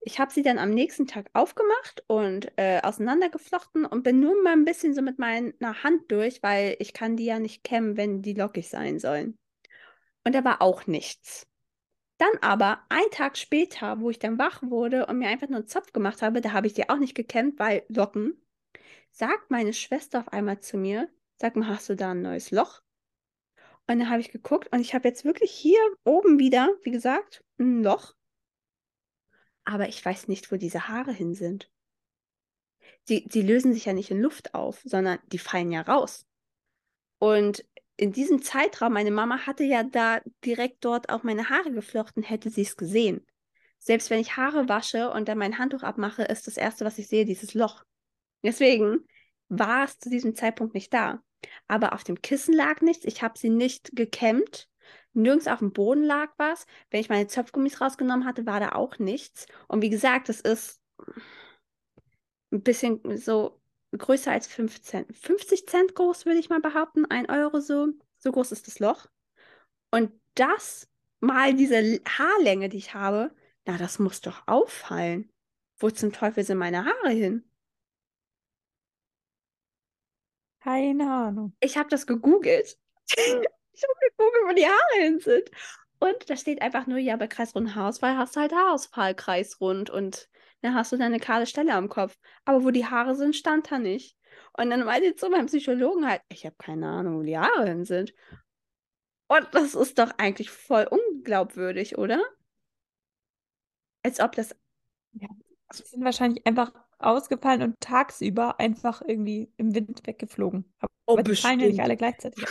Ich 0.00 0.20
habe 0.20 0.30
sie 0.30 0.42
dann 0.42 0.58
am 0.58 0.68
nächsten 0.68 1.06
Tag 1.06 1.30
aufgemacht 1.32 2.04
und 2.06 2.52
äh, 2.56 2.82
auseinandergeflochten 2.82 3.86
und 3.86 4.02
bin 4.02 4.20
nur 4.20 4.42
mal 4.42 4.52
ein 4.52 4.66
bisschen 4.66 4.92
so 4.92 5.00
mit 5.00 5.18
meiner 5.18 5.82
Hand 5.82 6.12
durch, 6.12 6.42
weil 6.42 6.76
ich 6.80 6.92
kann 6.92 7.16
die 7.16 7.24
ja 7.24 7.38
nicht 7.38 7.64
kämmen, 7.64 7.96
wenn 7.96 8.20
die 8.20 8.34
lockig 8.34 8.68
sein 8.68 8.98
sollen. 8.98 9.38
Und 10.22 10.34
da 10.34 10.44
war 10.44 10.60
auch 10.60 10.86
nichts. 10.86 11.49
Dann 12.20 12.30
aber, 12.42 12.84
ein 12.90 13.10
Tag 13.10 13.38
später, 13.38 14.00
wo 14.00 14.10
ich 14.10 14.18
dann 14.18 14.38
wach 14.38 14.62
wurde 14.62 15.06
und 15.06 15.18
mir 15.18 15.28
einfach 15.28 15.48
nur 15.48 15.60
einen 15.60 15.68
Zopf 15.68 15.92
gemacht 15.92 16.22
habe, 16.22 16.40
da 16.40 16.52
habe 16.52 16.66
ich 16.66 16.74
die 16.74 16.88
auch 16.88 16.98
nicht 16.98 17.14
gekämmt, 17.14 17.58
weil 17.58 17.82
Locken, 17.88 18.40
sagt 19.10 19.50
meine 19.50 19.72
Schwester 19.72 20.20
auf 20.20 20.28
einmal 20.28 20.60
zu 20.60 20.76
mir, 20.76 21.08
sag 21.40 21.56
mal, 21.56 21.68
hast 21.68 21.88
du 21.88 21.96
da 21.96 22.12
ein 22.12 22.22
neues 22.22 22.50
Loch? 22.50 22.82
Und 23.88 23.98
dann 23.98 24.10
habe 24.10 24.20
ich 24.20 24.30
geguckt 24.30 24.68
und 24.72 24.80
ich 24.80 24.94
habe 24.94 25.08
jetzt 25.08 25.24
wirklich 25.24 25.50
hier 25.50 25.80
oben 26.04 26.38
wieder, 26.38 26.68
wie 26.82 26.90
gesagt, 26.90 27.42
ein 27.58 27.82
Loch 27.82 28.14
aber 29.64 29.88
ich 29.88 30.04
weiß 30.04 30.28
nicht, 30.28 30.50
wo 30.50 30.56
diese 30.56 30.88
Haare 30.88 31.12
hin 31.12 31.34
sind. 31.34 31.70
Die, 33.08 33.26
die 33.26 33.42
lösen 33.42 33.72
sich 33.72 33.84
ja 33.84 33.92
nicht 33.92 34.10
in 34.10 34.20
Luft 34.20 34.54
auf, 34.54 34.80
sondern 34.84 35.18
die 35.26 35.38
fallen 35.38 35.70
ja 35.70 35.82
raus. 35.82 36.26
Und 37.18 37.64
in 38.00 38.12
diesem 38.12 38.40
Zeitraum, 38.40 38.94
meine 38.94 39.10
Mama 39.10 39.46
hatte 39.46 39.62
ja 39.62 39.82
da 39.82 40.22
direkt 40.42 40.86
dort 40.86 41.10
auch 41.10 41.22
meine 41.22 41.50
Haare 41.50 41.70
geflochten, 41.70 42.22
hätte 42.22 42.48
sie 42.48 42.62
es 42.62 42.78
gesehen. 42.78 43.26
Selbst 43.78 44.08
wenn 44.08 44.20
ich 44.20 44.38
Haare 44.38 44.70
wasche 44.70 45.10
und 45.10 45.28
dann 45.28 45.36
mein 45.36 45.58
Handtuch 45.58 45.82
abmache, 45.82 46.22
ist 46.22 46.46
das 46.46 46.56
Erste, 46.56 46.86
was 46.86 46.98
ich 46.98 47.08
sehe, 47.08 47.26
dieses 47.26 47.52
Loch. 47.52 47.84
Deswegen 48.42 49.06
war 49.50 49.84
es 49.84 49.98
zu 49.98 50.08
diesem 50.08 50.34
Zeitpunkt 50.34 50.72
nicht 50.72 50.94
da. 50.94 51.22
Aber 51.68 51.92
auf 51.92 52.02
dem 52.02 52.22
Kissen 52.22 52.54
lag 52.54 52.80
nichts. 52.80 53.04
Ich 53.04 53.22
habe 53.22 53.38
sie 53.38 53.50
nicht 53.50 53.90
gekämmt. 53.94 54.70
Nirgends 55.12 55.46
auf 55.46 55.58
dem 55.58 55.74
Boden 55.74 56.02
lag 56.02 56.30
was. 56.38 56.64
Wenn 56.88 57.00
ich 57.00 57.10
meine 57.10 57.26
Zöpfgummis 57.26 57.82
rausgenommen 57.82 58.26
hatte, 58.26 58.46
war 58.46 58.60
da 58.60 58.72
auch 58.72 58.98
nichts. 58.98 59.46
Und 59.68 59.82
wie 59.82 59.90
gesagt, 59.90 60.30
das 60.30 60.40
ist 60.40 60.80
ein 62.50 62.62
bisschen 62.62 63.18
so 63.18 63.59
größer 63.96 64.30
als 64.30 64.46
5 64.46 64.80
Cent. 64.82 65.16
50 65.16 65.66
Cent 65.66 65.94
groß, 65.94 66.26
würde 66.26 66.38
ich 66.38 66.48
mal 66.48 66.60
behaupten. 66.60 67.06
Ein 67.06 67.30
Euro 67.30 67.60
so. 67.60 67.88
So 68.18 68.32
groß 68.32 68.52
ist 68.52 68.66
das 68.66 68.78
Loch. 68.78 69.06
Und 69.90 70.12
das 70.34 70.88
mal 71.20 71.54
diese 71.54 72.00
Haarlänge, 72.06 72.68
die 72.68 72.78
ich 72.78 72.94
habe, 72.94 73.34
na, 73.66 73.76
das 73.78 73.98
muss 73.98 74.20
doch 74.20 74.46
auffallen. 74.46 75.30
Wo 75.78 75.90
zum 75.90 76.12
Teufel 76.12 76.44
sind 76.44 76.58
meine 76.58 76.84
Haare 76.84 77.10
hin? 77.10 77.44
Keine 80.60 81.10
Ahnung. 81.10 81.54
Ich 81.60 81.76
habe 81.76 81.88
das 81.88 82.06
gegoogelt. 82.06 82.78
Ich 83.72 83.84
habe 83.84 83.94
geguckt, 84.10 84.36
wo 84.46 84.52
die 84.52 84.66
Haare 84.66 85.00
hin 85.00 85.20
sind. 85.20 85.50
Und 86.00 86.28
da 86.28 86.36
steht 86.36 86.60
einfach 86.60 86.86
nur, 86.86 86.98
ja, 86.98 87.16
bei 87.16 87.28
kreisrunden 87.28 87.74
Haarausfall 87.74 88.18
hast 88.18 88.36
du 88.36 88.40
halt 88.40 88.52
Haarausfall 88.52 89.14
kreisrund 89.14 89.88
und 89.88 90.28
dann 90.62 90.74
hast 90.74 90.92
du 90.92 90.96
deine 90.98 91.18
kahle 91.20 91.46
Stelle 91.46 91.74
am 91.74 91.88
Kopf. 91.88 92.16
Aber 92.44 92.64
wo 92.64 92.70
die 92.70 92.86
Haare 92.86 93.14
sind, 93.16 93.36
stand 93.36 93.70
da 93.70 93.78
nicht. 93.78 94.16
Und 94.56 94.70
dann 94.70 94.84
meinte 94.84 95.06
jetzt 95.08 95.20
so 95.20 95.30
mein 95.30 95.46
Psychologen 95.46 96.06
halt, 96.08 96.22
ich 96.28 96.44
habe 96.46 96.56
keine 96.58 96.88
Ahnung, 96.88 97.18
wo 97.20 97.22
die 97.22 97.38
Haare 97.38 97.66
hin 97.68 97.84
sind. 97.84 98.12
Und 99.28 99.48
das 99.52 99.74
ist 99.74 99.98
doch 99.98 100.12
eigentlich 100.18 100.50
voll 100.50 100.86
unglaubwürdig, 100.90 101.96
oder? 101.96 102.22
Als 104.02 104.20
ob 104.20 104.32
das. 104.32 104.54
Ja, 105.12 105.28
die 105.78 105.82
sind 105.84 106.04
wahrscheinlich 106.04 106.46
einfach 106.46 106.72
ausgefallen 106.98 107.62
und 107.62 107.80
tagsüber 107.80 108.60
einfach 108.60 109.02
irgendwie 109.02 109.52
im 109.56 109.74
Wind 109.74 110.06
weggeflogen. 110.06 110.72
Aber 110.80 110.92
Oh, 111.06 111.18
die 111.22 111.36
fallen 111.36 111.60
ja 111.60 111.66
nicht 111.66 111.80
bestimmt. 111.80 111.82
alle 111.82 111.96
gleichzeitig. 111.96 112.48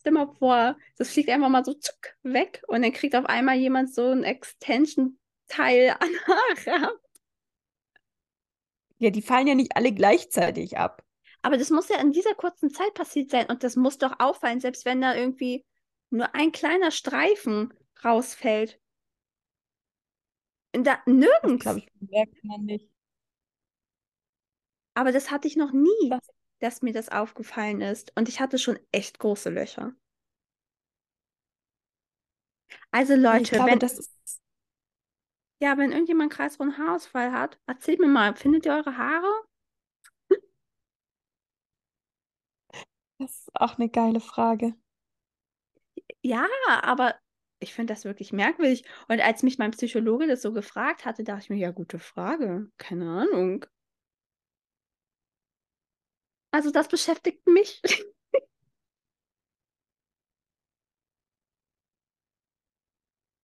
Stell 0.00 0.12
mal 0.12 0.28
vor, 0.38 0.76
das 0.98 1.10
fliegt 1.10 1.30
einfach 1.30 1.48
mal 1.48 1.64
so 1.64 1.74
zuck 1.74 2.14
weg 2.22 2.62
und 2.68 2.82
dann 2.82 2.92
kriegt 2.92 3.16
auf 3.16 3.26
einmal 3.26 3.56
jemand 3.56 3.92
so 3.94 4.10
ein 4.10 4.22
Extension-Teil 4.24 5.96
an 5.98 6.08
Haare 6.26 6.88
ab. 6.88 7.03
Ja, 9.04 9.10
die 9.10 9.22
fallen 9.22 9.46
ja 9.46 9.54
nicht 9.54 9.76
alle 9.76 9.92
gleichzeitig 9.92 10.78
ab. 10.78 11.04
Aber 11.42 11.56
das 11.58 11.70
muss 11.70 11.88
ja 11.88 12.00
in 12.00 12.10
dieser 12.12 12.34
kurzen 12.34 12.70
Zeit 12.70 12.92
passiert 12.94 13.30
sein 13.30 13.46
und 13.46 13.62
das 13.62 13.76
muss 13.76 13.98
doch 13.98 14.18
auffallen, 14.18 14.58
selbst 14.60 14.84
wenn 14.84 15.00
da 15.00 15.14
irgendwie 15.14 15.64
nur 16.10 16.34
ein 16.34 16.50
kleiner 16.52 16.90
Streifen 16.90 17.72
rausfällt. 18.04 18.80
Da, 20.72 20.98
Das 21.42 21.56
nirgends. 21.56 21.60
glaube 21.60 21.78
ich, 21.78 21.88
merkt 22.10 22.42
man 22.44 22.64
nicht. 22.66 22.90
Aber 24.94 25.12
das 25.12 25.30
hatte 25.30 25.46
ich 25.46 25.54
noch 25.56 25.70
nie, 25.72 26.10
Was? 26.10 26.20
dass 26.58 26.82
mir 26.82 26.92
das 26.92 27.08
aufgefallen 27.08 27.80
ist. 27.80 28.10
Und 28.16 28.28
ich 28.28 28.40
hatte 28.40 28.58
schon 28.58 28.76
echt 28.90 29.20
große 29.20 29.50
Löcher. 29.50 29.94
Also 32.92 33.14
Leute, 33.14 33.50
glaube, 33.50 33.66
wenn, 33.66 33.78
das 33.78 33.98
ist, 33.98 34.10
ja, 35.64 35.78
wenn 35.78 35.92
irgendjemand 35.92 36.30
einen 36.30 36.36
kreisrunden 36.36 36.76
Haarausfall 36.76 37.32
hat, 37.32 37.58
erzählt 37.66 37.98
mir 37.98 38.06
mal, 38.06 38.36
findet 38.36 38.66
ihr 38.66 38.74
eure 38.74 38.98
Haare? 38.98 39.32
das 43.18 43.30
ist 43.30 43.50
auch 43.54 43.78
eine 43.78 43.88
geile 43.88 44.20
Frage. 44.20 44.74
Ja, 46.22 46.46
aber 46.82 47.18
ich 47.60 47.72
finde 47.72 47.94
das 47.94 48.04
wirklich 48.04 48.30
merkwürdig. 48.32 48.84
Und 49.08 49.20
als 49.22 49.42
mich 49.42 49.56
mein 49.58 49.70
Psychologe 49.70 50.26
das 50.26 50.42
so 50.42 50.52
gefragt 50.52 51.06
hatte, 51.06 51.24
dachte 51.24 51.44
ich 51.44 51.50
mir, 51.50 51.56
ja, 51.56 51.70
gute 51.70 51.98
Frage. 51.98 52.70
Keine 52.76 53.08
Ahnung. 53.08 53.64
Also 56.50 56.70
das 56.70 56.88
beschäftigt 56.88 57.46
mich. 57.46 57.80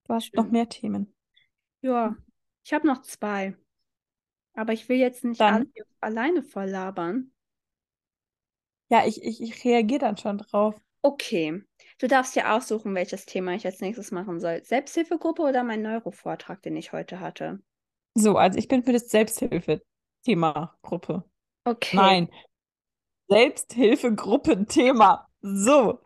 Du 0.05 0.15
hast 0.15 0.35
noch 0.35 0.51
mehr 0.51 0.69
Themen. 0.69 1.15
Ja, 1.83 2.17
ich 2.65 2.73
habe 2.73 2.87
noch 2.87 3.03
zwei. 3.03 3.57
Aber 4.55 4.73
ich 4.73 4.89
will 4.89 4.99
jetzt 4.99 5.25
nicht 5.25 5.41
Dann. 5.41 5.55
alle 5.55 5.67
alleine 6.01 6.43
voll 6.43 6.67
labern. 6.67 7.33
Ja, 8.91 9.07
ich, 9.07 9.23
ich, 9.23 9.41
ich 9.41 9.65
reagiere 9.65 10.01
dann 10.01 10.17
schon 10.17 10.39
drauf. 10.39 10.75
Okay, 11.03 11.63
du 11.99 12.09
darfst 12.09 12.37
dir 12.37 12.53
aussuchen, 12.53 12.95
welches 12.95 13.25
Thema 13.25 13.55
ich 13.55 13.65
als 13.65 13.81
nächstes 13.81 14.11
machen 14.11 14.41
soll. 14.41 14.63
Selbsthilfegruppe 14.65 15.43
oder 15.43 15.63
mein 15.63 15.83
Neurovortrag, 15.83 16.61
den 16.63 16.77
ich 16.77 16.93
heute 16.93 17.21
hatte. 17.21 17.61
So, 18.15 18.37
also 18.37 18.59
ich 18.59 18.69
bin 18.69 18.83
für 18.83 18.93
das 18.93 19.09
Selbsthilfe-Thema 19.09 20.77
Gruppe. 20.83 21.25
Okay. 21.65 21.97
Nein, 21.97 22.29
Selbsthilfegruppen-Thema. 23.29 25.29
So. 25.41 26.01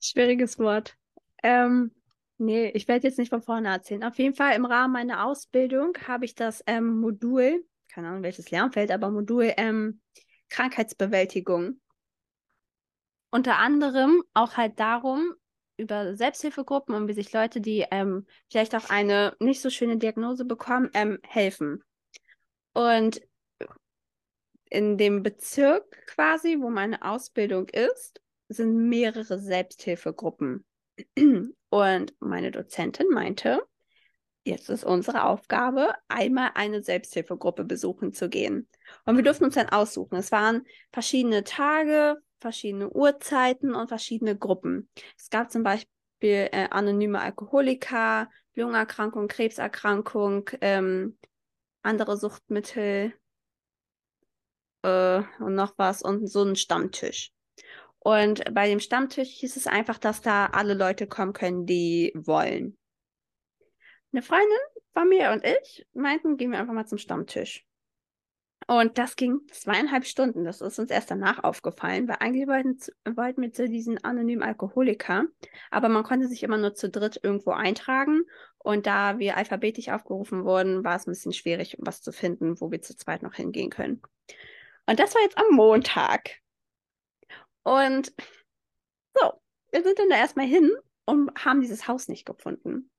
Schwieriges 0.00 0.58
Wort. 0.58 0.96
Ähm, 1.42 1.92
nee, 2.38 2.68
ich 2.70 2.88
werde 2.88 3.06
jetzt 3.06 3.18
nicht 3.18 3.30
von 3.30 3.42
vorne 3.42 3.68
erzählen. 3.68 4.04
Auf 4.04 4.18
jeden 4.18 4.34
Fall 4.34 4.54
im 4.54 4.64
Rahmen 4.64 4.92
meiner 4.92 5.24
Ausbildung 5.26 5.96
habe 6.06 6.24
ich 6.24 6.34
das 6.34 6.62
ähm, 6.66 7.00
Modul, 7.00 7.64
keine 7.92 8.08
Ahnung 8.08 8.22
welches 8.22 8.50
Lernfeld, 8.50 8.90
aber 8.90 9.10
Modul 9.10 9.52
ähm, 9.56 10.00
Krankheitsbewältigung. 10.48 11.80
Unter 13.30 13.58
anderem 13.58 14.22
auch 14.32 14.56
halt 14.56 14.78
darum, 14.78 15.34
über 15.76 16.16
Selbsthilfegruppen 16.16 16.94
und 16.94 17.08
wie 17.08 17.14
sich 17.14 17.32
Leute, 17.32 17.60
die 17.60 17.84
ähm, 17.90 18.26
vielleicht 18.48 18.74
auch 18.74 18.90
eine 18.90 19.34
nicht 19.40 19.60
so 19.60 19.70
schöne 19.70 19.96
Diagnose 19.96 20.44
bekommen, 20.44 20.90
ähm, 20.94 21.18
helfen. 21.26 21.82
Und 22.72 23.20
in 24.70 24.98
dem 24.98 25.22
Bezirk 25.22 25.90
quasi, 26.06 26.58
wo 26.60 26.70
meine 26.70 27.02
Ausbildung 27.02 27.68
ist, 27.68 28.20
sind 28.48 28.88
mehrere 28.88 29.38
Selbsthilfegruppen. 29.38 30.64
Und 31.70 32.14
meine 32.20 32.50
Dozentin 32.50 33.08
meinte, 33.10 33.62
jetzt 34.44 34.68
ist 34.68 34.84
unsere 34.84 35.24
Aufgabe, 35.24 35.94
einmal 36.08 36.50
eine 36.54 36.82
Selbsthilfegruppe 36.82 37.64
besuchen 37.64 38.12
zu 38.12 38.28
gehen. 38.28 38.68
Und 39.04 39.16
wir 39.16 39.24
durften 39.24 39.44
uns 39.44 39.54
dann 39.54 39.70
aussuchen. 39.70 40.16
Es 40.16 40.30
waren 40.30 40.66
verschiedene 40.92 41.44
Tage, 41.44 42.18
verschiedene 42.40 42.90
Uhrzeiten 42.90 43.74
und 43.74 43.88
verschiedene 43.88 44.36
Gruppen. 44.36 44.88
Es 45.16 45.30
gab 45.30 45.50
zum 45.50 45.62
Beispiel 45.62 45.88
äh, 46.20 46.68
anonyme 46.70 47.20
Alkoholiker, 47.20 48.30
Lungenerkrankung, 48.54 49.28
Krebserkrankung, 49.28 50.50
ähm, 50.60 51.18
andere 51.82 52.16
Suchtmittel 52.16 53.14
äh, 54.82 55.22
und 55.40 55.54
noch 55.54 55.74
was 55.76 56.02
und 56.02 56.28
so 56.28 56.44
ein 56.44 56.56
Stammtisch. 56.56 57.33
Und 58.04 58.44
bei 58.52 58.68
dem 58.68 58.80
Stammtisch 58.80 59.30
hieß 59.30 59.56
es 59.56 59.66
einfach, 59.66 59.96
dass 59.96 60.20
da 60.20 60.46
alle 60.46 60.74
Leute 60.74 61.06
kommen 61.06 61.32
können, 61.32 61.64
die 61.64 62.12
wollen. 62.14 62.76
Eine 64.12 64.20
Freundin 64.20 64.58
von 64.92 65.08
mir 65.08 65.32
und 65.32 65.42
ich 65.42 65.86
meinten, 65.94 66.36
gehen 66.36 66.52
wir 66.52 66.58
einfach 66.58 66.74
mal 66.74 66.86
zum 66.86 66.98
Stammtisch. 66.98 67.64
Und 68.66 68.98
das 68.98 69.16
ging 69.16 69.40
zweieinhalb 69.50 70.04
Stunden. 70.04 70.44
Das 70.44 70.60
ist 70.60 70.78
uns 70.78 70.90
erst 70.90 71.10
danach 71.10 71.44
aufgefallen, 71.44 72.06
weil 72.06 72.16
eigentlich 72.20 72.46
wollten, 72.46 72.78
wollten 73.16 73.40
wir 73.40 73.52
zu 73.52 73.68
diesen 73.68 74.04
anonymen 74.04 74.42
Alkoholiker, 74.42 75.24
aber 75.70 75.88
man 75.88 76.02
konnte 76.02 76.28
sich 76.28 76.42
immer 76.42 76.58
nur 76.58 76.74
zu 76.74 76.90
dritt 76.90 77.18
irgendwo 77.22 77.52
eintragen. 77.52 78.24
Und 78.58 78.86
da 78.86 79.18
wir 79.18 79.38
alphabetisch 79.38 79.88
aufgerufen 79.88 80.44
wurden, 80.44 80.84
war 80.84 80.96
es 80.96 81.06
ein 81.06 81.12
bisschen 81.12 81.32
schwierig, 81.32 81.78
was 81.80 82.02
zu 82.02 82.12
finden, 82.12 82.60
wo 82.60 82.70
wir 82.70 82.82
zu 82.82 82.94
zweit 82.94 83.22
noch 83.22 83.34
hingehen 83.34 83.70
können. 83.70 84.02
Und 84.84 85.00
das 85.00 85.14
war 85.14 85.22
jetzt 85.22 85.38
am 85.38 85.56
Montag. 85.56 86.43
Und 87.64 88.12
so, 89.14 89.32
wir 89.72 89.82
sind 89.82 89.98
dann 89.98 90.08
da 90.10 90.16
erstmal 90.16 90.46
hin 90.46 90.70
und 91.06 91.44
haben 91.44 91.60
dieses 91.60 91.88
Haus 91.88 92.08
nicht 92.08 92.24
gefunden. 92.24 92.90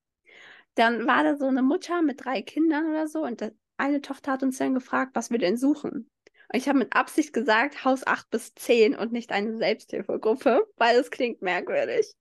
Dann 0.76 1.07
war 1.07 1.24
da 1.24 1.38
so 1.38 1.47
eine 1.47 1.63
Mutter 1.63 2.01
mit 2.01 2.26
drei 2.26 2.41
Kindern 2.41 2.89
oder 2.89 3.07
so 3.07 3.24
und 3.24 3.53
eine 3.78 4.01
Tochter 4.01 4.34
hat 4.34 4.43
uns 4.43 4.57
dann 4.57 4.74
gefragt, 4.74 5.11
was 5.16 5.32
wir 5.32 5.39
denn 5.39 5.57
suchen. 5.57 6.09
Und 6.51 6.57
ich 6.57 6.68
habe 6.68 6.80
mit 6.80 6.95
Absicht 6.95 7.34
gesagt, 7.34 7.86
Haus 7.86 8.05
8 8.05 8.30
bis 8.30 8.53
10 8.55 8.95
und 8.95 9.11
nicht 9.11 9.32
eine 9.32 9.55
Selbsthilfegruppe, 9.57 10.68
weil 10.76 10.97
es 10.97 11.11
klingt 11.11 11.41
merkwürdig. 11.41 12.13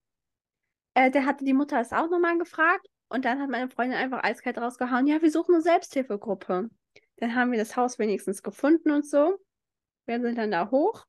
Äh, 0.95 1.11
der 1.11 1.27
hatte 1.27 1.45
die 1.45 1.53
Mutter 1.53 1.81
es 1.81 1.93
auch 1.93 2.09
nochmal 2.09 2.39
gefragt 2.39 2.87
und 3.09 3.25
dann 3.25 3.41
hat 3.41 3.51
meine 3.51 3.69
Freundin 3.69 3.99
einfach 3.99 4.23
eiskalt 4.23 4.59
rausgehauen, 4.59 5.07
ja, 5.07 5.21
wir 5.21 5.31
suchen 5.31 5.55
eine 5.55 5.63
Selbsthilfegruppe. 5.63 6.71
Dann 7.17 7.35
haben 7.35 7.53
wir 7.53 7.59
das 7.59 7.77
Haus 7.77 7.99
wenigstens 7.99 8.43
gefunden 8.43 8.91
und 8.91 9.07
so. 9.07 9.39
Wir 10.07 10.21
sind 10.21 10.37
dann 10.37 10.51
da 10.51 10.71
hoch. 10.71 11.07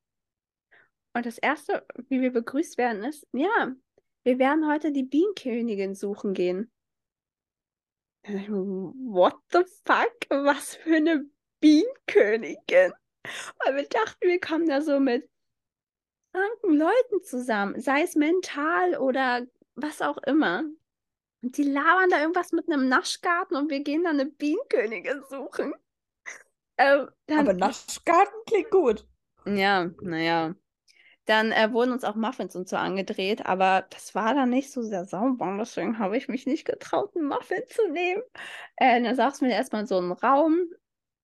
Und 1.16 1.24
das 1.24 1.38
Erste, 1.38 1.86
wie 2.10 2.20
wir 2.20 2.30
begrüßt 2.30 2.76
werden, 2.76 3.02
ist, 3.02 3.26
ja, 3.32 3.74
wir 4.24 4.38
werden 4.38 4.70
heute 4.70 4.92
die 4.92 5.02
Bienenkönigin 5.02 5.94
suchen 5.94 6.34
gehen. 6.34 6.70
What 8.22 9.36
the 9.50 9.64
fuck? 9.86 10.12
Was 10.28 10.76
für 10.76 10.96
eine 10.96 11.24
Bienenkönigin? 11.60 12.92
Weil 13.64 13.76
wir 13.76 13.88
dachten, 13.88 14.28
wir 14.28 14.38
kommen 14.40 14.68
da 14.68 14.82
so 14.82 15.00
mit 15.00 15.26
kranken 16.34 16.76
Leuten 16.76 17.22
zusammen, 17.22 17.80
sei 17.80 18.02
es 18.02 18.14
mental 18.14 18.98
oder 18.98 19.46
was 19.74 20.02
auch 20.02 20.18
immer. 20.18 20.64
Und 21.40 21.56
die 21.56 21.62
labern 21.62 22.10
da 22.10 22.20
irgendwas 22.20 22.52
mit 22.52 22.70
einem 22.70 22.90
Naschgarten 22.90 23.56
und 23.56 23.70
wir 23.70 23.80
gehen 23.80 24.04
da 24.04 24.10
eine 24.10 24.26
Bienenkönigin 24.26 25.22
suchen. 25.30 25.72
Äh, 26.76 27.06
dann, 27.24 27.38
Aber 27.38 27.54
Naschgarten 27.54 28.38
klingt 28.44 28.70
gut. 28.70 29.08
Ja, 29.46 29.90
naja. 30.02 30.54
Dann 31.26 31.52
äh, 31.52 31.72
wurden 31.72 31.92
uns 31.92 32.04
auch 32.04 32.14
Muffins 32.14 32.56
und 32.56 32.68
so 32.68 32.76
angedreht, 32.76 33.44
aber 33.46 33.86
das 33.90 34.14
war 34.14 34.34
dann 34.34 34.50
nicht 34.50 34.72
so 34.72 34.82
sehr 34.82 35.04
sauber. 35.04 35.56
Deswegen 35.58 35.98
habe 35.98 36.16
ich 36.16 36.28
mich 36.28 36.46
nicht 36.46 36.64
getraut, 36.64 37.14
einen 37.16 37.28
Muffin 37.28 37.62
zu 37.68 37.90
nehmen. 37.90 38.22
Äh, 38.76 39.02
dann 39.02 39.14
saßen 39.14 39.46
wir 39.46 39.54
erstmal 39.54 39.82
in 39.82 39.88
so 39.88 39.98
einem 39.98 40.12
Raum 40.12 40.56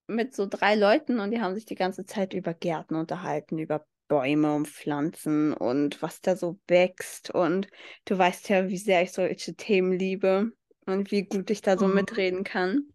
mit 0.09 0.35
so 0.35 0.47
drei 0.47 0.75
Leuten 0.75 1.21
und 1.21 1.31
die 1.31 1.41
haben 1.41 1.55
sich 1.55 1.65
die 1.65 1.77
ganze 1.77 2.05
Zeit 2.05 2.35
über 2.35 2.53
Gärten 2.53 2.97
unterhalten, 2.97 3.59
über 3.59 3.87
Bäume 4.09 4.55
und 4.55 4.69
Pflanzen 4.69 5.55
und 5.55 6.03
was 6.03 6.21
da 6.21 6.37
so 6.37 6.59
wächst. 6.67 7.31
Und 7.31 7.69
du 8.05 8.19
weißt 8.19 8.49
ja, 8.49 8.69
wie 8.69 8.77
sehr 8.77 9.03
ich 9.03 9.13
solche 9.13 9.55
Themen 9.55 9.93
liebe 9.93 10.53
und 10.85 11.11
wie 11.13 11.23
gut 11.23 11.49
ich 11.51 11.63
da 11.63 11.79
so 11.79 11.87
mhm. 11.87 11.95
mitreden 11.95 12.45
kann. 12.45 12.92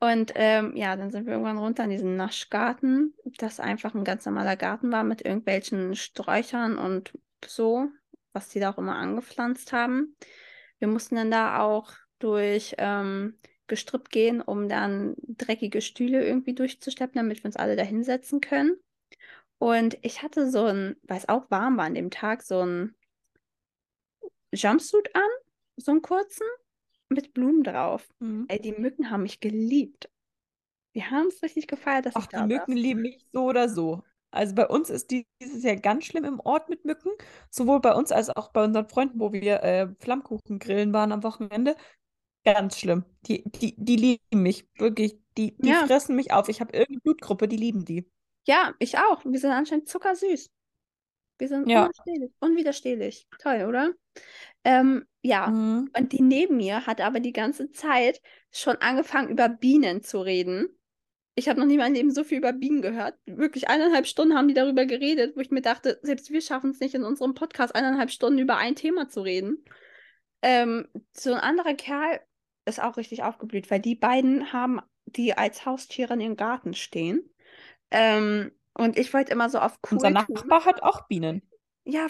Und 0.00 0.32
ähm, 0.34 0.74
ja, 0.76 0.96
dann 0.96 1.10
sind 1.10 1.26
wir 1.26 1.34
irgendwann 1.34 1.58
runter 1.58 1.84
in 1.84 1.90
diesen 1.90 2.16
Naschgarten, 2.16 3.14
das 3.36 3.60
einfach 3.60 3.94
ein 3.94 4.04
ganz 4.04 4.24
normaler 4.24 4.56
Garten 4.56 4.90
war 4.90 5.04
mit 5.04 5.22
irgendwelchen 5.22 5.94
Sträuchern 5.94 6.78
und 6.78 7.12
so, 7.44 7.88
was 8.32 8.48
die 8.48 8.60
da 8.60 8.70
auch 8.70 8.78
immer 8.78 8.96
angepflanzt 8.96 9.72
haben. 9.74 10.16
Wir 10.78 10.88
mussten 10.88 11.16
dann 11.16 11.30
da 11.30 11.60
auch 11.60 11.92
durch 12.18 12.74
ähm, 12.78 13.38
Gestrüpp 13.66 14.08
gehen, 14.08 14.40
um 14.40 14.70
dann 14.70 15.14
dreckige 15.18 15.82
Stühle 15.82 16.26
irgendwie 16.26 16.54
durchzusteppen, 16.54 17.16
damit 17.16 17.38
wir 17.38 17.46
uns 17.46 17.56
alle 17.56 17.76
da 17.76 17.82
hinsetzen 17.82 18.40
können. 18.40 18.78
Und 19.58 19.98
ich 20.00 20.22
hatte 20.22 20.50
so 20.50 20.64
ein, 20.64 20.96
weil 21.02 21.18
es 21.18 21.28
auch 21.28 21.50
warm 21.50 21.76
war 21.76 21.84
an 21.84 21.94
dem 21.94 22.10
Tag, 22.10 22.42
so 22.42 22.64
ein 22.64 22.94
Jumpsuit 24.52 25.14
an, 25.14 25.28
so 25.76 25.92
einen 25.92 26.00
kurzen 26.00 26.46
mit 27.10 27.34
Blumen 27.34 27.62
drauf. 27.62 28.08
Mhm. 28.20 28.46
Ey, 28.48 28.60
die 28.60 28.72
Mücken 28.72 29.10
haben 29.10 29.24
mich 29.24 29.40
geliebt. 29.40 30.10
Die 30.94 31.04
haben 31.04 31.28
es 31.28 31.42
richtig 31.42 31.68
gefeiert, 31.68 32.06
dass 32.06 32.16
Ach, 32.16 32.22
ich 32.22 32.28
da 32.28 32.46
die 32.46 32.54
Mücken 32.54 32.76
lieben 32.76 33.02
mich 33.02 33.24
so 33.32 33.44
oder 33.44 33.68
so. 33.68 34.02
Also 34.32 34.54
bei 34.54 34.66
uns 34.66 34.90
ist 34.90 35.10
dieses 35.10 35.62
Jahr 35.62 35.76
ganz 35.76 36.04
schlimm 36.04 36.24
im 36.24 36.40
Ort 36.40 36.68
mit 36.68 36.84
Mücken, 36.84 37.10
sowohl 37.50 37.80
bei 37.80 37.94
uns 37.94 38.12
als 38.12 38.30
auch 38.30 38.52
bei 38.52 38.64
unseren 38.64 38.88
Freunden, 38.88 39.18
wo 39.18 39.32
wir 39.32 39.62
äh, 39.62 39.88
Flammkuchen 39.98 40.58
grillen 40.58 40.92
waren 40.92 41.12
am 41.12 41.24
Wochenende. 41.24 41.76
Ganz 42.44 42.78
schlimm. 42.78 43.04
Die, 43.26 43.42
die, 43.44 43.74
die 43.76 43.96
lieben 43.96 44.42
mich, 44.42 44.68
wirklich. 44.78 45.18
Die, 45.36 45.56
die 45.58 45.68
ja. 45.68 45.86
fressen 45.86 46.16
mich 46.16 46.32
auf. 46.32 46.48
Ich 46.48 46.60
habe 46.60 46.72
irgendeine 46.72 47.00
Blutgruppe, 47.00 47.48
die 47.48 47.56
lieben 47.56 47.84
die. 47.84 48.08
Ja, 48.46 48.72
ich 48.78 48.98
auch. 48.98 49.24
Wir 49.24 49.38
sind 49.38 49.50
anscheinend 49.50 49.88
zuckersüß. 49.88 50.50
Wir 51.40 51.48
sind 51.48 51.68
ja. 51.68 51.86
unwiderstehlich. 51.86 52.32
unwiderstehlich. 52.40 53.26
Toll, 53.38 53.64
oder? 53.68 53.92
Ähm, 54.64 55.06
ja, 55.22 55.48
mhm. 55.48 55.90
und 55.96 56.12
die 56.12 56.22
neben 56.22 56.58
mir 56.58 56.86
hat 56.86 57.00
aber 57.00 57.20
die 57.20 57.32
ganze 57.32 57.70
Zeit 57.70 58.20
schon 58.50 58.76
angefangen, 58.76 59.30
über 59.30 59.48
Bienen 59.48 60.02
zu 60.02 60.20
reden. 60.20 60.68
Ich 61.34 61.48
habe 61.48 61.58
noch 61.58 61.66
nie 61.66 61.78
mein 61.78 61.94
Leben 61.94 62.10
so 62.10 62.24
viel 62.24 62.38
über 62.38 62.52
Bienen 62.52 62.82
gehört. 62.82 63.18
Wirklich 63.24 63.68
eineinhalb 63.68 64.06
Stunden 64.06 64.36
haben 64.36 64.48
die 64.48 64.54
darüber 64.54 64.84
geredet, 64.84 65.36
wo 65.36 65.40
ich 65.40 65.50
mir 65.50 65.62
dachte, 65.62 65.98
selbst 66.02 66.30
wir 66.30 66.42
schaffen 66.42 66.70
es 66.70 66.80
nicht 66.80 66.94
in 66.94 67.04
unserem 67.04 67.34
Podcast 67.34 67.74
eineinhalb 67.74 68.10
Stunden 68.10 68.38
über 68.38 68.56
ein 68.56 68.74
Thema 68.74 69.08
zu 69.08 69.22
reden. 69.22 69.64
Ähm, 70.42 70.88
so 71.12 71.32
ein 71.32 71.40
anderer 71.40 71.74
Kerl 71.74 72.20
ist 72.66 72.82
auch 72.82 72.96
richtig 72.96 73.22
aufgeblüht, 73.22 73.70
weil 73.70 73.80
die 73.80 73.94
beiden 73.94 74.52
haben 74.52 74.80
die 75.06 75.34
als 75.34 75.64
Haustiere 75.64 76.14
in 76.14 76.20
ihrem 76.20 76.36
Garten 76.36 76.74
stehen. 76.74 77.28
Ähm, 77.90 78.52
und 78.80 78.98
ich 78.98 79.12
wollte 79.12 79.32
immer 79.32 79.50
so 79.50 79.58
auf 79.58 79.78
cool 79.90 79.96
Unser 79.96 80.10
Nachbar 80.10 80.60
tun. 80.60 80.64
hat 80.64 80.82
auch 80.82 81.06
Bienen. 81.06 81.42
Ja, 81.84 82.06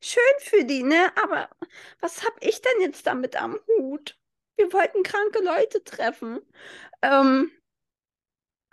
schön 0.00 0.22
für 0.40 0.64
die, 0.64 0.82
ne? 0.82 1.10
Aber 1.22 1.48
was 2.00 2.24
hab 2.24 2.32
ich 2.40 2.60
denn 2.60 2.80
jetzt 2.80 3.06
damit 3.06 3.40
am 3.40 3.58
Hut? 3.78 4.16
Wir 4.56 4.72
wollten 4.72 5.02
kranke 5.02 5.42
Leute 5.42 5.82
treffen. 5.84 6.40
Ähm, 7.02 7.50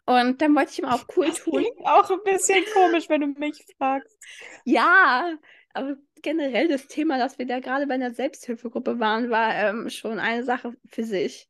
und 0.05 0.41
dann 0.41 0.55
wollte 0.55 0.71
ich 0.71 0.79
ihm 0.79 0.86
auch 0.86 1.05
cool 1.15 1.27
das 1.27 1.43
tun. 1.43 1.61
Klingt 1.61 1.79
auch 1.86 2.09
ein 2.09 2.23
bisschen 2.23 2.63
komisch, 2.73 3.09
wenn 3.09 3.21
du 3.21 3.27
mich 3.27 3.65
fragst. 3.77 4.17
Ja, 4.65 5.36
aber 5.73 5.95
generell 6.21 6.67
das 6.67 6.88
Thema, 6.88 7.17
dass 7.17 7.39
wir 7.39 7.47
da 7.47 7.59
gerade 7.59 7.88
bei 7.88 7.95
einer 7.95 8.13
Selbsthilfegruppe 8.13 8.99
waren, 8.99 9.29
war 9.29 9.53
ähm, 9.55 9.89
schon 9.89 10.19
eine 10.19 10.43
Sache 10.43 10.73
für 10.86 11.03
sich. 11.03 11.49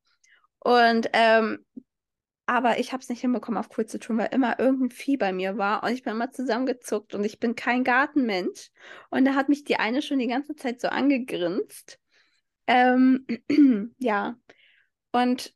Und 0.59 1.09
ähm, 1.13 1.65
aber 2.53 2.79
ich 2.79 2.93
habe 2.93 3.01
es 3.01 3.09
nicht 3.09 3.21
hinbekommen, 3.21 3.59
auf 3.59 3.77
cool 3.77 3.85
zu 3.85 3.99
tun, 3.99 4.17
weil 4.17 4.29
immer 4.31 4.59
irgendein 4.59 4.91
Vieh 4.91 5.17
bei 5.17 5.33
mir 5.33 5.57
war 5.57 5.83
und 5.83 5.91
ich 5.91 6.03
bin 6.03 6.13
immer 6.13 6.31
zusammengezuckt 6.31 7.15
und 7.15 7.23
ich 7.23 7.39
bin 7.39 7.55
kein 7.55 7.83
Gartenmensch. 7.83 8.71
Und 9.09 9.25
da 9.25 9.35
hat 9.35 9.49
mich 9.49 9.63
die 9.63 9.77
eine 9.77 10.01
schon 10.01 10.19
die 10.19 10.27
ganze 10.27 10.55
Zeit 10.55 10.81
so 10.81 10.87
angegrinst. 10.89 11.99
Ähm, 12.67 13.25
ja. 13.99 14.35
Und 15.11 15.53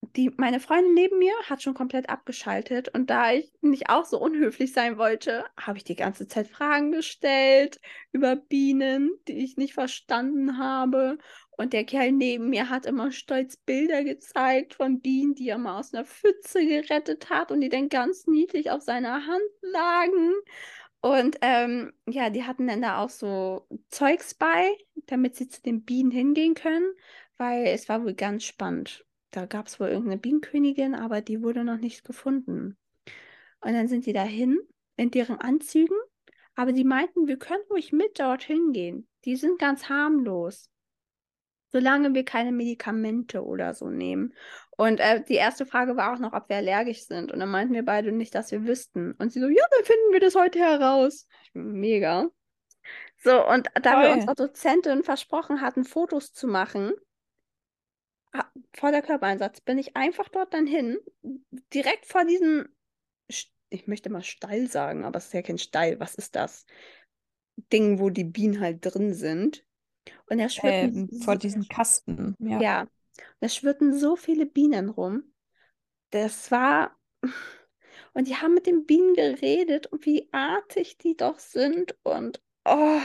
die, 0.00 0.30
meine 0.36 0.60
Freundin 0.60 0.94
neben 0.94 1.18
mir 1.18 1.34
hat 1.48 1.62
schon 1.62 1.74
komplett 1.74 2.08
abgeschaltet 2.08 2.88
und 2.94 3.10
da 3.10 3.32
ich 3.32 3.52
nicht 3.60 3.90
auch 3.90 4.04
so 4.04 4.20
unhöflich 4.20 4.72
sein 4.72 4.96
wollte, 4.96 5.44
habe 5.58 5.78
ich 5.78 5.84
die 5.84 5.96
ganze 5.96 6.28
Zeit 6.28 6.48
Fragen 6.48 6.92
gestellt 6.92 7.80
über 8.12 8.36
Bienen, 8.36 9.10
die 9.26 9.44
ich 9.44 9.56
nicht 9.56 9.74
verstanden 9.74 10.58
habe. 10.58 11.18
Und 11.56 11.72
der 11.72 11.84
Kerl 11.84 12.12
neben 12.12 12.50
mir 12.50 12.70
hat 12.70 12.86
immer 12.86 13.10
stolz 13.10 13.56
Bilder 13.56 14.04
gezeigt 14.04 14.74
von 14.74 15.00
Bienen, 15.00 15.34
die 15.34 15.48
er 15.48 15.58
mal 15.58 15.80
aus 15.80 15.92
einer 15.92 16.04
Pfütze 16.04 16.64
gerettet 16.64 17.30
hat 17.30 17.50
und 17.50 17.60
die 17.60 17.68
dann 17.68 17.88
ganz 17.88 18.26
niedlich 18.28 18.70
auf 18.70 18.82
seiner 18.82 19.26
Hand 19.26 19.50
lagen. 19.62 20.34
Und 21.00 21.38
ähm, 21.42 21.92
ja, 22.08 22.30
die 22.30 22.44
hatten 22.44 22.66
dann 22.68 22.82
da 22.82 23.02
auch 23.02 23.10
so 23.10 23.66
Zeugs 23.88 24.34
bei, 24.34 24.76
damit 25.06 25.36
sie 25.36 25.48
zu 25.48 25.62
den 25.62 25.84
Bienen 25.84 26.10
hingehen 26.10 26.54
können, 26.54 26.92
weil 27.36 27.66
es 27.66 27.88
war 27.88 28.04
wohl 28.04 28.14
ganz 28.14 28.44
spannend. 28.44 29.04
Da 29.30 29.46
gab 29.46 29.66
es 29.66 29.78
wohl 29.78 29.88
irgendeine 29.88 30.18
Bienenkönigin, 30.18 30.94
aber 30.94 31.20
die 31.20 31.42
wurde 31.42 31.64
noch 31.64 31.78
nicht 31.78 32.04
gefunden. 32.04 32.76
Und 33.60 33.72
dann 33.72 33.88
sind 33.88 34.06
die 34.06 34.12
dahin 34.12 34.58
in 34.96 35.10
deren 35.10 35.40
Anzügen, 35.40 35.96
aber 36.54 36.72
die 36.72 36.84
meinten, 36.84 37.26
wir 37.26 37.38
können 37.38 37.62
ruhig 37.70 37.92
mit 37.92 38.18
dorthin 38.18 38.72
gehen. 38.72 39.08
Die 39.24 39.36
sind 39.36 39.58
ganz 39.58 39.88
harmlos 39.88 40.70
solange 41.70 42.14
wir 42.14 42.24
keine 42.24 42.52
Medikamente 42.52 43.44
oder 43.44 43.74
so 43.74 43.88
nehmen. 43.90 44.34
Und 44.76 45.00
äh, 45.00 45.22
die 45.22 45.34
erste 45.34 45.66
Frage 45.66 45.96
war 45.96 46.14
auch 46.14 46.18
noch, 46.18 46.32
ob 46.32 46.48
wir 46.48 46.56
allergisch 46.56 47.04
sind. 47.04 47.32
Und 47.32 47.40
dann 47.40 47.50
meinten 47.50 47.74
wir 47.74 47.84
beide 47.84 48.12
nicht, 48.12 48.34
dass 48.34 48.50
wir 48.52 48.66
wüssten. 48.66 49.12
Und 49.12 49.32
sie 49.32 49.40
so, 49.40 49.48
ja, 49.48 49.64
dann 49.70 49.84
finden 49.84 50.12
wir 50.12 50.20
das 50.20 50.34
heute 50.34 50.58
heraus. 50.58 51.26
Mega. 51.52 52.28
So, 53.18 53.46
und 53.46 53.68
da 53.74 53.92
Toll. 53.92 54.02
wir 54.02 54.12
unserer 54.12 54.34
Dozentin 54.34 55.02
versprochen 55.02 55.60
hatten, 55.60 55.84
Fotos 55.84 56.32
zu 56.32 56.46
machen, 56.46 56.92
vor 58.74 58.90
der 58.90 59.02
Körpereinsatz, 59.02 59.60
bin 59.60 59.78
ich 59.78 59.96
einfach 59.96 60.28
dort 60.28 60.54
dann 60.54 60.66
hin, 60.66 60.98
direkt 61.74 62.06
vor 62.06 62.24
diesem, 62.24 62.68
ich 63.70 63.86
möchte 63.86 64.10
mal 64.10 64.22
Stall 64.22 64.68
sagen, 64.68 65.04
aber 65.04 65.18
es 65.18 65.26
ist 65.26 65.34
ja 65.34 65.42
kein 65.42 65.58
Stall, 65.58 66.00
was 66.00 66.14
ist 66.14 66.36
das? 66.36 66.66
Ding, 67.72 67.98
wo 67.98 68.10
die 68.10 68.24
Bienen 68.24 68.60
halt 68.60 68.78
drin 68.82 69.14
sind. 69.14 69.64
Und 70.26 70.38
da 70.38 70.48
schwirrten 70.48 71.08
ähm, 71.10 71.20
vor 71.20 71.36
diesen 71.36 71.68
Kasten. 71.68 72.34
Ja. 72.38 72.60
ja. 72.60 72.88
Da 73.40 73.48
schwirrten 73.48 73.98
so 73.98 74.16
viele 74.16 74.46
Bienen 74.46 74.88
rum. 74.88 75.32
Das 76.10 76.50
war. 76.50 76.96
Und 78.14 78.26
die 78.26 78.36
haben 78.36 78.54
mit 78.54 78.66
den 78.66 78.86
Bienen 78.86 79.14
geredet 79.14 79.86
und 79.88 80.04
wie 80.04 80.28
artig 80.32 80.98
die 80.98 81.16
doch 81.16 81.38
sind. 81.38 81.94
Und 82.02 82.42
oh, 82.64 83.00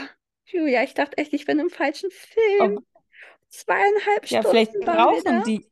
Julia, 0.46 0.82
ich 0.82 0.94
dachte 0.94 1.18
echt, 1.18 1.32
ich 1.32 1.44
bin 1.44 1.60
im 1.60 1.70
falschen 1.70 2.10
Film. 2.10 2.84
Zweieinhalb 3.54 4.26
ja, 4.26 4.40
Stunden. 4.42 4.44
Ja, 4.44 4.50
vielleicht 4.50 4.80
brauchen 4.80 5.44
die. 5.44 5.66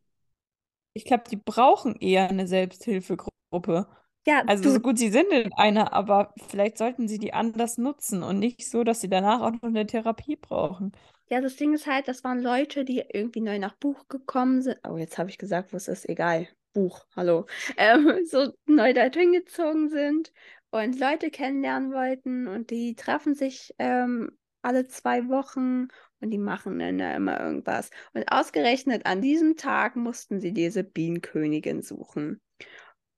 Ich 0.94 1.04
glaube, 1.04 1.24
die 1.30 1.36
brauchen 1.36 1.96
eher 1.96 2.28
eine 2.28 2.46
Selbsthilfegruppe. 2.46 3.88
Ja, 4.26 4.44
also 4.46 4.62
du, 4.62 4.70
so 4.70 4.80
gut 4.80 4.98
sie 4.98 5.10
sind 5.10 5.32
in 5.32 5.52
einer, 5.54 5.92
aber 5.92 6.32
vielleicht 6.48 6.78
sollten 6.78 7.08
sie 7.08 7.18
die 7.18 7.32
anders 7.32 7.76
nutzen 7.76 8.22
und 8.22 8.38
nicht 8.38 8.70
so, 8.70 8.84
dass 8.84 9.00
sie 9.00 9.08
danach 9.08 9.40
auch 9.40 9.50
noch 9.50 9.62
eine 9.62 9.86
Therapie 9.86 10.36
brauchen. 10.36 10.92
Ja, 11.28 11.40
das 11.40 11.56
Ding 11.56 11.74
ist 11.74 11.86
halt, 11.86 12.06
das 12.06 12.22
waren 12.22 12.40
Leute, 12.40 12.84
die 12.84 13.02
irgendwie 13.12 13.40
neu 13.40 13.58
nach 13.58 13.74
Buch 13.74 14.06
gekommen 14.08 14.62
sind. 14.62 14.78
Oh, 14.88 14.96
jetzt 14.96 15.18
habe 15.18 15.30
ich 15.30 15.38
gesagt, 15.38 15.72
was 15.72 15.88
ist 15.88 16.08
egal. 16.08 16.46
Buch, 16.72 17.04
hallo. 17.16 17.46
Ähm, 17.76 18.24
so 18.26 18.52
neu 18.66 18.92
da 18.92 19.04
hingezogen 19.04 19.88
sind 19.88 20.32
und 20.70 21.00
Leute 21.00 21.30
kennenlernen 21.30 21.92
wollten 21.92 22.46
und 22.46 22.70
die 22.70 22.94
treffen 22.94 23.34
sich 23.34 23.74
ähm, 23.78 24.38
alle 24.62 24.86
zwei 24.86 25.28
Wochen 25.28 25.88
und 26.22 26.30
die 26.30 26.38
machen 26.38 26.78
dann 26.78 26.98
ja 26.98 27.14
immer 27.14 27.40
irgendwas. 27.40 27.90
Und 28.14 28.24
ausgerechnet 28.30 29.06
an 29.06 29.20
diesem 29.20 29.56
Tag 29.56 29.96
mussten 29.96 30.40
sie 30.40 30.52
diese 30.52 30.84
Bienenkönigin 30.84 31.82
suchen. 31.82 32.40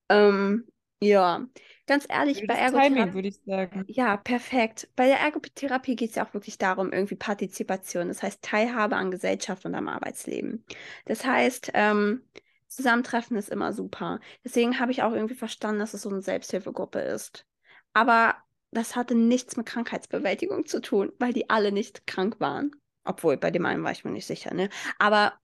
Ähm, 0.09 0.67
ja, 1.01 1.47
ganz 1.87 2.07
ehrlich, 2.09 2.47
bei 2.47 2.55
Ergotherapie. 2.55 3.15
würde 3.15 3.29
ich 3.29 3.41
sagen. 3.45 3.85
Ja, 3.89 4.17
perfekt. 4.17 4.89
Bei 4.97 5.07
der 5.07 5.19
Ergotherapie 5.21 5.97
geht 5.97 6.11
es 6.11 6.17
ja 6.17 6.27
auch 6.27 6.33
wirklich 6.35 6.57
darum, 6.57 6.93
irgendwie 6.93 7.17
Partizipation, 7.17 8.09
das 8.09 8.23
heißt 8.23 8.43
Teilhabe 8.43 8.97
an 8.97 9.11
Gesellschaft 9.11 9.67
und 9.67 9.75
am 9.75 9.89
Arbeitsleben. 9.89 10.65
Das 11.05 11.25
heißt, 11.27 11.73
ähm, 11.75 12.23
Zusammentreffen 12.69 13.37
ist 13.37 13.51
immer 13.51 13.73
super. 13.73 14.19
Deswegen 14.45 14.81
habe 14.81 14.93
ich 14.93 15.03
auch 15.03 15.13
irgendwie 15.13 15.35
verstanden, 15.35 15.79
dass 15.79 15.95
es 15.95 16.03
so 16.03 16.09
eine 16.09 16.23
Selbsthilfegruppe 16.23 17.01
ist. 17.01 17.47
Aber 17.93 18.37
das 18.71 18.97
hatte 18.97 19.15
nichts 19.15 19.57
mit 19.57 19.67
Krankheitsbewältigung 19.67 20.67
zu 20.67 20.81
tun, 20.81 21.13
weil 21.19 21.33
die 21.33 21.51
alle 21.51 21.71
nicht 21.71 22.07
krank 22.07 22.41
waren. 22.41 22.73
Obwohl, 23.05 23.37
bei 23.37 23.51
dem 23.51 23.67
einen 23.67 23.85
war 23.85 23.93
ich 23.93 24.05
mir 24.05 24.11
nicht 24.11 24.27
sicher, 24.27 24.55
ne? 24.55 24.71
Aber 24.99 25.39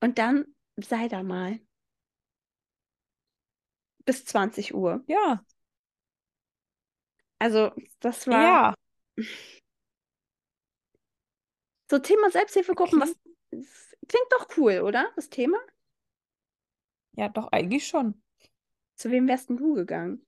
und 0.00 0.18
dann 0.18 0.46
sei 0.76 1.08
da 1.08 1.22
mal 1.22 1.60
bis 4.06 4.24
20 4.24 4.74
Uhr. 4.74 5.04
Ja. 5.06 5.44
Also, 7.38 7.72
das 8.00 8.26
war. 8.26 8.42
Ja. 8.42 8.74
So, 11.90 11.98
Thema 11.98 12.30
Selbsthilfegruppen, 12.30 13.00
was 13.00 13.16
klingt 14.08 14.30
doch 14.30 14.48
cool, 14.56 14.80
oder? 14.80 15.10
Das 15.16 15.28
Thema? 15.28 15.58
Ja, 17.12 17.28
doch, 17.28 17.48
eigentlich 17.52 17.86
schon. 17.86 18.22
Zu 18.94 19.10
wem 19.10 19.26
wärst 19.26 19.48
denn 19.48 19.56
du 19.56 19.74
gegangen? 19.74 20.24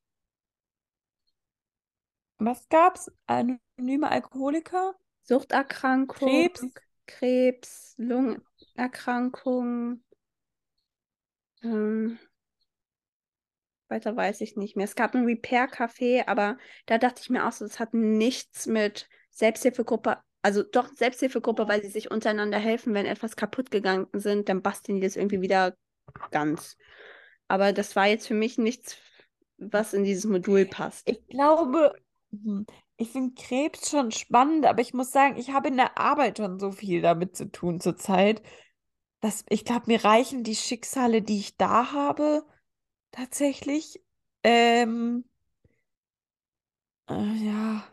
Was 2.38 2.68
gab's? 2.68 3.10
Anonyme 3.26 4.10
Alkoholiker? 4.10 4.96
Suchterkrankung, 5.22 6.28
Krebs, 6.28 6.66
Krebs, 7.06 7.94
Lungenerkrankung, 7.98 10.02
ähm, 11.62 12.18
weiter 13.88 14.16
weiß 14.16 14.40
ich 14.40 14.56
nicht 14.56 14.76
mehr. 14.76 14.84
Es 14.84 14.96
gab 14.96 15.14
ein 15.14 15.24
Repair-Café, 15.24 16.26
aber 16.26 16.58
da 16.86 16.98
dachte 16.98 17.20
ich 17.22 17.30
mir 17.30 17.46
auch 17.46 17.52
so, 17.52 17.66
das 17.66 17.78
hat 17.78 17.94
nichts 17.94 18.66
mit 18.66 19.08
Selbsthilfegruppe, 19.30 20.18
also 20.42 20.62
doch 20.62 20.88
Selbsthilfegruppe, 20.94 21.68
weil 21.68 21.82
sie 21.82 21.90
sich 21.90 22.10
untereinander 22.10 22.58
helfen, 22.58 22.94
wenn 22.94 23.06
etwas 23.06 23.36
kaputt 23.36 23.70
gegangen 23.70 24.06
sind, 24.12 24.48
dann 24.48 24.62
basteln 24.62 24.96
die 24.96 25.06
das 25.06 25.16
irgendwie 25.16 25.42
wieder 25.42 25.76
ganz. 26.30 26.76
Aber 27.48 27.72
das 27.72 27.94
war 27.94 28.06
jetzt 28.06 28.26
für 28.26 28.34
mich 28.34 28.58
nichts, 28.58 28.96
was 29.58 29.94
in 29.94 30.04
dieses 30.04 30.24
Modul 30.24 30.64
passt. 30.64 31.08
Ich 31.08 31.26
glaube, 31.28 31.94
hm, 32.30 32.66
ich 33.02 33.10
finde 33.10 33.34
Krebs 33.34 33.90
schon 33.90 34.12
spannend, 34.12 34.64
aber 34.66 34.80
ich 34.80 34.94
muss 34.94 35.12
sagen, 35.12 35.36
ich 35.36 35.50
habe 35.50 35.68
in 35.68 35.76
der 35.76 35.98
Arbeit 35.98 36.38
schon 36.38 36.58
so 36.58 36.70
viel 36.70 37.02
damit 37.02 37.36
zu 37.36 37.50
tun 37.50 37.80
zurzeit, 37.80 38.42
dass 39.20 39.44
ich 39.48 39.64
glaube, 39.64 39.84
mir 39.86 40.04
reichen 40.04 40.44
die 40.44 40.56
Schicksale, 40.56 41.22
die 41.22 41.38
ich 41.38 41.56
da 41.56 41.92
habe, 41.92 42.44
tatsächlich. 43.10 44.00
Ähm, 44.44 45.24
äh, 47.08 47.14
ja, 47.14 47.84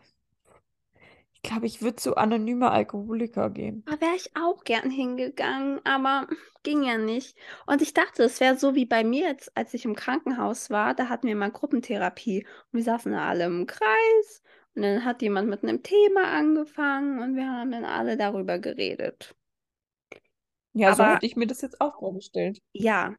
ich 1.34 1.42
glaube, 1.42 1.66
ich 1.66 1.80
würde 1.80 1.96
zu 1.96 2.16
anonymer 2.16 2.70
Alkoholiker 2.72 3.50
gehen. 3.50 3.82
Da 3.86 4.00
wäre 4.00 4.14
ich 4.14 4.36
auch 4.36 4.62
gern 4.64 4.90
hingegangen, 4.90 5.80
aber 5.84 6.26
ging 6.62 6.82
ja 6.82 6.98
nicht. 6.98 7.36
Und 7.66 7.80
ich 7.80 7.94
dachte, 7.94 8.24
es 8.24 8.40
wäre 8.40 8.58
so 8.58 8.74
wie 8.74 8.86
bei 8.86 9.04
mir 9.04 9.28
jetzt, 9.28 9.56
als 9.56 9.72
ich 9.72 9.84
im 9.84 9.94
Krankenhaus 9.94 10.70
war. 10.70 10.94
Da 10.94 11.08
hatten 11.08 11.26
wir 11.26 11.36
mal 11.36 11.50
Gruppentherapie 11.50 12.44
und 12.44 12.76
wir 12.76 12.84
saßen 12.84 13.12
da 13.12 13.28
alle 13.28 13.46
im 13.46 13.66
Kreis 13.66 14.42
und 14.74 14.82
dann 14.82 15.04
hat 15.04 15.22
jemand 15.22 15.48
mit 15.48 15.62
einem 15.62 15.82
Thema 15.82 16.32
angefangen 16.32 17.20
und 17.20 17.36
wir 17.36 17.48
haben 17.48 17.72
dann 17.72 17.84
alle 17.84 18.16
darüber 18.16 18.58
geredet. 18.58 19.34
Ja, 20.72 20.94
so 20.94 21.04
hätte 21.04 21.26
ich 21.26 21.36
mir 21.36 21.46
das 21.46 21.60
jetzt 21.62 21.80
auch 21.80 21.98
vorgestellt. 21.98 22.60
Ja, 22.72 23.14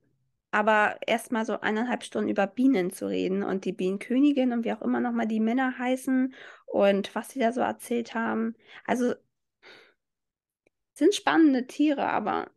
aber 0.52 0.98
erstmal 1.06 1.46
so 1.46 1.60
eineinhalb 1.60 2.04
Stunden 2.04 2.30
über 2.30 2.48
Bienen 2.48 2.92
zu 2.92 3.08
reden 3.08 3.44
und 3.44 3.66
die 3.66 3.74
Bienenkönigin 3.74 4.54
und 4.54 4.66
wie 4.66 4.74
auch 4.74 4.82
immer 4.82 5.00
nochmal 5.00 5.28
die 5.28 5.40
Männer 5.40 5.78
heißen 5.78 6.34
und 6.66 7.14
was 7.16 7.30
sie 7.30 7.40
da 7.40 7.52
so 7.52 7.62
erzählt 7.62 8.14
haben. 8.14 8.56
Also 8.86 9.14
sind 10.94 11.16
spannende 11.16 11.68
Tiere, 11.68 12.08
aber 12.10 12.52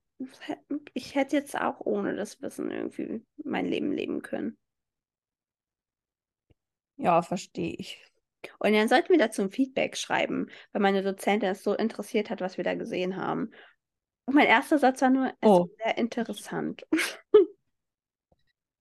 ich 0.92 1.14
hätte 1.14 1.36
jetzt 1.36 1.59
auch 1.59 1.80
ohne 1.80 2.14
das 2.14 2.40
Wissen 2.42 2.70
irgendwie 2.70 3.24
mein 3.45 3.66
Leben 3.66 3.92
leben 3.92 4.22
können. 4.22 4.57
Ja, 6.97 7.22
verstehe 7.22 7.74
ich. 7.74 8.01
Und 8.59 8.72
dann 8.72 8.88
sollten 8.88 9.11
wir 9.11 9.18
dazu 9.18 9.42
ein 9.42 9.51
Feedback 9.51 9.97
schreiben, 9.97 10.49
weil 10.72 10.82
meine 10.82 11.03
Dozentin 11.03 11.51
es 11.51 11.62
so 11.62 11.74
interessiert 11.74 12.30
hat, 12.30 12.40
was 12.40 12.57
wir 12.57 12.64
da 12.64 12.74
gesehen 12.74 13.16
haben. 13.16 13.51
Und 14.26 14.34
mein 14.34 14.47
erster 14.47 14.78
Satz 14.78 15.03
war 15.03 15.11
nur, 15.11 15.28
es 15.40 15.49
oh. 15.49 15.66
ist 15.66 15.76
sehr 15.84 15.99
interessant. 15.99 16.86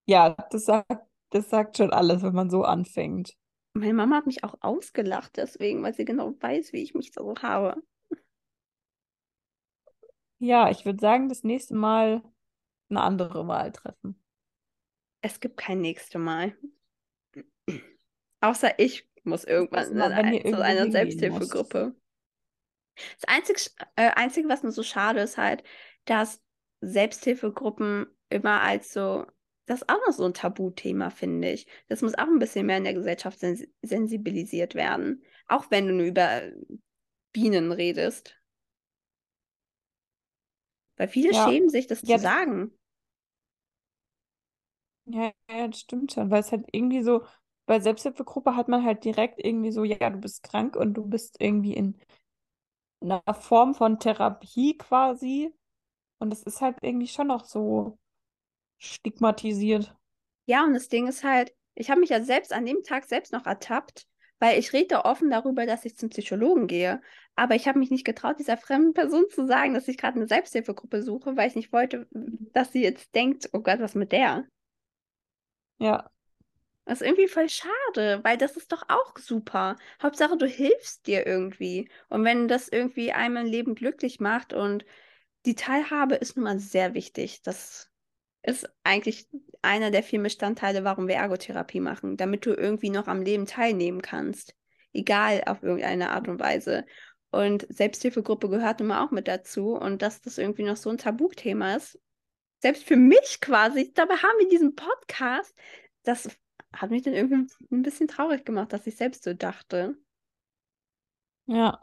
Ja, 0.06 0.36
das 0.52 0.66
sagt, 0.66 0.92
das 1.30 1.50
sagt 1.50 1.78
schon 1.78 1.94
alles, 1.94 2.24
wenn 2.24 2.34
man 2.34 2.50
so 2.50 2.64
anfängt. 2.64 3.34
Meine 3.74 3.94
Mama 3.94 4.18
hat 4.18 4.26
mich 4.26 4.44
auch 4.44 4.56
ausgelacht 4.62 5.38
deswegen, 5.38 5.82
weil 5.82 5.94
sie 5.94 6.06
genau 6.06 6.34
weiß, 6.40 6.74
wie 6.74 6.84
ich 6.84 6.94
mich 6.94 7.12
so 7.14 7.34
habe. 7.42 7.82
Ja, 10.40 10.70
ich 10.70 10.86
würde 10.86 11.00
sagen, 11.00 11.30
das 11.30 11.44
nächste 11.44 11.74
Mal 11.74 12.22
eine 12.90 13.02
andere 13.02 13.48
Wahl 13.48 13.72
treffen. 13.72 14.22
Es 15.22 15.40
gibt 15.40 15.56
kein 15.56 15.80
nächste 15.80 16.20
Mal. 16.20 16.56
Außer 18.42 18.78
ich 18.78 19.10
muss 19.26 19.44
irgendwann 19.44 19.92
in 20.18 20.46
zu 20.46 20.62
einer 20.62 20.90
Selbsthilfegruppe. 20.92 21.96
Das 23.20 23.28
Einzige, 23.28 23.60
äh, 23.96 24.12
Einzige, 24.12 24.50
was 24.50 24.64
mir 24.64 24.72
so 24.72 24.84
schade 24.84 25.22
ist, 25.22 25.38
halt, 25.38 25.64
dass 26.06 26.42
Selbsthilfegruppen 26.82 28.08
immer 28.30 28.62
als 28.62 28.94
so, 28.94 29.26
das 29.66 29.82
ist 29.82 29.90
auch 29.90 30.00
noch 30.06 30.14
so 30.14 30.26
ein 30.26 30.34
Tabuthema, 30.34 31.10
finde 31.10 31.52
ich. 31.52 31.68
Das 31.88 32.02
muss 32.02 32.16
auch 32.16 32.28
ein 32.28 32.40
bisschen 32.40 32.66
mehr 32.66 32.78
in 32.78 32.84
der 32.84 32.94
Gesellschaft 32.94 33.40
sens 33.40 33.64
sensibilisiert 33.82 34.76
werden. 34.76 35.24
Auch 35.48 35.72
wenn 35.72 35.88
du 35.88 35.94
nur 35.94 36.06
über 36.06 36.42
Bienen 37.34 37.72
redest. 37.72 38.36
Weil 40.98 41.08
viele 41.08 41.34
Ja. 41.34 41.44
schämen 41.44 41.70
sich, 41.70 41.86
das 41.88 42.02
Ja, 42.02 42.18
zu 42.18 42.20
sagen. 42.20 42.72
Ja, 45.06 45.32
ja, 45.50 45.68
das 45.68 45.80
stimmt 45.82 46.12
schon, 46.14 46.30
weil 46.32 46.40
es 46.42 46.52
halt 46.52 46.66
irgendwie 46.72 47.04
so, 47.04 47.24
bei 47.66 47.80
Selbsthilfegruppe 47.80 48.56
hat 48.56 48.68
man 48.68 48.84
halt 48.84 49.04
direkt 49.06 49.44
irgendwie 49.44 49.72
so, 49.72 49.84
ja, 49.84 50.10
du 50.10 50.18
bist 50.18 50.44
krank 50.44 50.76
und 50.76 50.94
du 50.96 51.06
bist 51.06 51.38
irgendwie 51.40 51.74
in 51.74 51.96
einer 53.02 53.22
Form 53.34 53.74
von 53.76 54.00
Therapie 54.00 54.78
quasi. 54.78 55.54
Und 56.20 56.30
das 56.30 56.44
ist 56.44 56.62
halt 56.62 56.78
irgendwie 56.82 57.08
schon 57.08 57.28
noch 57.28 57.46
so 57.46 57.98
stigmatisiert. 58.78 59.96
Ja, 60.46 60.64
und 60.64 60.74
das 60.74 60.90
Ding 60.90 61.08
ist 61.08 61.24
halt, 61.24 61.54
ich 61.76 61.90
habe 61.90 62.02
mich 62.02 62.10
ja 62.10 62.22
selbst 62.22 62.54
an 62.54 62.66
dem 62.66 62.84
Tag 62.84 63.06
selbst 63.06 63.34
noch 63.34 63.46
ertappt, 63.46 64.08
weil 64.40 64.60
ich 64.60 64.74
rede 64.74 65.06
offen 65.06 65.30
darüber, 65.30 65.66
dass 65.66 65.86
ich 65.86 65.96
zum 65.96 66.10
Psychologen 66.10 66.68
gehe. 66.68 67.02
Aber 67.36 67.56
ich 67.56 67.68
habe 67.68 67.80
mich 67.80 67.92
nicht 67.92 68.06
getraut, 68.06 68.40
dieser 68.40 68.58
fremden 68.58 68.94
Person 68.94 69.26
zu 69.30 69.48
sagen, 69.48 69.74
dass 69.74 69.88
ich 69.88 69.98
gerade 69.98 70.18
eine 70.18 70.28
Selbsthilfegruppe 70.28 71.02
suche, 71.02 71.36
weil 71.38 71.48
ich 71.48 71.56
nicht 71.56 71.72
wollte, 71.72 72.08
dass 72.12 72.72
sie 72.72 72.84
jetzt 72.84 73.16
denkt, 73.16 73.50
oh 73.54 73.60
Gott, 73.60 73.80
was 73.80 73.96
mit 73.96 74.12
der? 74.12 74.46
Ja, 75.80 76.10
Das 76.86 77.00
ist 77.02 77.08
irgendwie 77.08 77.28
voll 77.28 77.48
schade, 77.50 78.20
weil 78.24 78.38
das 78.38 78.58
ist 78.58 78.72
doch 78.72 78.84
auch 78.90 79.18
super. 79.18 79.78
Hauptsache, 80.02 80.38
du 80.38 80.46
hilfst 80.46 81.08
dir 81.08 81.26
irgendwie. 81.26 81.90
Und 82.10 82.26
wenn 82.26 82.48
das 82.48 82.68
irgendwie 82.68 83.14
einem 83.14 83.38
im 83.38 83.46
Leben 83.46 83.76
glücklich 83.76 84.20
macht 84.20 84.54
und 84.54 84.86
die 85.46 85.56
Teilhabe 85.56 86.16
ist 86.16 86.36
nun 86.36 86.44
mal 86.46 86.60
sehr 86.60 86.94
wichtig. 86.94 87.42
Das 87.42 87.90
ist 88.44 88.70
eigentlich 88.84 89.28
einer 89.62 89.92
der 89.92 90.04
vier 90.04 90.22
Bestandteile, 90.22 90.84
warum 90.84 91.08
wir 91.08 91.16
Ergotherapie 91.16 91.80
machen, 91.80 92.18
damit 92.18 92.46
du 92.46 92.54
irgendwie 92.54 92.90
noch 92.90 93.08
am 93.08 93.22
Leben 93.22 93.46
teilnehmen 93.46 94.02
kannst. 94.02 94.56
Egal 94.92 95.44
auf 95.46 95.64
irgendeine 95.64 96.12
Art 96.12 96.28
und 96.28 96.40
Weise. 96.40 96.86
Und 97.32 97.66
Selbsthilfegruppe 97.70 98.50
gehört 98.50 98.80
nun 98.80 98.90
mal 98.90 99.04
auch 99.06 99.12
mit 99.12 99.28
dazu. 99.28 99.76
Und 99.76 100.02
dass 100.02 100.22
das 100.22 100.38
irgendwie 100.38 100.64
noch 100.64 100.78
so 100.78 100.90
ein 100.90 100.98
Tabuthema 100.98 101.76
ist, 101.76 101.98
selbst 102.62 102.84
für 102.84 102.96
mich 102.96 103.40
quasi, 103.42 103.92
dabei 103.94 104.16
haben 104.16 104.40
wir 104.40 104.48
diesen 104.50 104.76
Podcast, 104.76 105.56
das 106.04 106.30
hat 106.74 106.92
mich 106.92 107.04
dann 107.04 107.14
irgendwie 107.14 107.48
ein 107.72 107.82
bisschen 107.84 108.08
traurig 108.08 108.46
gemacht, 108.46 108.74
dass 108.74 108.88
ich 108.88 108.96
selbst 108.98 109.24
so 109.24 109.34
dachte. 109.34 109.98
ja. 111.48 111.80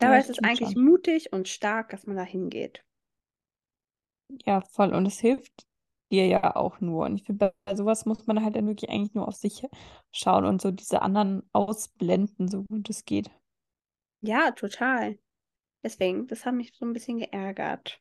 Dabei 0.00 0.18
Ja, 0.18 0.20
ist 0.20 0.28
es 0.30 0.42
eigentlich 0.42 0.74
schon. 0.74 0.76
mutig 0.76 1.32
und 1.32 1.48
stark, 1.48 1.90
dass 1.90 2.04
man 2.04 2.16
da 2.16 2.22
hingeht. 2.24 2.84
Ja, 4.46 4.60
voll. 4.60 4.94
Und 4.94 5.06
es 5.06 5.18
hilft 5.20 5.66
dir 6.12 6.26
ja 6.26 6.56
auch 6.56 6.80
nur. 6.80 7.06
Und 7.06 7.16
ich 7.16 7.24
finde, 7.24 7.52
bei 7.64 7.74
sowas 7.76 8.04
muss 8.06 8.26
man 8.26 8.42
halt 8.44 8.56
dann 8.56 8.66
wirklich 8.66 8.90
eigentlich 8.90 9.14
nur 9.14 9.28
auf 9.28 9.34
sich 9.36 9.64
schauen 10.12 10.44
und 10.44 10.60
so 10.62 10.70
diese 10.70 11.02
anderen 11.02 11.42
ausblenden, 11.52 12.48
so 12.48 12.64
gut 12.64 12.88
es 12.90 13.04
geht. 13.04 13.30
Ja, 14.22 14.52
total. 14.52 15.18
Deswegen, 15.84 16.26
das 16.28 16.46
hat 16.46 16.54
mich 16.54 16.74
so 16.76 16.84
ein 16.86 16.92
bisschen 16.94 17.18
geärgert. 17.20 18.00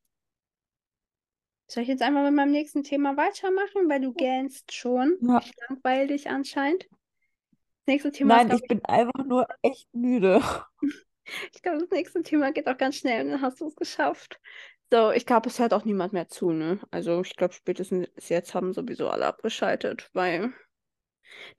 Soll 1.70 1.84
ich 1.84 1.90
jetzt 1.90 2.02
einmal 2.02 2.24
mit 2.24 2.34
meinem 2.34 2.52
nächsten 2.52 2.84
Thema 2.84 3.16
weitermachen, 3.16 3.88
weil 3.88 4.02
du 4.02 4.12
gähnst 4.12 4.74
schon? 4.74 5.18
Ja. 5.22 5.40
Ich 5.40 5.54
langweile 5.70 6.08
dich 6.08 6.28
anscheinend. 6.28 6.88
Das 6.90 7.94
nächste 7.94 8.12
Thema 8.12 8.34
ist, 8.34 8.38
Nein, 8.40 8.48
glaub 8.50 8.62
ich 8.62 8.68
bin 8.68 8.86
einfach 8.86 9.26
nur 9.26 9.48
echt 9.62 9.88
müde. 9.94 10.42
Ich 11.54 11.62
glaube, 11.62 11.78
das 11.78 11.92
nächste 11.92 12.24
Thema 12.24 12.52
geht 12.52 12.68
auch 12.68 12.78
ganz 12.80 12.96
schnell 12.96 13.24
und 13.24 13.32
dann 13.34 13.42
hast 13.44 13.62
du 13.62 13.68
es 13.68 13.76
geschafft. 13.76 14.40
So, 14.92 15.12
ich 15.12 15.28
glaube, 15.28 15.48
es 15.48 15.60
hört 15.60 15.76
auch 15.76 15.86
niemand 15.86 16.12
mehr 16.12 16.28
zu, 16.28 16.50
ne? 16.50 16.80
Also, 16.90 17.22
ich 17.22 17.36
glaube, 17.36 17.54
spätestens 17.54 18.08
jetzt 18.30 18.56
haben 18.56 18.74
sowieso 18.74 19.10
alle 19.10 19.28
abgeschaltet, 19.28 20.10
weil. 20.14 20.52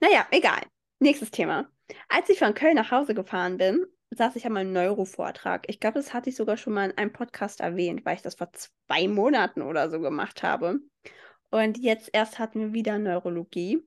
Naja, 0.01 0.27
egal. 0.31 0.59
Nächstes 0.99 1.31
Thema. 1.31 1.71
Als 2.09 2.27
ich 2.27 2.39
von 2.39 2.53
Köln 2.53 2.75
nach 2.75 2.91
Hause 2.91 3.13
gefahren 3.13 3.57
bin, 3.57 3.85
saß 4.11 4.35
ich 4.35 4.45
an 4.45 4.53
meinem 4.53 4.73
Neuro-Vortrag. 4.73 5.65
Ich 5.67 5.79
glaube, 5.79 5.99
das 5.99 6.13
hatte 6.13 6.29
ich 6.29 6.35
sogar 6.35 6.57
schon 6.57 6.73
mal 6.73 6.89
in 6.89 6.97
einem 6.97 7.13
Podcast 7.13 7.61
erwähnt, 7.61 8.05
weil 8.05 8.15
ich 8.15 8.21
das 8.21 8.35
vor 8.35 8.51
zwei 8.53 9.07
Monaten 9.07 9.61
oder 9.61 9.89
so 9.89 9.99
gemacht 9.99 10.43
habe. 10.43 10.79
Und 11.49 11.77
jetzt 11.77 12.09
erst 12.13 12.39
hatten 12.39 12.59
wir 12.59 12.73
wieder 12.73 12.99
Neurologie. 12.99 13.83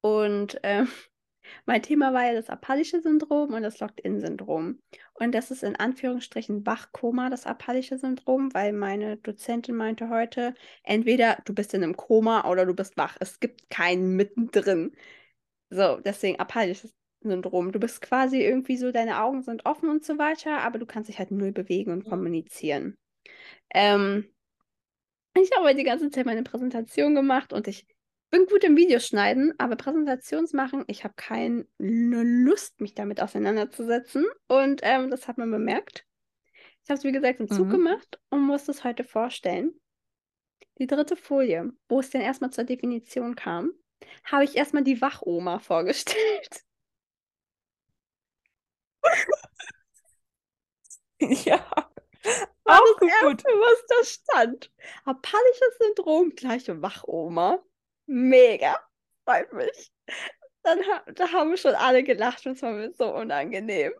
Und 0.00 0.58
ähm, 0.64 0.88
mein 1.66 1.82
Thema 1.82 2.12
war 2.12 2.26
ja 2.26 2.34
das 2.34 2.50
apallische 2.50 3.00
Syndrom 3.00 3.54
und 3.54 3.62
das 3.62 3.78
Locked-In-Syndrom. 3.78 4.80
Und 5.14 5.32
das 5.32 5.52
ist 5.52 5.62
in 5.62 5.76
Anführungsstrichen 5.76 6.66
Wachkoma, 6.66 7.30
das 7.30 7.46
apallische 7.46 7.98
Syndrom, 7.98 8.52
weil 8.54 8.72
meine 8.72 9.16
Dozentin 9.18 9.76
meinte 9.76 10.08
heute, 10.08 10.54
entweder 10.82 11.38
du 11.44 11.54
bist 11.54 11.72
in 11.74 11.84
einem 11.84 11.96
Koma 11.96 12.48
oder 12.50 12.66
du 12.66 12.74
bist 12.74 12.96
wach. 12.96 13.16
Es 13.20 13.38
gibt 13.38 13.70
keinen 13.70 14.16
mittendrin. 14.16 14.92
So, 15.70 16.00
deswegen 16.00 16.38
apallisches 16.40 16.92
Syndrom. 17.30 17.72
Du 17.72 17.78
bist 17.80 18.00
quasi 18.00 18.42
irgendwie 18.42 18.76
so, 18.76 18.92
deine 18.92 19.22
Augen 19.22 19.42
sind 19.42 19.66
offen 19.66 19.88
und 19.88 20.04
so 20.04 20.18
weiter, 20.18 20.58
aber 20.58 20.78
du 20.78 20.86
kannst 20.86 21.08
dich 21.08 21.18
halt 21.18 21.30
null 21.30 21.52
bewegen 21.52 21.92
und 21.92 22.04
Mhm. 22.06 22.10
kommunizieren. 22.10 22.96
Ähm, 23.74 24.26
ich 25.34 25.50
habe 25.56 25.74
die 25.74 25.84
ganze 25.84 26.10
Zeit 26.10 26.26
meine 26.26 26.42
Präsentation 26.42 27.14
gemacht 27.14 27.52
und 27.52 27.66
ich 27.68 27.86
bin 28.30 28.46
gut 28.46 28.64
im 28.64 28.76
Videoschneiden, 28.76 29.54
aber 29.58 29.76
Präsentations 29.76 30.52
machen, 30.52 30.84
ich 30.86 31.04
habe 31.04 31.14
keine 31.16 31.66
Lust, 31.78 32.80
mich 32.80 32.94
damit 32.94 33.20
auseinanderzusetzen. 33.20 34.26
Und 34.48 34.80
ähm, 34.82 35.10
das 35.10 35.28
hat 35.28 35.38
man 35.38 35.50
bemerkt. 35.50 36.06
Ich 36.84 36.90
habe 36.90 36.98
es, 36.98 37.04
wie 37.04 37.12
gesagt, 37.12 37.40
im 37.40 37.48
Zug 37.48 37.68
Mhm. 37.68 37.70
gemacht 37.70 38.18
und 38.30 38.40
musste 38.40 38.70
es 38.72 38.84
heute 38.84 39.04
vorstellen. 39.04 39.72
Die 40.78 40.86
dritte 40.86 41.16
Folie, 41.16 41.72
wo 41.88 42.00
es 42.00 42.10
dann 42.10 42.22
erstmal 42.22 42.50
zur 42.50 42.64
Definition 42.64 43.36
kam, 43.36 43.72
habe 44.24 44.44
ich 44.44 44.56
erstmal 44.56 44.84
die 44.84 45.00
Wachoma 45.00 45.58
vorgestellt. 45.58 46.62
Ja, 51.46 51.64
War 52.64 52.80
auch 52.80 53.00
das 53.00 53.10
gut. 53.20 53.44
Erste, 53.44 53.48
was 53.48 53.86
da 53.88 54.04
stand. 54.04 54.72
Apallisches 55.04 55.78
Syndrom, 55.80 56.30
gleiche 56.34 56.80
Wachoma. 56.82 57.62
Mega. 58.06 58.78
Freut 59.24 59.52
mich. 59.52 59.92
Dann 60.62 60.80
da 61.14 61.32
haben 61.32 61.56
schon 61.56 61.74
alle 61.74 62.04
gelacht, 62.04 62.46
das 62.46 62.62
war 62.62 62.72
mir 62.72 62.92
so 62.94 63.14
unangenehm. 63.14 63.92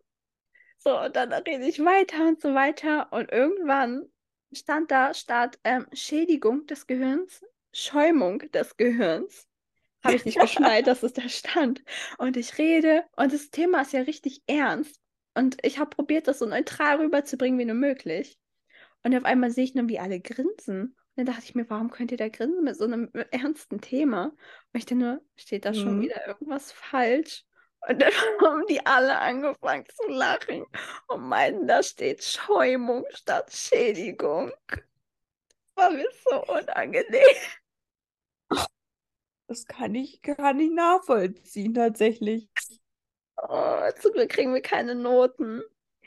So, 0.78 0.98
und 1.00 1.16
dann 1.16 1.32
rede 1.32 1.66
ich 1.66 1.84
weiter 1.84 2.28
und 2.28 2.40
so 2.40 2.54
weiter. 2.54 3.12
Und 3.12 3.32
irgendwann 3.32 4.08
stand 4.52 4.90
da 4.90 5.14
statt 5.14 5.58
ähm, 5.64 5.86
Schädigung 5.92 6.66
des 6.66 6.86
Gehirns, 6.86 7.44
Schäumung 7.72 8.40
des 8.52 8.76
Gehirns. 8.76 9.48
Habe 10.04 10.16
ich 10.16 10.24
nicht 10.24 10.40
geschnallt, 10.40 10.86
dass 10.88 11.02
es 11.02 11.14
da 11.14 11.28
stand. 11.28 11.82
Und 12.18 12.36
ich 12.36 12.58
rede 12.58 13.04
und 13.16 13.32
das 13.32 13.50
Thema 13.50 13.82
ist 13.82 13.92
ja 13.92 14.02
richtig 14.02 14.42
ernst. 14.46 15.01
Und 15.34 15.56
ich 15.64 15.78
habe 15.78 15.90
probiert, 15.90 16.28
das 16.28 16.38
so 16.40 16.46
neutral 16.46 16.98
rüberzubringen 17.00 17.58
wie 17.58 17.64
nur 17.64 17.74
möglich. 17.74 18.38
Und 19.02 19.16
auf 19.16 19.24
einmal 19.24 19.50
sehe 19.50 19.64
ich 19.64 19.74
nur, 19.74 19.88
wie 19.88 19.98
alle 19.98 20.20
grinsen. 20.20 20.82
Und 20.82 20.96
dann 21.16 21.26
dachte 21.26 21.44
ich 21.44 21.54
mir, 21.54 21.68
warum 21.68 21.90
könnt 21.90 22.12
ihr 22.12 22.18
da 22.18 22.28
grinsen 22.28 22.64
mit 22.64 22.76
so 22.76 22.84
einem 22.84 23.10
ernsten 23.30 23.80
Thema? 23.80 24.26
Und 24.26 24.36
ich 24.74 24.86
dachte 24.86 24.96
nur, 24.96 25.22
steht 25.36 25.64
da 25.64 25.74
schon 25.74 26.00
Mhm. 26.00 26.02
wieder 26.02 26.26
irgendwas 26.26 26.72
falsch? 26.72 27.44
Und 27.88 28.00
dann 28.00 28.12
haben 28.42 28.64
die 28.68 28.84
alle 28.86 29.18
angefangen 29.18 29.86
zu 29.88 30.08
lachen 30.08 30.64
und 31.08 31.22
meinten, 31.28 31.66
da 31.66 31.82
steht 31.82 32.22
Schäumung 32.24 33.04
statt 33.10 33.52
Schädigung. 33.52 34.52
Das 35.76 35.84
war 35.84 35.90
mir 35.90 36.08
so 36.24 36.42
unangenehm. 36.46 37.36
Das 39.46 39.66
kann 39.66 39.94
ich 39.94 40.20
gar 40.22 40.52
nicht 40.52 40.72
nachvollziehen, 40.72 41.74
tatsächlich. 41.74 42.48
Oh, 43.48 43.90
zum 44.00 44.12
Glück 44.12 44.30
kriegen 44.30 44.54
wir 44.54 44.62
keine 44.62 44.94
Noten. 44.94 45.62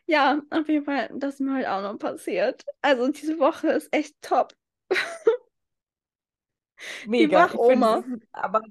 Ja, 0.07 0.41
auf 0.51 0.67
jeden 0.69 0.85
Fall, 0.85 1.09
das 1.15 1.35
ist 1.35 1.39
mir 1.41 1.53
halt 1.55 1.67
auch 1.67 1.81
noch 1.81 1.97
passiert. 1.99 2.63
Also 2.81 3.09
diese 3.11 3.39
Woche 3.39 3.69
ist 3.69 3.93
echt 3.93 4.15
top. 4.21 4.53
Mega. 7.07 7.47
Finde, 7.47 7.63
Wachoma. 7.63 8.03
aber 8.31 8.61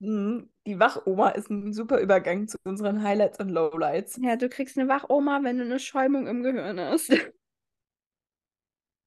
mh, 0.00 0.44
die 0.66 0.80
Wachoma 0.80 1.30
ist 1.30 1.50
ein 1.50 1.72
super 1.72 2.00
Übergang 2.00 2.48
zu 2.48 2.58
unseren 2.64 3.02
Highlights 3.02 3.38
und 3.40 3.50
Lowlights. 3.50 4.18
Ja, 4.22 4.36
du 4.36 4.48
kriegst 4.48 4.78
eine 4.78 4.88
Wachoma, 4.88 5.40
wenn 5.42 5.58
du 5.58 5.64
eine 5.64 5.78
Schäumung 5.78 6.26
im 6.26 6.42
Gehirn 6.42 6.80
hast. 6.80 7.10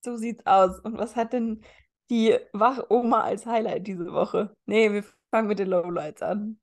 So 0.06 0.16
sieht's 0.16 0.46
aus. 0.46 0.80
Und 0.80 0.98
was 0.98 1.18
hat 1.18 1.34
denn 1.34 1.62
die 2.10 2.38
Wachoma 2.54 3.22
als 3.24 3.46
Highlight 3.46 3.86
diese 3.86 4.14
Woche? 4.14 4.54
Nee, 4.66 4.92
wir 4.94 5.04
fangen 5.30 5.50
mit 5.50 5.60
den 5.60 5.68
Lowlights 5.68 6.22
an. 6.22 6.58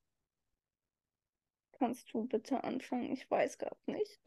Kannst 1.78 2.12
du 2.12 2.26
bitte 2.26 2.64
anfangen? 2.64 3.12
Ich 3.12 3.30
weiß 3.30 3.58
gerade 3.58 3.76
nicht. 3.86 4.20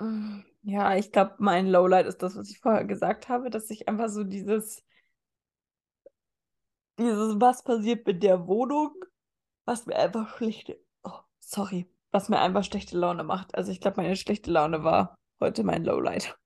Mm, 0.00 0.42
Ja, 0.62 0.96
ich 0.96 1.12
glaube, 1.12 1.34
mein 1.38 1.66
Lowlight 1.68 2.06
ist 2.06 2.18
das, 2.22 2.36
was 2.36 2.50
ich 2.50 2.58
vorher 2.60 2.84
gesagt 2.84 3.28
habe, 3.28 3.50
dass 3.50 3.70
ich 3.70 3.88
einfach 3.88 4.08
so 4.08 4.24
dieses, 4.24 4.84
dieses, 6.98 7.40
was 7.40 7.62
passiert 7.64 8.06
mit 8.06 8.22
der 8.22 8.46
Wohnung, 8.46 8.92
was 9.66 9.86
mir 9.86 9.96
einfach 9.96 10.36
schlechte, 10.38 10.78
oh, 11.04 11.12
sorry, 11.40 11.90
was 12.12 12.28
mir 12.28 12.40
einfach 12.40 12.64
schlechte 12.64 12.98
Laune 12.98 13.24
macht. 13.24 13.54
Also 13.56 13.72
ich 13.72 13.80
glaube, 13.80 14.02
meine 14.02 14.16
schlechte 14.16 14.50
Laune 14.50 14.84
war 14.84 15.14
heute 15.40 15.64
mein 15.64 15.84
Lowlight. 15.84 16.38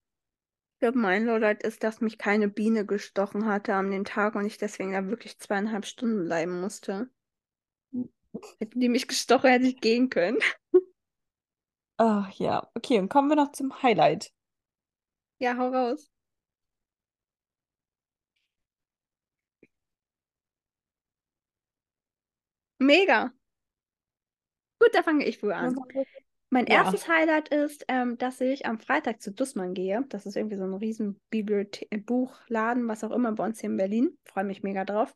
glaube, 0.81 0.99
mein 0.99 1.25
Lowlight 1.25 1.63
ist, 1.63 1.83
dass 1.83 2.03
mich 2.03 2.19
keine 2.19 2.47
Biene 2.49 2.85
gestochen 2.85 3.47
hatte 3.47 3.75
an 3.75 3.91
dem 3.91 4.05
Tag 4.05 4.35
und 4.35 4.45
ich 4.45 4.59
deswegen 4.59 4.93
da 4.93 5.07
wirklich 5.07 5.39
zweieinhalb 5.39 5.87
Stunden 5.87 6.25
bleiben 6.27 6.61
musste. 6.61 7.09
Hätten 8.61 8.81
die 8.81 8.89
mich 8.89 9.09
gestochen, 9.09 9.51
hätte 9.51 9.67
ich 9.67 9.81
gehen 9.81 10.09
können. 10.11 10.39
Ach 11.97 12.31
ja, 12.33 12.69
okay, 12.75 12.99
und 12.99 13.09
kommen 13.09 13.29
wir 13.31 13.37
noch 13.37 13.53
zum 13.53 13.83
Highlight. 13.83 14.31
Ja, 15.39 15.55
hau 15.59 15.69
raus. 15.71 16.11
Mega. 22.81 23.33
Gut, 24.79 24.95
da 24.95 25.03
fange 25.03 25.25
ich 25.25 25.39
früh 25.39 25.53
an. 25.53 25.77
Mein 26.51 26.67
Ja. 26.67 26.83
erstes 26.83 27.09
Highlight 27.09 27.49
ist, 27.49 27.85
ähm, 27.89 28.19
dass 28.19 28.41
ich 28.41 28.67
am 28.67 28.79
Freitag 28.79 29.23
zu 29.23 29.33
Dussmann 29.33 29.73
gehe. 29.73 30.05
Das 30.09 30.27
ist 30.27 30.37
irgendwie 30.37 30.57
so 30.57 30.65
ein 30.65 30.75
riesen 30.75 31.19
Bibliothe- 31.31 31.87
Buchladen, 31.99 32.89
was 32.89 33.05
auch 33.05 33.11
immer 33.13 33.33
bei 33.33 33.45
uns 33.45 33.61
hier 33.61 33.71
in 33.71 33.77
Berlin. 33.79 34.19
Freue 34.27 34.45
mich 34.45 34.63
mega 34.63 34.85
drauf. 34.85 35.15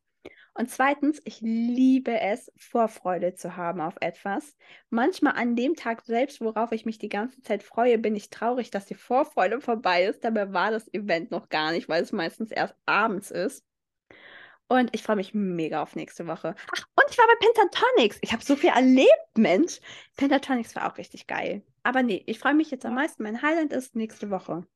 Und 0.55 0.71
zweitens, 0.71 1.21
ich 1.25 1.41
liebe 1.41 2.19
es, 2.21 2.51
Vorfreude 2.57 3.35
zu 3.35 3.57
haben 3.57 3.81
auf 3.81 3.97
etwas. 4.01 4.57
Manchmal 4.91 5.35
an 5.35 5.57
dem 5.57 5.75
Tag 5.75 6.05
selbst, 6.05 6.41
worauf 6.41 6.73
ich 6.73 6.87
mich 6.87 6.99
die 6.99 7.09
ganze 7.09 7.43
Zeit 7.43 7.63
freue, 7.63 7.99
bin 7.99 8.17
ich 8.17 8.31
traurig, 8.31 8.71
dass 8.71 8.87
die 8.87 8.95
Vorfreude 8.95 9.61
vorbei 9.61 10.05
ist. 10.05 10.25
Dabei 10.25 10.53
war 10.53 10.71
das 10.71 10.93
Event 10.95 11.31
noch 11.31 11.49
gar 11.49 11.73
nicht, 11.73 11.89
weil 11.89 12.03
es 12.03 12.13
meistens 12.13 12.51
erst 12.51 12.75
abends 12.87 13.31
ist. 13.31 13.65
Und 14.69 14.91
ich 14.95 15.03
freue 15.03 15.17
mich 15.17 15.33
mega 15.33 15.83
auf 15.83 15.95
nächste 15.95 16.27
Woche. 16.27 16.55
Ach, 16.75 16.87
und 16.97 17.05
ich 17.11 17.19
war 17.19 17.27
bei 17.27 17.47
Pentatonics. 17.47 18.19
Ich 18.23 18.33
habe 18.33 18.43
so 18.43 18.57
viel 18.57 18.71
erlebt, 18.71 19.39
Mensch. 19.39 19.81
Pentatonics 20.17 20.75
war 20.75 20.91
auch 20.91 20.99
richtig 20.99 21.27
geil. 21.27 21.63
Aber 21.85 22.03
nee, 22.03 22.23
ich 22.27 22.41
freue 22.41 22.55
mich 22.55 22.71
jetzt 22.73 22.85
am 22.85 22.95
meisten. 22.95 23.23
Mein 23.23 23.43
Highlight 23.43 23.73
ist 23.73 23.95
nächste 23.95 24.31
Woche. 24.31 24.67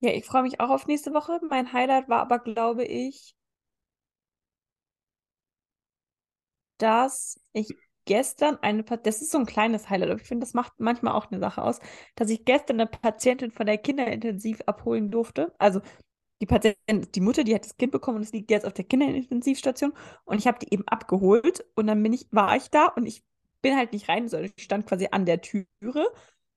Ja, 0.00 0.10
ich 0.12 0.24
freue 0.24 0.42
mich 0.42 0.60
auch 0.60 0.70
auf 0.70 0.86
nächste 0.86 1.12
Woche. 1.12 1.40
Mein 1.48 1.72
Highlight 1.72 2.08
war 2.08 2.20
aber, 2.20 2.40
glaube 2.40 2.84
ich, 2.84 3.36
dass 6.78 7.40
ich 7.52 7.74
gestern 8.04 8.56
eine, 8.62 8.84
das 8.84 9.20
ist 9.20 9.30
so 9.30 9.38
ein 9.38 9.46
kleines 9.46 9.90
Highlight, 9.90 10.10
aber 10.10 10.20
ich 10.20 10.26
finde, 10.26 10.44
das 10.44 10.54
macht 10.54 10.72
manchmal 10.78 11.12
auch 11.14 11.30
eine 11.30 11.40
Sache 11.40 11.62
aus, 11.62 11.78
dass 12.16 12.30
ich 12.30 12.44
gestern 12.44 12.80
eine 12.80 12.88
Patientin 12.88 13.50
von 13.50 13.66
der 13.66 13.78
Kinderintensiv 13.78 14.60
abholen 14.66 15.10
durfte. 15.10 15.54
Also 15.58 15.80
die 16.40 16.46
Patientin, 16.46 17.08
die 17.14 17.20
Mutter, 17.20 17.44
die 17.44 17.54
hat 17.54 17.64
das 17.64 17.76
Kind 17.76 17.92
bekommen 17.92 18.18
und 18.18 18.22
es 18.22 18.32
liegt 18.32 18.50
jetzt 18.50 18.64
auf 18.66 18.72
der 18.72 18.84
Kinderintensivstation 18.84 19.92
und 20.24 20.38
ich 20.38 20.46
habe 20.46 20.58
die 20.60 20.72
eben 20.72 20.86
abgeholt 20.86 21.64
und 21.74 21.86
dann 21.88 22.02
bin 22.02 22.12
ich, 22.12 22.26
war 22.30 22.56
ich 22.56 22.70
da 22.70 22.86
und 22.86 23.06
ich 23.06 23.24
bin 23.60 23.76
halt 23.76 23.92
nicht 23.92 24.08
rein, 24.08 24.28
sondern 24.28 24.52
ich 24.56 24.64
stand 24.64 24.86
quasi 24.86 25.08
an 25.10 25.26
der 25.26 25.40
Türe. 25.40 25.66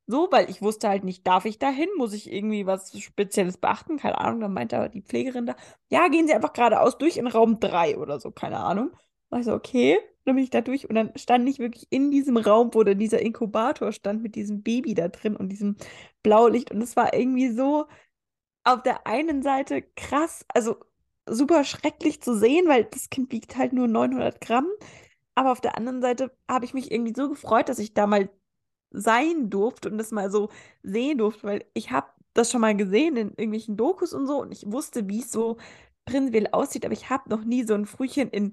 So, 0.08 0.28
weil 0.32 0.50
ich 0.50 0.62
wusste 0.62 0.90
halt 0.90 1.04
nicht, 1.04 1.26
darf 1.26 1.46
ich 1.46 1.58
da 1.58 1.70
hin? 1.70 1.88
Muss 1.98 2.14
ich 2.14 2.32
irgendwie 2.32 2.66
was 2.66 3.00
Spezielles 3.00 3.58
beachten? 3.58 3.98
Keine 3.98 4.18
Ahnung. 4.20 4.42
Dann 4.42 4.54
meinte 4.54 4.78
aber 4.78 4.90
die 4.90 5.02
Pflegerin 5.02 5.46
da, 5.46 5.56
ja, 5.90 6.08
gehen 6.10 6.28
Sie 6.28 6.34
einfach 6.34 6.54
geradeaus 6.54 6.98
durch 6.98 7.18
in 7.18 7.28
Raum 7.28 7.60
3 7.60 7.98
oder 7.98 8.20
so, 8.20 8.32
keine 8.32 8.58
Ahnung. 8.60 8.92
War 9.30 9.40
ich 9.40 9.46
so, 9.46 9.54
okay. 9.54 9.98
Dann 10.26 10.36
bin 10.36 10.44
ich 10.44 10.50
da 10.52 10.62
durch 10.62 10.88
und 10.90 10.96
dann 10.96 11.12
stand 11.16 11.48
ich 11.50 11.60
wirklich 11.60 11.88
in 11.90 12.12
diesem 12.12 12.38
Raum, 12.38 12.74
wo 12.74 12.84
dann 12.84 13.00
dieser 13.00 13.22
Inkubator 13.22 13.92
stand 13.92 14.22
mit 14.22 14.36
diesem 14.36 14.62
Baby 14.64 14.94
da 14.94 15.08
drin 15.08 15.36
und 15.36 15.50
diesem 15.50 15.78
Blaulicht. 16.24 16.72
Und 16.72 16.82
es 16.82 16.96
war 16.96 17.14
irgendwie 17.14 17.50
so 17.50 17.88
auf 18.64 18.84
der 18.84 19.08
einen 19.08 19.42
Seite 19.44 19.82
krass, 19.96 20.46
also 20.50 20.78
super 21.28 21.64
schrecklich 21.64 22.22
zu 22.22 22.36
sehen, 22.38 22.68
weil 22.68 22.86
das 22.86 23.10
Kind 23.10 23.32
wiegt 23.32 23.58
halt 23.58 23.74
nur 23.74 23.88
900 23.88 24.42
Gramm. 24.42 24.68
Aber 25.36 25.52
auf 25.52 25.62
der 25.62 25.78
anderen 25.78 26.02
Seite 26.02 26.32
habe 26.50 26.66
ich 26.66 26.74
mich 26.74 26.92
irgendwie 26.92 27.14
so 27.16 27.30
gefreut, 27.30 27.70
dass 27.70 27.80
ich 27.80 27.94
da 27.94 28.08
mal 28.08 28.30
sein 28.92 29.50
durfte 29.50 29.90
und 29.90 29.98
das 29.98 30.12
mal 30.12 30.30
so 30.32 30.50
sehen 30.84 31.18
durfte, 31.18 31.44
weil 31.44 31.66
ich 31.74 31.92
habe 31.92 32.08
das 32.34 32.52
schon 32.52 32.62
mal 32.62 32.76
gesehen 32.76 33.18
in 33.18 33.30
irgendwelchen 33.30 33.78
Dokus 33.78 34.14
und 34.14 34.28
so 34.28 34.42
und 34.42 34.52
ich 34.52 34.72
wusste, 34.72 35.08
wie 35.10 35.22
es 35.22 35.32
so 35.32 35.58
prinzipiell 36.06 36.48
aussieht, 36.52 36.86
aber 36.86 36.94
ich 36.94 37.10
habe 37.10 37.30
noch 37.30 37.44
nie 37.44 37.64
so 37.64 37.74
ein 37.74 37.86
Frühchen 37.86 38.30
in 38.30 38.52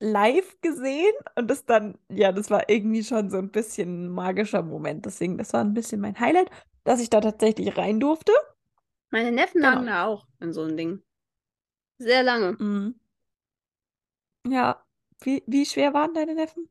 live 0.00 0.60
gesehen 0.60 1.12
und 1.36 1.48
das 1.50 1.64
dann, 1.66 1.98
ja, 2.10 2.32
das 2.32 2.50
war 2.50 2.68
irgendwie 2.70 3.04
schon 3.04 3.30
so 3.30 3.38
ein 3.38 3.50
bisschen 3.50 4.06
ein 4.06 4.08
magischer 4.10 4.62
Moment. 4.62 5.06
Deswegen, 5.06 5.38
das 5.38 5.52
war 5.52 5.60
ein 5.62 5.74
bisschen 5.74 6.00
mein 6.00 6.18
Highlight, 6.20 6.50
dass 6.84 7.00
ich 7.00 7.10
da 7.10 7.20
tatsächlich 7.20 7.76
rein 7.76 8.00
durfte. 8.00 8.32
Meine 9.10 9.32
Neffen 9.32 9.60
Genau. 9.60 9.82
lagen 9.82 9.86
da 9.86 10.06
auch 10.06 10.26
in 10.40 10.54
so 10.54 10.62
ein 10.62 10.78
Ding. 10.78 11.02
Sehr 11.98 12.22
lange. 12.24 12.52
Mhm. 12.58 13.00
Ja, 14.48 14.84
wie, 15.22 15.44
wie 15.46 15.64
schwer 15.66 15.94
waren 15.94 16.12
deine 16.14 16.34
Neffen? 16.34 16.68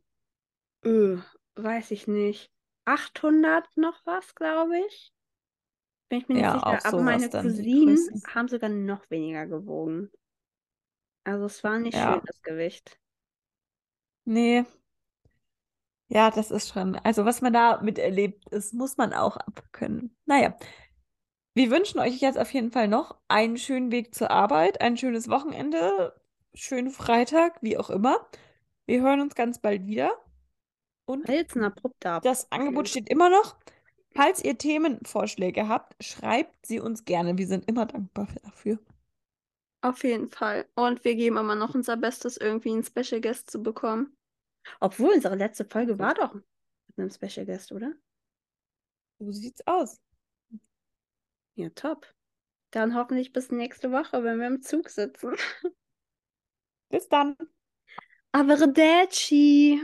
Öh, 0.84 1.20
weiß 1.56 1.92
ich 1.92 2.08
nicht. 2.08 2.52
800 2.86 3.78
noch 3.78 4.04
was, 4.08 4.34
glaube 4.34 4.80
ich. 4.88 5.14
Bin 6.10 6.20
ich 6.20 6.28
mir 6.30 6.36
nicht 6.36 6.50
Ja, 6.50 6.52
sicher. 6.52 6.86
Aber 6.86 7.02
meine 7.02 7.32
Cousinen 7.32 8.14
haben 8.28 8.48
sogar 8.50 8.70
noch 8.70 9.10
weniger 9.12 9.48
gewogen. 9.48 10.12
Also 11.26 11.46
es 11.46 11.64
war 11.64 11.78
nicht 11.78 11.96
Ja. 11.96 12.00
schön, 12.00 12.22
das 12.26 12.42
Gewicht. 12.42 13.00
Nee. 14.28 14.66
Ja, 16.10 16.32
das 16.32 16.52
ist 16.52 16.70
schon. 16.70 16.96
Also, 16.98 17.26
was 17.26 17.42
man 17.42 17.54
da 17.54 17.82
miterlebt 17.82 18.50
ist, 18.50 18.74
muss 18.74 18.98
man 18.98 19.14
auch 19.14 19.38
abkönnen. 19.38 20.16
Naja, 20.26 20.58
wir 21.54 21.72
wünschen 21.72 22.00
euch 22.00 22.20
jetzt 22.20 22.38
auf 22.38 22.54
jeden 22.54 22.72
Fall 22.72 22.88
noch 22.88 23.18
einen 23.30 23.58
schönen 23.58 23.92
Weg 23.92 24.14
zur 24.14 24.30
Arbeit, 24.30 24.82
ein 24.82 24.98
schönes 24.98 25.30
Wochenende, 25.30 26.14
schönen 26.54 26.92
Freitag, 26.92 27.62
wie 27.62 27.78
auch 27.78 27.90
immer. 27.90 28.28
Wir 28.86 29.02
hören 29.02 29.22
uns 29.22 29.34
ganz 29.34 29.60
bald 29.60 29.86
wieder. 29.86 30.12
Und 31.06 31.30
abrupter 31.30 32.16
Ab- 32.16 32.24
das 32.24 32.52
Angebot 32.52 32.90
steht 32.90 33.10
immer 33.10 33.30
noch. 33.30 33.56
Falls 34.14 34.44
ihr 34.44 34.58
Themenvorschläge 34.58 35.70
habt, 35.70 36.04
schreibt 36.04 36.66
sie 36.66 36.80
uns 36.82 37.06
gerne. 37.06 37.38
Wir 37.38 37.48
sind 37.48 37.68
immer 37.70 37.86
dankbar 37.86 38.28
dafür. 38.44 38.80
Auf 39.82 40.04
jeden 40.04 40.28
Fall. 40.28 40.68
Und 40.76 41.06
wir 41.06 41.16
geben 41.16 41.38
immer 41.38 41.56
noch 41.56 41.76
unser 41.76 41.96
Bestes, 41.98 42.36
irgendwie 42.38 42.72
einen 42.72 42.84
Special 42.84 43.22
Guest 43.22 43.50
zu 43.50 43.62
bekommen. 43.64 44.17
Obwohl, 44.80 45.14
unsere 45.14 45.36
letzte 45.36 45.66
Folge 45.66 46.00
war 46.00 46.14
doch 46.14 46.34
mit 46.34 46.46
einem 46.98 47.10
Special 47.10 47.46
Guest, 47.46 47.72
oder? 47.72 47.94
So 49.20 49.32
sieht's 49.32 49.66
aus. 49.66 50.00
Ja, 51.56 51.70
top. 51.70 52.14
Dann 52.72 52.96
hoffentlich 52.96 53.34
bis 53.34 53.52
nächste 53.52 53.92
Woche, 53.92 54.24
wenn 54.24 54.40
wir 54.40 54.48
im 54.48 54.62
Zug 54.62 54.90
sitzen. 54.90 55.36
Bis 56.90 57.08
dann. 57.10 57.36
Arrivederci. 58.32 59.82